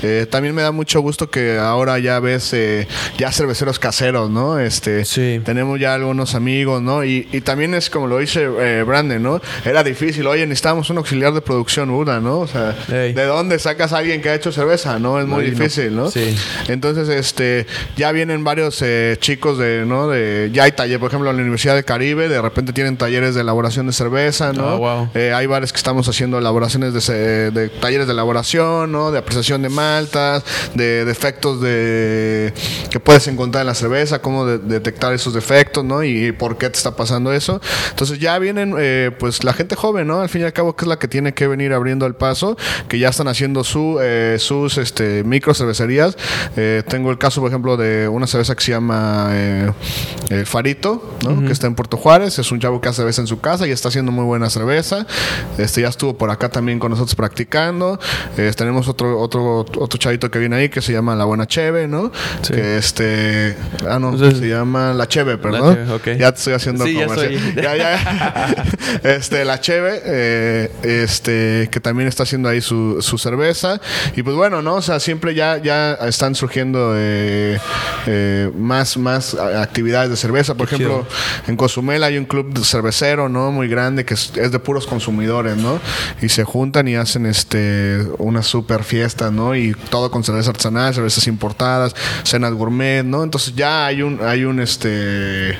Eh, 0.04 0.28
también 0.30 0.56
me 0.56 0.62
da 0.62 0.72
mucho 0.72 1.02
gusto 1.02 1.30
que 1.30 1.58
ahora 1.58 2.00
ya 2.00 2.20
ves 2.20 2.54
eh, 2.54 2.88
ya 3.18 3.32
cerveceros 3.32 3.80
caseros, 3.80 4.30
¿no? 4.30 4.60
Este, 4.60 5.06
Sí. 5.06 5.42
tenemos 5.44 5.80
ya 5.80 5.94
algunos 5.94 6.36
amigos, 6.36 6.82
¿no? 6.82 7.04
Y, 7.04 7.28
y 7.32 7.42
también 7.42 7.74
es 7.74 7.90
como 7.90 8.08
lo 8.08 8.18
dice 8.20 8.48
eh, 8.60 8.84
Brandon, 8.86 9.22
¿no? 9.22 9.42
Era 9.66 9.84
difícil, 9.84 10.26
oye, 10.28 10.46
necesitamos 10.46 10.90
un 10.90 10.98
auxiliar 10.98 11.34
de 11.34 11.42
producción, 11.42 11.90
Uda, 11.90 12.20
¿no? 12.20 12.40
O 12.40 12.48
sea, 12.48 12.76
Ey. 12.92 13.14
¿de 13.14 13.26
dónde 13.26 13.60
sacas 13.60 13.94
a 13.94 13.98
alguien 14.00 14.22
que 14.22 14.30
ha 14.30 14.36
hecho 14.36 14.52
cerveza? 14.52 15.00
No, 15.00 15.20
es 15.20 15.26
muy 15.28 15.44
No, 15.44 15.48
y 15.48 15.52
no. 15.52 15.58
difícil, 15.58 15.96
¿no? 15.96 16.10
Sí. 16.12 16.36
Entonces, 16.68 17.10
este, 17.10 17.66
ya 17.98 18.12
vienen 18.12 18.44
varios 18.44 18.82
eh, 18.82 19.18
chicos 19.20 19.58
de, 19.58 19.86
¿no? 19.86 20.08
De, 20.08 20.50
ya 20.54 20.64
hay 20.64 20.72
taller, 20.72 21.00
por 21.00 21.10
ejemplo, 21.10 21.30
en 21.30 21.36
la 21.38 21.42
Universidad 21.42 21.76
del 21.76 21.86
Caribe, 21.86 22.30
de 22.30 22.42
repente 22.42 22.74
tienen 22.74 22.98
talleres 22.98 23.36
de 23.36 23.42
elaboración 23.42 23.88
de 23.88 23.94
cerveza, 23.94 24.54
¿no? 24.54 24.68
Ah, 24.70 24.76
wow. 24.78 25.10
Eh, 25.14 25.34
hay 25.34 25.46
bares 25.48 25.72
que 25.72 25.78
estamos 25.78 26.08
haciendo 26.08 26.38
elaboraciones 26.38 26.94
de, 26.94 27.52
de 27.52 27.70
talleres 27.70 28.08
de 28.08 28.14
elaboración, 28.14 28.92
¿no? 28.92 29.12
De 29.12 29.20
de 29.36 29.70
maltas, 29.70 30.44
de 30.76 31.06
defectos 31.06 31.62
de 31.62 32.54
que 32.90 33.00
puedes 33.00 33.28
encontrar 33.28 33.62
en 33.62 33.68
la 33.68 33.76
cerveza, 33.76 34.22
cómo 34.22 34.46
de- 34.46 34.58
detectar 34.60 35.14
esos 35.14 35.34
defectos, 35.34 35.84
¿no? 35.84 36.04
Y, 36.04 36.32
por 36.32 36.58
qué 36.58 36.70
te 36.70 36.78
está 36.78 36.96
pasando 36.96 37.32
eso. 37.34 37.62
Entonces 37.90 38.20
ya 38.20 38.38
vienen, 38.40 38.76
eh, 38.78 39.12
pues 39.20 39.44
la 39.44 39.54
gente 39.54 39.76
joven, 39.76 40.08
¿no? 40.08 40.22
Al 40.22 40.30
fin 40.30 40.42
y 40.42 40.44
al 40.46 40.54
cabo 40.54 40.76
que 40.76 40.86
es 40.86 40.88
la 40.90 40.98
que 41.00 41.08
tiene 41.08 41.34
que 41.34 41.48
venir 41.48 41.74
abriendo 41.74 42.06
el 42.06 42.16
paso, 42.16 42.58
que 42.88 43.00
ya 43.00 43.10
están 43.10 43.28
haciendo 43.28 43.64
su, 43.64 44.00
eh, 44.02 44.38
sus, 44.40 44.78
este, 44.78 45.24
micro 45.24 45.54
cervecerías. 45.54 46.18
Eh, 46.56 46.84
tengo 46.88 47.12
el 47.12 47.18
caso, 47.18 47.42
por 47.42 47.50
ejemplo, 47.50 47.78
de 47.78 48.08
una 48.08 48.28
cerveza 48.28 48.56
que 48.56 48.64
se 48.64 48.72
llama 48.72 49.30
eh, 49.32 49.72
eh, 50.30 50.46
Farito, 50.46 51.18
¿no? 51.24 51.46
Que 51.46 51.52
está 51.52 51.68
en 51.68 51.76
Puerto 51.76 51.98
Juárez. 51.98 52.38
Es 52.40 52.52
un 52.52 52.60
chavo 52.60 52.82
que 52.82 52.90
hace 52.90 52.98
cerveza 52.98 53.22
en 53.22 53.28
su 53.28 53.40
casa 53.40 53.68
y 53.68 53.72
está 53.72 53.90
haciendo 53.90 54.12
muy 54.12 54.26
buena 54.26 54.50
cerveza. 54.50 55.06
Este 55.58 55.82
ya 55.82 55.90
estuvo 55.90 56.16
por 56.18 56.30
acá 56.30 56.50
también 56.50 56.80
con 56.80 56.92
nosotros 56.92 57.16
practicando. 57.16 58.00
Tenemos 58.56 58.88
otro, 58.88 59.20
otro, 59.22 59.60
otro 59.60 59.98
chavito 59.98 60.30
que 60.32 60.40
viene 60.40 60.56
ahí 60.56 60.70
que 60.70 60.82
se 60.82 60.92
llama 60.94 61.16
La 61.16 61.26
Buena 61.26 61.48
Cheve, 61.48 61.88
¿no? 61.88 62.12
Sí. 62.42 62.54
Que 62.54 62.78
este. 62.78 63.56
Ah, 63.88 64.00
no, 64.00 64.12
Entonces- 64.14 64.40
se 64.40 64.50
llama 64.50 64.94
La 64.94 65.08
Cheve, 65.08 65.38
perdón. 65.38 65.76
Cheve, 65.76 65.92
ok. 65.94 66.06
Ya 66.20 66.32
te 66.32 66.38
estoy 66.40 66.54
haciendo 66.54 66.86
Sí, 66.86 66.94
ya 66.96 67.06
comercial. 67.08 67.34
estoy. 67.34 67.52
Ya, 67.64 67.76
ya. 67.78 68.56
este, 69.04 69.46
La 69.46 69.60
Cheve, 69.60 70.02
eh, 70.06 70.72
este, 70.84 71.70
que 71.72 71.80
también 71.80 72.08
está 72.08 72.24
haciendo 72.24 72.50
ahí 72.50 72.62
su, 72.62 72.98
su 73.02 73.18
cerveza. 73.18 73.80
Y 74.16 74.24
pues 74.24 74.36
bueno, 74.36 74.62
¿no? 74.62 74.76
O 74.76 74.82
sea, 74.82 75.00
siempre 75.00 75.34
ya, 75.36 75.58
ya 75.58 75.94
están 75.94 76.36
surgiendo 76.36 76.94
eh, 76.96 77.60
eh, 78.08 78.50
más, 78.58 78.98
más 78.98 79.34
actividades 79.36 80.10
de 80.10 80.18
cerveza. 80.18 80.56
Por 80.56 80.68
Qué 80.68 80.76
ejemplo, 80.76 81.06
en 81.48 81.56
Cozumel 81.56 82.04
hay 82.04 82.18
un 82.18 82.26
club 82.26 82.54
de 82.54 82.64
cervecero, 82.64 83.30
¿no? 83.30 83.52
Muy 83.52 83.68
grande 83.68 84.06
que 84.06 84.14
es, 84.14 84.32
es 84.36 84.52
de 84.52 84.60
puros 84.60 84.88
consumidores, 84.88 85.58
¿no? 85.58 85.80
Y 86.22 86.30
se 86.30 86.44
juntan 86.44 86.88
y 86.88 86.96
hacen 86.96 87.26
este 87.26 88.00
una 88.18 88.42
super 88.44 88.84
fiesta, 88.84 89.11
¿no? 89.32 89.56
Y 89.56 89.74
todo 89.90 90.10
con 90.12 90.24
cerveza 90.24 90.52
artesanal, 90.52 90.94
cervezas 90.94 91.28
importadas, 91.28 91.96
cenas 92.24 92.54
gourmet, 92.54 93.04
¿no? 93.04 93.24
Entonces 93.24 93.54
ya 93.56 93.86
hay 93.86 94.02
un 94.02 94.20
hay 94.24 94.46
un 94.46 94.60
este 94.60 95.58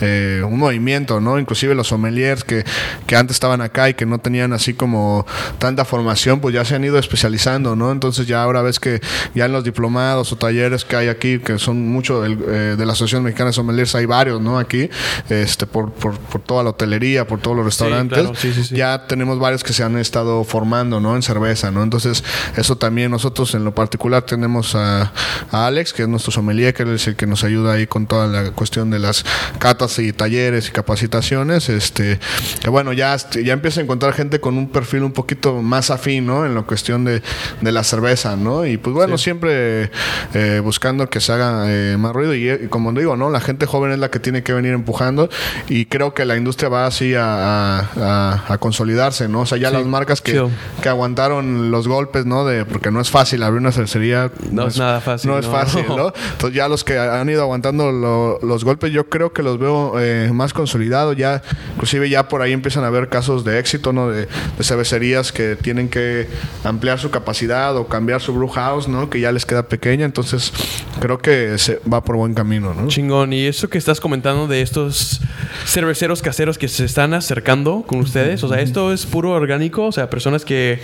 eh, 0.00 0.42
un 0.44 0.58
movimiento, 0.58 1.20
¿no? 1.20 1.38
Inclusive 1.38 1.74
los 1.74 1.88
sommeliers 1.88 2.44
que, 2.44 2.64
que 3.06 3.16
antes 3.16 3.36
estaban 3.36 3.60
acá 3.60 3.88
y 3.88 3.94
que 3.94 4.04
no 4.06 4.18
tenían 4.18 4.52
así 4.52 4.74
como 4.74 5.24
tanta 5.58 5.84
formación, 5.84 6.40
pues 6.40 6.54
ya 6.54 6.64
se 6.64 6.74
han 6.74 6.84
ido 6.84 6.98
especializando, 6.98 7.76
¿no? 7.76 7.92
Entonces 7.92 8.26
ya 8.26 8.42
ahora 8.42 8.62
ves 8.62 8.80
que 8.80 9.00
ya 9.34 9.44
en 9.46 9.52
los 9.52 9.64
diplomados 9.64 10.32
o 10.32 10.36
talleres 10.36 10.84
que 10.84 10.96
hay 10.96 11.08
aquí, 11.08 11.38
que 11.38 11.58
son 11.58 11.88
mucho 11.88 12.20
del- 12.20 12.38
eh, 12.48 12.74
de 12.76 12.86
la 12.86 12.92
Asociación 12.92 13.22
Mexicana 13.22 13.48
de 13.50 13.54
Sommeliers, 13.54 13.94
hay 13.94 14.06
varios, 14.06 14.40
¿no? 14.40 14.58
Aquí, 14.58 14.90
este, 15.28 15.66
por, 15.66 15.92
por, 15.92 16.18
por 16.18 16.40
toda 16.40 16.64
la 16.64 16.70
hotelería, 16.70 17.26
por 17.26 17.40
todos 17.40 17.56
los 17.56 17.64
restaurantes, 17.64 18.18
claro, 18.18 18.34
sí, 18.34 18.52
sí, 18.52 18.64
sí. 18.64 18.74
ya 18.76 19.06
tenemos 19.06 19.38
varios 19.38 19.62
que 19.62 19.72
se 19.72 19.84
han 19.84 19.96
estado 19.98 20.42
formando, 20.44 20.98
¿no? 21.00 21.14
En 21.14 21.22
cerveza, 21.22 21.70
¿no? 21.70 21.82
Entonces, 21.82 22.24
eso 22.56 22.76
también 22.82 23.12
nosotros 23.12 23.54
en 23.54 23.64
lo 23.64 23.72
particular 23.76 24.22
tenemos 24.24 24.74
a, 24.74 25.12
a 25.52 25.66
Alex, 25.68 25.92
que 25.92 26.02
es 26.02 26.08
nuestro 26.08 26.32
sommelier, 26.32 26.74
que 26.74 26.82
es 26.94 27.06
el 27.06 27.14
que 27.14 27.28
nos 27.28 27.44
ayuda 27.44 27.74
ahí 27.74 27.86
con 27.86 28.08
toda 28.08 28.26
la 28.26 28.50
cuestión 28.50 28.90
de 28.90 28.98
las 28.98 29.24
catas 29.60 30.00
y 30.00 30.12
talleres 30.12 30.66
y 30.68 30.72
capacitaciones, 30.72 31.68
este, 31.68 32.18
que 32.60 32.70
bueno, 32.70 32.92
ya, 32.92 33.16
ya 33.16 33.52
empieza 33.52 33.78
a 33.80 33.84
encontrar 33.84 34.14
gente 34.14 34.40
con 34.40 34.58
un 34.58 34.68
perfil 34.68 35.04
un 35.04 35.12
poquito 35.12 35.62
más 35.62 35.90
afín, 35.92 36.26
¿no? 36.26 36.44
En 36.44 36.56
la 36.56 36.62
cuestión 36.62 37.04
de, 37.04 37.22
de 37.60 37.70
la 37.72 37.84
cerveza, 37.84 38.34
¿no? 38.34 38.66
Y 38.66 38.78
pues 38.78 38.94
bueno, 38.94 39.16
Sí. 39.16 39.24
siempre 39.24 39.92
eh, 40.34 40.60
buscando 40.64 41.08
que 41.08 41.20
se 41.20 41.32
haga 41.32 41.66
eh, 41.68 41.96
más 41.96 42.12
ruido 42.12 42.34
y, 42.34 42.48
eh, 42.48 42.66
como 42.68 42.92
digo, 42.92 43.16
¿no? 43.16 43.30
La 43.30 43.40
gente 43.40 43.64
joven 43.66 43.92
es 43.92 44.00
la 44.00 44.10
que 44.10 44.18
tiene 44.18 44.42
que 44.42 44.52
venir 44.52 44.72
empujando 44.72 45.28
y 45.68 45.86
creo 45.86 46.14
que 46.14 46.24
la 46.24 46.36
industria 46.36 46.68
va 46.68 46.86
así 46.86 47.14
a, 47.14 47.78
a- 47.78 47.88
a- 47.96 48.52
a 48.54 48.58
consolidarse, 48.58 49.28
¿no? 49.28 49.42
O 49.42 49.46
sea, 49.46 49.56
ya 49.58 49.68
Sí, 49.68 49.74
las 49.76 49.86
marcas 49.86 50.20
que, 50.20 50.44
que 50.82 50.88
aguantaron 50.88 51.70
los 51.70 51.86
golpes, 51.86 52.26
¿no? 52.26 52.44
De, 52.44 52.64
porque 52.72 52.90
no 52.90 53.00
es 53.00 53.10
fácil 53.10 53.42
abrir 53.42 53.60
una 53.60 53.70
cervecería. 53.70 54.30
No 54.50 54.66
es 54.66 54.78
nada 54.78 55.00
fácil, 55.00 55.30
No 55.30 55.38
es 55.38 55.46
fácil, 55.46 55.84
¿no? 55.88 56.12
Entonces 56.32 56.56
ya 56.56 56.68
los 56.68 56.82
que 56.84 56.98
han 56.98 57.28
ido 57.28 57.42
aguantando 57.42 57.92
lo- 57.92 58.38
los 58.42 58.64
golpes, 58.64 58.90
yo 58.92 59.08
creo 59.08 59.32
que 59.32 59.42
los 59.42 59.58
veo 59.58 60.00
eh, 60.00 60.30
más 60.32 60.52
consolidados. 60.52 61.16
Ya, 61.16 61.42
inclusive 61.74 62.08
ya 62.08 62.28
por 62.28 62.42
ahí 62.42 62.52
empiezan 62.52 62.84
a 62.84 62.86
haber 62.88 63.08
casos 63.08 63.44
de 63.44 63.58
éxito, 63.58 63.92
¿no? 63.92 64.08
De, 64.08 64.26
de 64.26 64.64
cervecerías 64.64 65.32
que 65.32 65.56
tienen 65.56 65.88
que 65.88 66.26
ampliar 66.64 66.98
su 66.98 67.10
capacidad 67.10 67.76
o 67.76 67.86
cambiar 67.86 68.20
su 68.20 68.32
brew 68.34 68.48
house, 68.48 68.88
¿no? 68.88 69.10
Que 69.10 69.20
ya 69.20 69.30
les 69.32 69.44
queda 69.46 69.64
pequeña. 69.64 70.04
Entonces 70.06 70.52
creo 71.00 71.18
que 71.18 71.58
se 71.58 71.80
va 71.92 72.02
por 72.02 72.16
buen 72.16 72.34
camino, 72.34 72.72
¿no? 72.74 72.88
Chingón. 72.88 73.32
Y 73.32 73.46
eso 73.46 73.68
que 73.68 73.78
estás 73.78 74.00
comentando 74.00 74.48
de 74.48 74.62
estos 74.62 75.20
cerveceros 75.66 76.22
caseros 76.22 76.58
que 76.58 76.68
se 76.68 76.84
están 76.84 77.14
acercando 77.14 77.84
con 77.86 78.00
ustedes, 78.00 78.42
o 78.44 78.48
sea, 78.48 78.60
esto 78.60 78.92
es 78.92 79.06
puro 79.06 79.30
orgánico, 79.32 79.86
o 79.86 79.92
sea, 79.92 80.08
personas 80.10 80.44
que, 80.44 80.80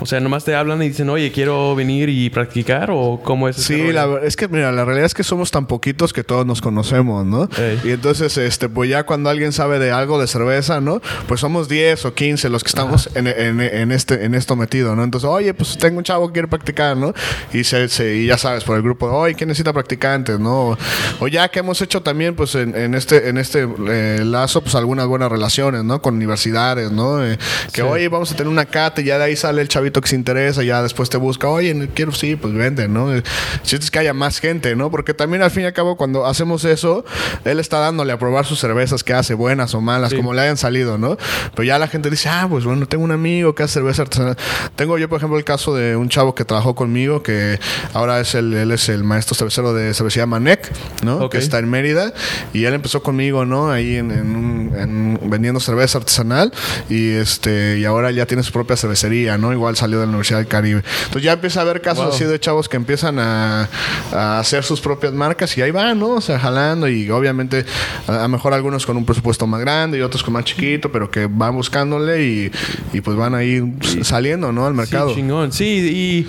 o 0.00 0.06
sea, 0.06 0.20
nomás 0.20 0.44
te 0.44 0.54
hablan 0.54 0.82
y 0.82 0.88
dicen, 0.88 1.08
oye, 1.10 1.25
quiero 1.32 1.74
venir 1.74 2.08
y 2.08 2.30
practicar, 2.30 2.90
o 2.92 3.20
cómo 3.22 3.48
es. 3.48 3.56
Sí, 3.56 3.92
la, 3.92 4.20
es 4.22 4.36
que 4.36 4.48
mira, 4.48 4.72
la 4.72 4.84
realidad 4.84 5.06
es 5.06 5.14
que 5.14 5.24
somos 5.24 5.50
tan 5.50 5.66
poquitos 5.66 6.12
que 6.12 6.24
todos 6.24 6.46
nos 6.46 6.60
conocemos, 6.60 7.24
¿no? 7.26 7.48
Ey. 7.58 7.80
Y 7.84 7.90
entonces, 7.90 8.36
este, 8.38 8.68
pues 8.68 8.90
ya 8.90 9.04
cuando 9.04 9.30
alguien 9.30 9.52
sabe 9.52 9.78
de 9.78 9.90
algo 9.92 10.20
de 10.20 10.26
cerveza, 10.26 10.80
¿no? 10.80 11.00
Pues 11.28 11.40
somos 11.40 11.68
10 11.68 12.04
o 12.06 12.14
15 12.14 12.48
los 12.48 12.62
que 12.64 12.68
estamos 12.68 13.08
en, 13.14 13.26
en- 13.26 13.60
en 13.60 13.92
este, 13.92 14.24
en 14.24 14.34
esto 14.34 14.56
metido, 14.56 14.94
¿no? 14.96 15.04
Entonces, 15.04 15.28
oye, 15.28 15.52
pues 15.54 15.76
tengo 15.78 15.98
un 15.98 16.04
chavo 16.04 16.26
que 16.28 16.34
quiere 16.34 16.48
practicar, 16.48 16.96
¿no? 16.96 17.12
Y, 17.52 17.64
se, 17.64 17.88
se- 17.88 18.16
y 18.16 18.26
ya 18.26 18.38
sabes, 18.38 18.64
por 18.64 18.76
el 18.76 18.82
grupo, 18.82 19.06
oye, 19.06 19.34
¿quién 19.34 19.48
necesita 19.48 19.72
practicantes, 19.72 20.38
no? 20.38 20.76
O 21.20 21.28
ya 21.28 21.48
que 21.48 21.60
hemos 21.60 21.80
hecho 21.82 22.02
también, 22.02 22.34
pues 22.34 22.54
en, 22.54 22.74
en 22.76 22.94
este, 22.94 23.28
en 23.28 23.38
este 23.38 23.66
eh, 23.88 24.20
lazo, 24.24 24.60
pues 24.62 24.74
algunas 24.74 25.06
buenas 25.06 25.30
relaciones, 25.30 25.84
¿no? 25.84 26.00
Con 26.02 26.14
universidades, 26.16 26.90
¿no? 26.90 27.24
Eh, 27.24 27.38
que, 27.72 27.80
Sí. 27.80 27.82
oye, 27.82 28.08
vamos 28.08 28.32
a 28.32 28.36
tener 28.36 28.48
una 28.50 28.64
cata 28.66 29.00
y 29.00 29.04
ya 29.04 29.18
de 29.18 29.24
ahí 29.24 29.36
sale 29.36 29.60
el 29.62 29.68
chavito 29.68 30.00
que 30.00 30.08
se 30.08 30.16
interesa, 30.16 30.62
ya 30.62 30.82
después 30.82 31.08
te 31.10 31.15
te 31.16 31.20
busca, 31.20 31.48
oye, 31.48 31.88
quiero, 31.94 32.12
sí, 32.12 32.36
pues 32.36 32.52
vende, 32.52 32.88
¿no? 32.88 33.08
Sientes 33.62 33.90
que 33.90 33.98
haya 33.98 34.12
más 34.12 34.38
gente, 34.38 34.76
¿no? 34.76 34.90
Porque 34.90 35.14
también 35.14 35.42
al 35.42 35.50
fin 35.50 35.62
y 35.62 35.66
al 35.66 35.72
cabo 35.72 35.96
cuando 35.96 36.26
hacemos 36.26 36.66
eso, 36.66 37.06
él 37.46 37.58
está 37.58 37.78
dándole 37.78 38.12
a 38.12 38.18
probar 38.18 38.44
sus 38.44 38.58
cervezas 38.58 39.02
que 39.02 39.14
hace, 39.14 39.32
buenas 39.32 39.74
o 39.74 39.80
malas, 39.80 40.12
como 40.12 40.34
le 40.34 40.42
hayan 40.42 40.58
salido, 40.58 40.98
¿no? 40.98 41.16
Pero 41.54 41.64
ya 41.64 41.78
la 41.78 41.88
gente 41.88 42.10
dice, 42.10 42.28
ah, 42.28 42.46
pues 42.50 42.66
bueno, 42.66 42.86
tengo 42.86 43.02
un 43.02 43.12
amigo 43.12 43.54
que 43.54 43.62
hace 43.62 43.74
cerveza 43.74 44.02
artesanal. 44.02 44.36
Tengo 44.74 44.98
yo, 44.98 45.08
por 45.08 45.16
ejemplo, 45.16 45.38
el 45.38 45.44
caso 45.44 45.74
de 45.74 45.96
un 45.96 46.10
chavo 46.10 46.34
que 46.34 46.44
trabajó 46.44 46.74
conmigo, 46.74 47.22
que 47.22 47.58
ahora 47.94 48.20
es 48.20 48.34
el, 48.34 48.52
él 48.52 48.70
es 48.70 48.90
el 48.90 49.02
maestro 49.02 49.34
cervecero 49.34 49.72
de 49.72 49.94
cervecería 49.94 50.26
Manek, 50.26 50.70
¿no? 51.02 51.30
Que 51.30 51.38
está 51.38 51.58
en 51.60 51.70
Mérida. 51.70 52.12
Y 52.52 52.64
él 52.64 52.74
empezó 52.74 53.02
conmigo, 53.02 53.46
¿no? 53.46 53.70
Ahí 53.70 53.96
en, 53.96 54.10
en, 54.10 55.18
vendiendo 55.30 55.60
cerveza 55.60 55.96
artesanal. 55.96 56.52
Y 56.90 57.12
este 57.12 57.78
y 57.78 57.86
ahora 57.86 58.10
ya 58.10 58.26
tiene 58.26 58.42
su 58.42 58.52
propia 58.52 58.76
cervecería, 58.76 59.38
¿no? 59.38 59.54
Igual 59.54 59.76
salió 59.76 59.98
de 59.98 60.04
la 60.04 60.10
Universidad 60.10 60.40
del 60.40 60.48
Caribe. 60.48 60.82
Entonces 61.06 61.22
ya 61.22 61.32
empieza 61.32 61.60
a 61.60 61.62
haber 61.62 61.80
casos 61.80 62.14
así 62.14 62.24
de 62.24 62.38
chavos 62.38 62.68
que 62.68 62.76
empiezan 62.76 63.18
a, 63.18 63.68
a, 64.12 64.38
hacer 64.38 64.64
sus 64.64 64.80
propias 64.80 65.12
marcas 65.12 65.56
y 65.56 65.62
ahí 65.62 65.70
van, 65.70 65.98
¿no? 65.98 66.10
O 66.10 66.20
sea, 66.20 66.38
jalando 66.38 66.88
y 66.88 67.10
obviamente 67.10 67.64
a 68.06 68.22
lo 68.22 68.28
mejor 68.28 68.54
algunos 68.54 68.86
con 68.86 68.96
un 68.96 69.04
presupuesto 69.04 69.46
más 69.46 69.60
grande 69.60 69.98
y 69.98 70.02
otros 70.02 70.22
con 70.22 70.34
más 70.34 70.44
chiquito, 70.44 70.90
pero 70.92 71.10
que 71.10 71.26
van 71.26 71.54
buscándole 71.54 72.24
y, 72.24 72.50
y 72.92 73.00
pues 73.00 73.16
van 73.16 73.34
a 73.34 73.42
ir 73.42 73.64
saliendo, 74.02 74.52
¿no? 74.52 74.66
Al 74.66 74.74
mercado. 74.74 75.10
Sí, 75.10 75.16
chingón. 75.16 75.52
Sí, 75.52 76.26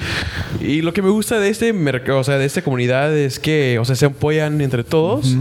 y, 0.61 0.65
y, 0.65 0.81
lo 0.81 0.93
que 0.93 1.01
me 1.01 1.09
gusta 1.09 1.39
de 1.39 1.49
este 1.49 1.73
mercado, 1.73 2.19
o 2.19 2.23
sea, 2.23 2.37
de 2.37 2.45
esta 2.45 2.61
comunidad 2.61 3.15
es 3.15 3.39
que, 3.39 3.77
o 3.79 3.85
sea, 3.85 3.95
se 3.95 4.05
apoyan 4.05 4.61
entre 4.61 4.83
todos. 4.83 5.35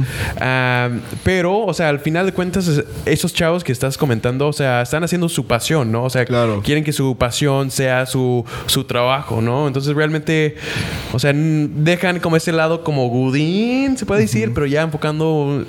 pero, 1.25 1.59
o 1.65 1.75
sea, 1.75 1.89
al 1.89 2.01
final 2.01 2.27
de 2.27 2.33
cuentas, 2.33 2.71
esos 3.05 3.33
chavos 3.33 3.65
que 3.65 3.73
estás 3.73 3.97
comentando, 3.97 4.49
o 4.49 4.53
sea, 4.53 4.83
están 4.83 5.05
haciendo 5.05 5.29
su 5.29 5.47
pasión, 5.47 5.93
¿no? 5.93 6.05
O 6.05 6.11
sea, 6.11 6.25
claro. 6.25 6.63
quieren 6.65 6.85
que 6.85 6.93
su 6.93 7.17
pasión 7.17 7.71
sea 7.71 8.07
su, 8.07 8.45
su 8.67 8.85
trabajo, 8.85 9.16
¿no? 9.41 9.67
Entonces, 9.67 9.95
realmente, 9.95 10.57
o 11.13 11.19
sea, 11.19 11.33
dejan 11.35 12.21
como 12.21 12.37
ese 12.37 12.53
lado 12.53 12.85
como 12.85 13.09
Gudín, 13.09 13.97
se 13.97 14.07
puede 14.07 14.23
decir, 14.23 14.53
pero 14.55 14.67
ya 14.67 14.83
enfocando 14.83 15.65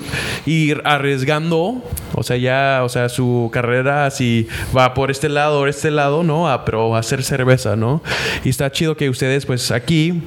y 0.45 0.74
arriesgando, 0.84 1.82
o 2.14 2.24
sea, 2.24 2.38
ya, 2.38 2.82
o 2.84 2.89
sea, 2.89 3.10
su 3.10 3.50
carrera 3.52 4.10
si 4.12 4.48
va 4.76 4.93
por 4.93 5.12
este 5.12 5.30
lado 5.30 5.62
o 5.62 5.68
este 5.68 5.91
lado, 5.91 6.24
¿no? 6.24 6.50
A, 6.50 6.66
pero 6.66 6.95
hacer 6.95 7.24
cerveza, 7.24 7.76
¿no? 7.76 8.02
Y 8.43 8.50
está 8.50 8.72
chido 8.72 8.98
que 8.98 9.10
ustedes, 9.10 9.45
pues 9.45 9.72
aquí, 9.72 10.24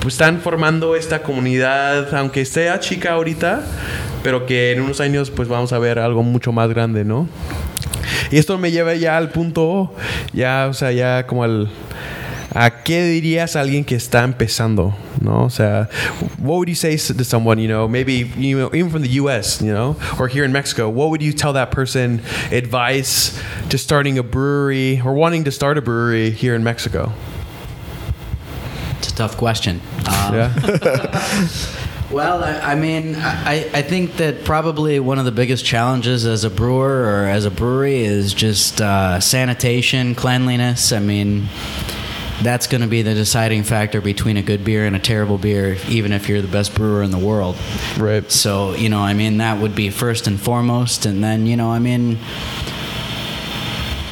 pues 0.00 0.14
están 0.14 0.40
formando 0.40 0.96
esta 0.96 1.22
comunidad, 1.22 2.14
aunque 2.14 2.44
sea 2.44 2.80
chica 2.80 3.12
ahorita, 3.12 3.62
pero 4.22 4.46
que 4.46 4.72
en 4.72 4.80
unos 4.80 5.00
años, 5.00 5.30
pues 5.30 5.48
vamos 5.48 5.72
a 5.72 5.78
ver 5.78 5.98
algo 5.98 6.22
mucho 6.22 6.52
más 6.52 6.68
grande, 6.68 7.04
¿no? 7.04 7.28
Y 8.30 8.38
esto 8.38 8.58
me 8.58 8.70
lleva 8.70 8.94
ya 8.94 9.16
al 9.16 9.30
punto, 9.30 9.92
ya, 10.32 10.66
o 10.68 10.74
sea, 10.74 10.92
ya 10.92 11.26
como 11.26 11.44
al 11.44 11.70
¿A 12.54 12.70
qué 12.84 13.04
dirías 13.04 13.56
a 13.56 13.60
alguien 13.60 13.84
que 13.84 13.96
está 13.96 14.22
empezando? 14.22 14.94
¿No? 15.20 15.44
O 15.44 15.50
sea, 15.50 15.88
what 16.38 16.58
would 16.58 16.68
you 16.68 16.76
say 16.76 16.96
to 16.96 17.24
someone, 17.24 17.58
you 17.58 17.66
know, 17.66 17.88
maybe 17.88 18.30
you 18.36 18.56
know, 18.56 18.70
even 18.72 18.90
from 18.90 19.02
the 19.02 19.20
US, 19.20 19.60
you 19.60 19.72
know, 19.72 19.96
or 20.20 20.28
here 20.28 20.44
in 20.44 20.52
Mexico, 20.52 20.88
what 20.88 21.10
would 21.10 21.20
you 21.20 21.32
tell 21.32 21.52
that 21.54 21.72
person 21.72 22.22
advice 22.52 23.36
to 23.70 23.76
starting 23.76 24.18
a 24.18 24.22
brewery 24.22 25.00
or 25.04 25.14
wanting 25.14 25.42
to 25.44 25.50
start 25.50 25.78
a 25.78 25.82
brewery 25.82 26.30
here 26.30 26.54
in 26.54 26.62
Mexico? 26.62 27.12
It's 28.98 29.10
a 29.10 29.14
tough 29.16 29.36
question. 29.36 29.80
Um, 30.06 30.34
yeah. 30.34 31.60
Well, 32.10 32.44
I, 32.44 32.72
I 32.72 32.74
mean, 32.76 33.16
I, 33.16 33.68
I 33.74 33.82
think 33.82 34.18
that 34.18 34.44
probably 34.44 35.00
one 35.00 35.18
of 35.18 35.24
the 35.24 35.32
biggest 35.32 35.64
challenges 35.64 36.26
as 36.26 36.44
a 36.44 36.50
brewer 36.50 37.02
or 37.02 37.26
as 37.26 37.44
a 37.44 37.50
brewery 37.50 38.04
is 38.04 38.32
just 38.34 38.80
uh, 38.80 39.18
sanitation, 39.18 40.14
cleanliness. 40.14 40.92
I 40.92 41.00
mean, 41.00 41.48
that's 42.42 42.66
going 42.66 42.80
to 42.80 42.86
be 42.86 43.02
the 43.02 43.14
deciding 43.14 43.62
factor 43.62 44.00
between 44.00 44.36
a 44.36 44.42
good 44.42 44.64
beer 44.64 44.86
and 44.86 44.96
a 44.96 44.98
terrible 44.98 45.38
beer, 45.38 45.76
even 45.88 46.12
if 46.12 46.28
you're 46.28 46.42
the 46.42 46.48
best 46.48 46.74
brewer 46.74 47.02
in 47.02 47.10
the 47.10 47.18
world. 47.18 47.56
Right. 47.98 48.30
So, 48.30 48.74
you 48.74 48.88
know, 48.88 49.00
I 49.00 49.14
mean, 49.14 49.38
that 49.38 49.60
would 49.60 49.74
be 49.74 49.90
first 49.90 50.26
and 50.26 50.40
foremost. 50.40 51.06
And 51.06 51.22
then, 51.22 51.46
you 51.46 51.56
know, 51.56 51.70
I 51.70 51.78
mean, 51.78 52.18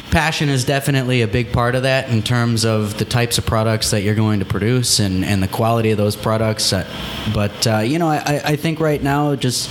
passion 0.09 0.47
is 0.47 0.63
definitely 0.63 1.21
a 1.21 1.27
big 1.27 1.51
part 1.51 1.75
of 1.75 1.83
that 1.83 2.09
in 2.09 2.21
terms 2.21 2.65
of 2.65 2.97
the 2.97 3.05
types 3.05 3.37
of 3.39 3.45
products 3.45 3.91
that 3.91 4.03
you're 4.03 4.15
going 4.15 4.39
to 4.39 4.45
produce 4.45 4.99
and, 4.99 5.25
and 5.25 5.41
the 5.41 5.47
quality 5.47 5.91
of 5.91 5.97
those 5.97 6.15
products. 6.15 6.71
But, 7.33 7.67
uh, 7.67 7.79
you 7.79 7.99
know, 7.99 8.09
I, 8.09 8.41
I 8.45 8.55
think 8.55 8.79
right 8.79 9.01
now, 9.01 9.35
just 9.35 9.69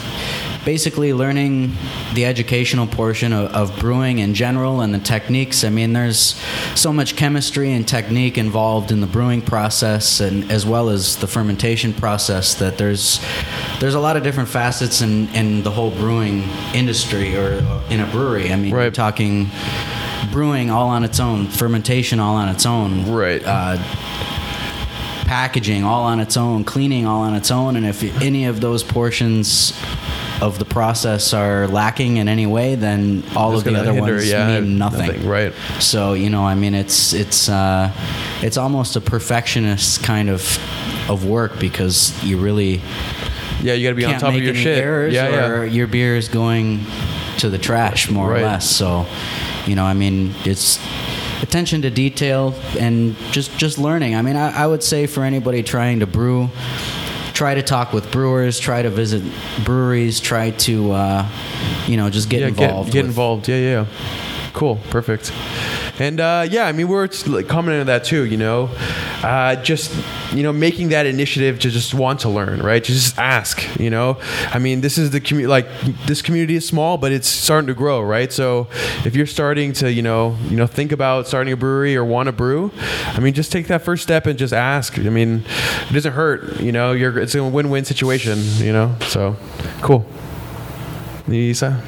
basically 0.64 1.12
learning 1.12 1.72
the 2.14 2.24
educational 2.24 2.86
portion 2.86 3.32
of, 3.32 3.52
of, 3.52 3.78
brewing 3.78 4.18
in 4.18 4.34
general 4.34 4.80
and 4.80 4.94
the 4.94 4.98
techniques. 4.98 5.64
I 5.64 5.70
mean, 5.70 5.92
there's 5.92 6.40
so 6.74 6.92
much 6.92 7.16
chemistry 7.16 7.72
and 7.72 7.86
technique 7.86 8.38
involved 8.38 8.92
in 8.92 9.00
the 9.00 9.06
brewing 9.06 9.42
process, 9.42 10.20
and 10.20 10.50
as 10.50 10.64
well 10.64 10.88
as 10.88 11.16
the 11.16 11.26
fermentation 11.26 11.92
process, 11.92 12.54
that 12.56 12.78
there's 12.78 13.20
there's 13.80 13.94
a 13.94 14.00
lot 14.00 14.16
of 14.16 14.22
different 14.22 14.48
facets 14.48 15.00
in, 15.00 15.28
in 15.30 15.62
the 15.62 15.70
whole 15.70 15.90
brewing 15.90 16.42
industry 16.74 17.36
or 17.36 17.54
in 17.90 18.00
a 18.00 18.06
brewery. 18.10 18.52
I 18.52 18.56
mean, 18.56 18.74
right. 18.74 18.94
talking 18.94 19.50
brewing 20.30 20.70
all 20.70 20.88
on 20.88 21.04
its 21.04 21.18
own, 21.18 21.46
fermentation 21.48 22.20
all 22.20 22.36
on 22.36 22.48
its 22.48 22.64
own, 22.66 23.10
right. 23.10 23.42
Uh, 23.44 23.76
packaging 25.26 25.82
all 25.82 26.04
on 26.04 26.20
its 26.20 26.36
own, 26.36 26.62
cleaning 26.62 27.06
all 27.06 27.22
on 27.22 27.34
its 27.34 27.50
own, 27.50 27.74
and 27.76 27.86
if 27.86 28.02
any 28.22 28.44
of 28.44 28.60
those 28.60 28.82
portions 28.82 29.72
of 30.40 30.58
the 30.58 30.64
process 30.64 31.32
are 31.32 31.66
lacking 31.68 32.16
in 32.16 32.28
any 32.28 32.46
way, 32.46 32.74
then 32.74 33.22
all 33.36 33.56
of 33.56 33.64
the 33.64 33.74
other 33.74 33.92
hinder, 33.92 34.14
ones 34.14 34.30
yeah, 34.30 34.60
mean 34.60 34.78
nothing. 34.78 35.06
nothing. 35.06 35.28
Right. 35.28 35.52
So 35.80 36.14
you 36.14 36.30
know, 36.30 36.44
I 36.44 36.54
mean, 36.54 36.74
it's 36.74 37.12
it's 37.12 37.48
uh, 37.48 37.92
it's 38.42 38.56
almost 38.56 38.96
a 38.96 39.00
perfectionist 39.00 40.02
kind 40.02 40.28
of 40.30 40.58
of 41.10 41.26
work 41.26 41.58
because 41.58 42.22
you 42.24 42.38
really 42.38 42.80
yeah 43.62 43.74
you 43.74 43.86
got 43.86 43.90
to 43.90 43.94
be 43.94 44.04
on 44.04 44.18
top 44.18 44.34
of 44.34 44.42
your 44.42 44.54
shit. 44.54 44.78
Errors 44.78 45.14
yeah, 45.14 45.46
or 45.46 45.64
yeah. 45.64 45.72
your 45.72 45.86
beer 45.86 46.16
is 46.16 46.28
going 46.28 46.80
to 47.38 47.50
the 47.50 47.58
trash 47.58 48.10
more 48.10 48.30
right. 48.30 48.42
or 48.42 48.44
less. 48.44 48.68
So 48.68 49.06
you 49.66 49.76
know, 49.76 49.84
I 49.84 49.94
mean, 49.94 50.34
it's 50.44 50.78
attention 51.42 51.82
to 51.82 51.90
detail 51.90 52.54
and 52.78 53.16
just 53.30 53.56
just 53.58 53.78
learning. 53.78 54.14
I 54.14 54.22
mean, 54.22 54.36
I, 54.36 54.64
I 54.64 54.66
would 54.66 54.82
say 54.82 55.06
for 55.06 55.24
anybody 55.24 55.62
trying 55.62 56.00
to 56.00 56.06
brew 56.06 56.50
try 57.32 57.54
to 57.54 57.62
talk 57.62 57.92
with 57.92 58.10
brewers, 58.12 58.58
try 58.58 58.82
to 58.82 58.90
visit 58.90 59.22
breweries, 59.64 60.20
try 60.20 60.50
to, 60.50 60.92
uh, 60.92 61.28
you 61.86 61.96
know, 61.96 62.10
just 62.10 62.28
get 62.28 62.40
yeah, 62.40 62.48
involved. 62.48 62.88
Get, 62.88 63.00
get 63.00 63.04
involved. 63.06 63.48
Yeah, 63.48 63.56
yeah. 63.56 63.86
Cool. 64.52 64.78
Perfect. 64.90 65.32
And 65.98 66.20
uh, 66.20 66.46
yeah, 66.50 66.66
I 66.66 66.72
mean, 66.72 66.88
we're 66.88 67.08
commenting 67.08 67.80
on 67.80 67.86
that 67.86 68.04
too. 68.04 68.24
You 68.24 68.36
know, 68.36 68.70
uh, 69.22 69.56
just 69.56 69.94
you 70.32 70.42
know, 70.42 70.52
making 70.52 70.88
that 70.88 71.06
initiative 71.06 71.58
to 71.60 71.70
just 71.70 71.94
want 71.94 72.20
to 72.20 72.28
learn, 72.28 72.62
right? 72.62 72.82
To 72.82 72.92
just 72.92 73.18
ask. 73.18 73.62
You 73.78 73.90
know, 73.90 74.18
I 74.50 74.58
mean, 74.58 74.80
this 74.80 74.96
is 74.98 75.10
the 75.10 75.20
community. 75.20 75.48
Like 75.48 75.68
this 76.06 76.22
community 76.22 76.56
is 76.56 76.66
small, 76.66 76.96
but 76.96 77.12
it's 77.12 77.28
starting 77.28 77.66
to 77.68 77.74
grow, 77.74 78.00
right? 78.02 78.32
So 78.32 78.68
if 79.04 79.14
you're 79.14 79.26
starting 79.26 79.72
to, 79.74 79.92
you 79.92 80.02
know, 80.02 80.36
you 80.48 80.56
know, 80.56 80.66
think 80.66 80.92
about 80.92 81.28
starting 81.28 81.52
a 81.52 81.56
brewery 81.56 81.96
or 81.96 82.04
want 82.04 82.26
to 82.26 82.32
brew, 82.32 82.72
I 83.08 83.20
mean, 83.20 83.34
just 83.34 83.52
take 83.52 83.66
that 83.68 83.82
first 83.82 84.02
step 84.02 84.26
and 84.26 84.38
just 84.38 84.52
ask. 84.52 84.98
I 84.98 85.02
mean, 85.02 85.44
it 85.90 85.92
doesn't 85.92 86.14
hurt. 86.14 86.60
You 86.60 86.72
know, 86.72 86.92
you're 86.92 87.18
it's 87.18 87.34
a 87.34 87.44
win-win 87.44 87.84
situation. 87.84 88.38
You 88.56 88.72
know, 88.72 88.96
so 89.02 89.36
cool. 89.82 90.06
Lisa. 91.28 91.82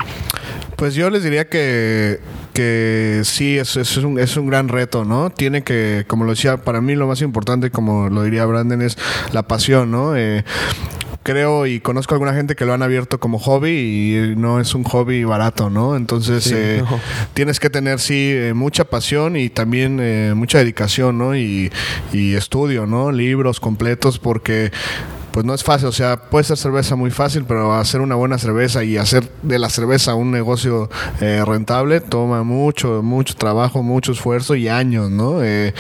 Pues 0.77 0.97
yo 0.97 1.09
les 1.09 1.23
diría 1.23 1.49
que 1.49 2.21
que 2.55 3.21
sí, 3.25 3.59
es, 3.59 3.77
es, 3.77 3.97
un, 3.99 4.19
es 4.19 4.37
un 4.39 4.47
gran 4.47 4.69
reto, 4.69 5.05
¿no? 5.05 5.29
Tiene 5.29 5.63
que, 5.63 6.05
como 6.07 6.25
lo 6.25 6.31
decía, 6.31 6.57
para 6.59 6.81
mí 6.81 6.95
lo 6.95 7.07
más 7.07 7.21
importante, 7.21 7.71
como 7.71 8.09
lo 8.09 8.23
diría 8.23 8.47
Brandon, 8.47 8.81
es 8.81 8.97
la 9.33 9.43
pasión, 9.43 9.91
¿no? 9.91 10.17
Eh, 10.17 10.45
creo 11.25 11.67
y 11.67 11.81
conozco 11.81 12.15
a 12.15 12.17
alguna 12.17 12.35
gente 12.35 12.55
que 12.55 12.65
lo 12.65 12.73
han 12.73 12.83
abierto 12.83 13.19
como 13.19 13.39
hobby 13.39 13.71
y 13.71 14.37
no 14.37 14.61
es 14.61 14.75
un 14.75 14.85
hobby 14.85 15.25
barato, 15.25 15.69
¿no? 15.69 15.97
Entonces 15.97 16.51
eh, 16.53 16.83
tienes 17.35 17.61
que 17.61 17.71
tener 17.71 17.99
sí 17.99 18.31
eh, 18.33 18.55
mucha 18.55 18.85
pasión 18.85 19.37
y 19.37 19.51
también 19.51 20.37
mucha 20.37 20.59
dedicación, 20.59 21.19
¿no? 21.19 21.37
Y, 21.37 21.73
y, 22.13 22.35
estudio, 22.35 22.87
¿no? 22.87 23.11
Libros 23.11 23.59
completos 23.59 24.19
porque 24.19 24.71
pues 25.35 25.45
no 25.45 25.53
es 25.53 25.65
fácil. 25.65 25.89
O 25.89 25.93
sea, 25.93 26.17
puede 26.17 26.45
ser 26.45 26.57
cerveza 26.57 26.95
muy 26.95 27.11
fácil, 27.11 27.45
pero 27.45 27.75
hacer 27.75 28.01
una 28.01 28.15
buena 28.15 28.39
cerveza 28.39 28.85
y 28.85 28.97
hacer 28.97 29.29
de 29.43 29.59
la 29.59 29.69
cerveza 29.69 30.15
un 30.15 30.31
negocio 30.31 30.89
eh, 31.21 31.43
rentable 31.45 32.01
toma 32.01 32.45
mucho, 32.45 33.03
mucho 33.03 33.35
trabajo, 33.35 33.83
mucho 33.83 34.13
esfuerzo 34.13 34.55
y 34.55 34.69
años, 34.69 35.11
¿no? 35.11 35.43
Eh, 35.43 35.75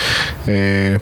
eh, 0.49 0.99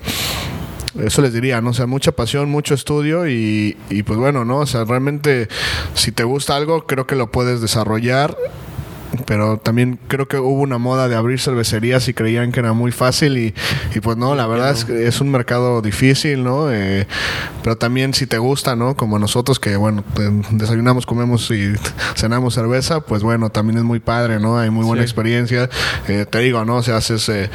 eso 1.01 1.23
les 1.23 1.33
diría, 1.33 1.63
¿no? 1.63 1.71
O 1.71 1.73
sea, 1.73 1.87
mucha 1.87 2.13
pasión, 2.13 2.51
mucho 2.51 2.75
estudio 2.75 3.27
y, 3.27 3.79
y, 3.89 4.03
pues 4.03 4.19
bueno, 4.19 4.45
¿no? 4.45 4.59
O 4.59 4.67
sea, 4.67 4.85
realmente 4.85 5.49
si 5.95 6.13
te 6.13 6.23
gusta 6.23 6.55
algo, 6.55 6.85
creo 6.85 7.07
que 7.07 7.17
lo 7.17 7.31
puedes 7.31 7.63
desarrollar 7.63 8.37
pero 9.27 9.59
también 9.59 9.99
creo 10.09 10.27
que 10.29 10.39
hubo 10.39 10.61
una 10.63 10.79
moda 10.79 11.09
de 11.09 11.17
abrir 11.17 11.41
cervecerías 11.41 12.09
y 12.09 12.15
creían 12.15 12.53
que 12.53 12.61
era 12.61 12.73
muy 12.73 12.93
fácil 12.93 13.37
y, 13.39 13.55
y 13.95 14.01
pues 14.01 14.17
no, 14.17 14.35
la 14.35 14.47
verdad 14.47 14.71
es 14.73 14.85
que 14.85 15.07
es 15.07 15.21
un 15.21 15.31
mercado 15.31 15.83
difícil, 15.83 16.43
¿no? 16.45 16.73
Eh, 16.73 17.07
pero 17.63 17.77
también 17.77 18.15
si 18.15 18.27
te 18.27 18.39
gusta, 18.39 18.75
¿no? 18.77 18.97
Como 18.97 19.19
nosotros 19.19 19.59
que, 19.61 19.77
bueno, 19.77 20.03
desayunamos, 20.51 21.07
comemos 21.07 21.51
y 21.51 21.73
cenamos 22.17 22.55
cerveza, 22.55 23.01
pues 23.01 23.23
bueno, 23.23 23.51
también 23.51 23.79
es 23.79 23.85
muy 23.85 24.01
padre, 24.01 24.41
¿no? 24.41 24.59
Hay 24.59 24.71
muy 24.71 24.85
buena 24.85 25.03
Sí. 25.03 25.07
experiencia. 25.07 25.69
Eh, 26.09 26.27
te 26.29 26.39
digo, 26.41 26.65
¿no? 26.65 26.77
O 26.77 26.83
sea, 26.83 26.97
haces 26.97 27.29
eh, 27.29 27.51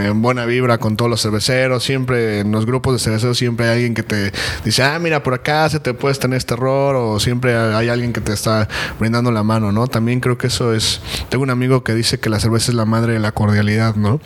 eh, 0.00 0.12
buena 0.14 0.44
vibra 0.46 0.78
con 0.78 0.96
todos 0.96 1.10
los 1.10 1.20
cerveceros. 1.22 1.84
Siempre 1.84 2.40
en 2.40 2.52
los 2.52 2.66
grupos 2.66 2.94
de 2.94 2.98
cerveceros 2.98 3.36
siempre 3.38 3.66
hay 3.66 3.72
alguien 3.74 3.94
que 3.94 4.02
te 4.02 4.32
dice, 4.64 4.82
ah, 4.82 4.98
mira, 4.98 5.22
por 5.22 5.34
acá 5.34 5.68
se 5.68 5.80
te 5.80 5.94
puede 5.94 6.14
tener 6.16 6.36
este 6.38 6.54
error 6.54 6.94
o 6.96 7.20
siempre 7.20 7.56
hay 7.56 7.88
alguien 7.88 8.12
que 8.12 8.20
te 8.20 8.32
está 8.32 8.68
brindando 8.98 9.30
la 9.30 9.42
mano, 9.42 9.72
¿no? 9.72 9.86
También 9.86 10.20
creo 10.20 10.38
que 10.38 10.46
eso 10.48 10.72
es... 10.74 10.93
Tengo 11.28 11.44
un 11.44 11.50
amigo 11.50 11.84
que 11.84 11.94
dice 11.94 12.18
que 12.18 12.30
la 12.30 12.40
cerveza 12.40 12.70
es 12.70 12.76
la 12.76 12.84
madre 12.84 13.14
de 13.14 13.18
la 13.18 13.32
cordialidad, 13.32 13.94
¿no? 13.96 14.20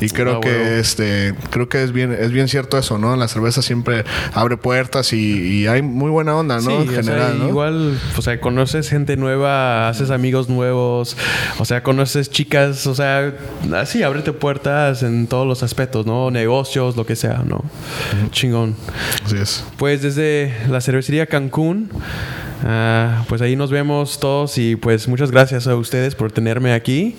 Y 0.00 0.08
creo 0.10 0.36
Ah, 0.36 0.40
que 0.40 0.78
este 0.78 1.34
creo 1.50 1.68
que 1.68 1.82
es 1.82 1.92
bien 1.92 2.12
es 2.12 2.30
bien 2.30 2.48
cierto 2.48 2.78
eso, 2.78 2.98
¿no? 2.98 3.14
La 3.16 3.28
cerveza 3.28 3.62
siempre 3.62 4.04
abre 4.34 4.56
puertas 4.56 5.12
y, 5.12 5.16
y 5.62 5.66
hay 5.66 5.82
muy 5.82 6.10
buena 6.10 6.34
onda, 6.36 6.56
¿no? 6.56 6.62
Sí, 6.62 6.72
en 6.72 6.88
o 6.88 6.92
sea, 6.92 7.02
general, 7.02 7.38
¿no? 7.38 7.48
igual, 7.48 7.98
o 8.16 8.22
sea, 8.22 8.40
conoces 8.40 8.88
gente 8.88 9.16
nueva, 9.16 9.88
haces 9.88 10.10
amigos 10.10 10.48
nuevos, 10.48 11.16
o 11.58 11.64
sea, 11.64 11.82
conoces 11.82 12.30
chicas, 12.30 12.86
o 12.86 12.94
sea, 12.94 13.34
así, 13.74 14.02
ábrete 14.02 14.32
puertas 14.32 15.02
en 15.02 15.26
todos 15.26 15.46
los 15.46 15.62
aspectos, 15.62 16.06
¿no? 16.06 16.30
Negocios, 16.30 16.96
lo 16.96 17.04
que 17.06 17.16
sea, 17.16 17.42
¿no? 17.44 17.62
Chingón. 18.30 18.74
Así 19.24 19.36
es. 19.36 19.64
Pues 19.76 20.02
desde 20.02 20.54
la 20.68 20.80
cervecería 20.80 21.26
Cancún, 21.26 21.90
ah, 22.64 23.24
pues 23.28 23.42
ahí 23.42 23.56
nos 23.56 23.70
vemos 23.70 24.18
todos 24.18 24.58
y 24.58 24.76
pues 24.76 25.08
muchas 25.08 25.30
gracias 25.30 25.66
a 25.66 25.76
ustedes 25.76 26.14
por 26.14 26.32
tenerme 26.32 26.72
aquí. 26.72 27.16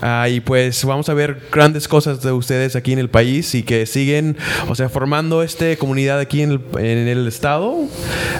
Ah, 0.00 0.28
y 0.28 0.40
pues 0.40 0.84
vamos 0.84 1.08
a 1.08 1.14
ver 1.14 1.42
grandes 1.52 1.88
cosas 1.88 2.22
de 2.22 2.32
ustedes 2.32 2.76
aquí 2.76 2.92
en 2.92 2.98
el 2.98 3.08
país 3.08 3.54
y 3.54 3.62
que 3.62 3.86
siguen, 3.86 4.36
o 4.68 4.74
sea, 4.74 4.88
formando 4.88 5.42
esta 5.42 5.76
comunidad 5.76 6.18
aquí 6.18 6.42
en 6.42 6.52
el, 6.52 6.60
en 6.78 7.08
el 7.08 7.26
estado. 7.26 7.76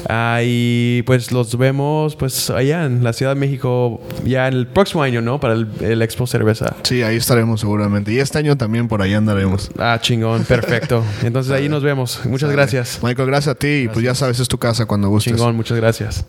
Ah, 0.09 0.41
y 0.45 1.03
pues 1.03 1.33
los 1.33 1.57
vemos 1.57 2.17
pues 2.17 2.51
allá 2.51 2.85
en 2.85 3.03
la 3.03 3.13
Ciudad 3.13 3.35
de 3.35 3.41
México 3.41 4.01
ya 4.25 4.49
en 4.49 4.55
el 4.55 4.67
próximo 4.67 5.03
año, 5.03 5.21
¿no? 5.21 5.41
Para 5.41 5.55
el, 5.55 5.69
el 5.81 6.03
Expo 6.03 6.27
Cerveza. 6.27 6.77
Sí, 6.83 7.03
ahí 7.03 7.17
estaremos 7.17 7.61
seguramente. 7.61 8.13
Y 8.13 8.19
este 8.19 8.39
año 8.39 8.57
también 8.57 8.89
por 8.89 9.03
ahí 9.03 9.15
andaremos. 9.15 9.71
Ah, 9.79 9.99
chingón, 10.01 10.45
perfecto. 10.45 11.03
Entonces 11.23 11.53
ahí 11.53 11.69
nos 11.69 11.83
vemos. 11.83 12.21
Muchas 12.25 12.51
gracias. 12.51 13.01
Michael, 13.03 13.29
gracias 13.29 13.55
a 13.55 13.59
ti 13.59 13.67
y 13.85 13.89
pues 13.89 14.05
ya 14.05 14.15
sabes, 14.15 14.41
es 14.41 14.49
tu 14.49 14.59
casa 14.59 14.87
cuando 14.87 15.09
gustes. 15.09 15.35
Chingón, 15.35 15.57
muchas 15.57 15.77
gracias. 15.77 16.25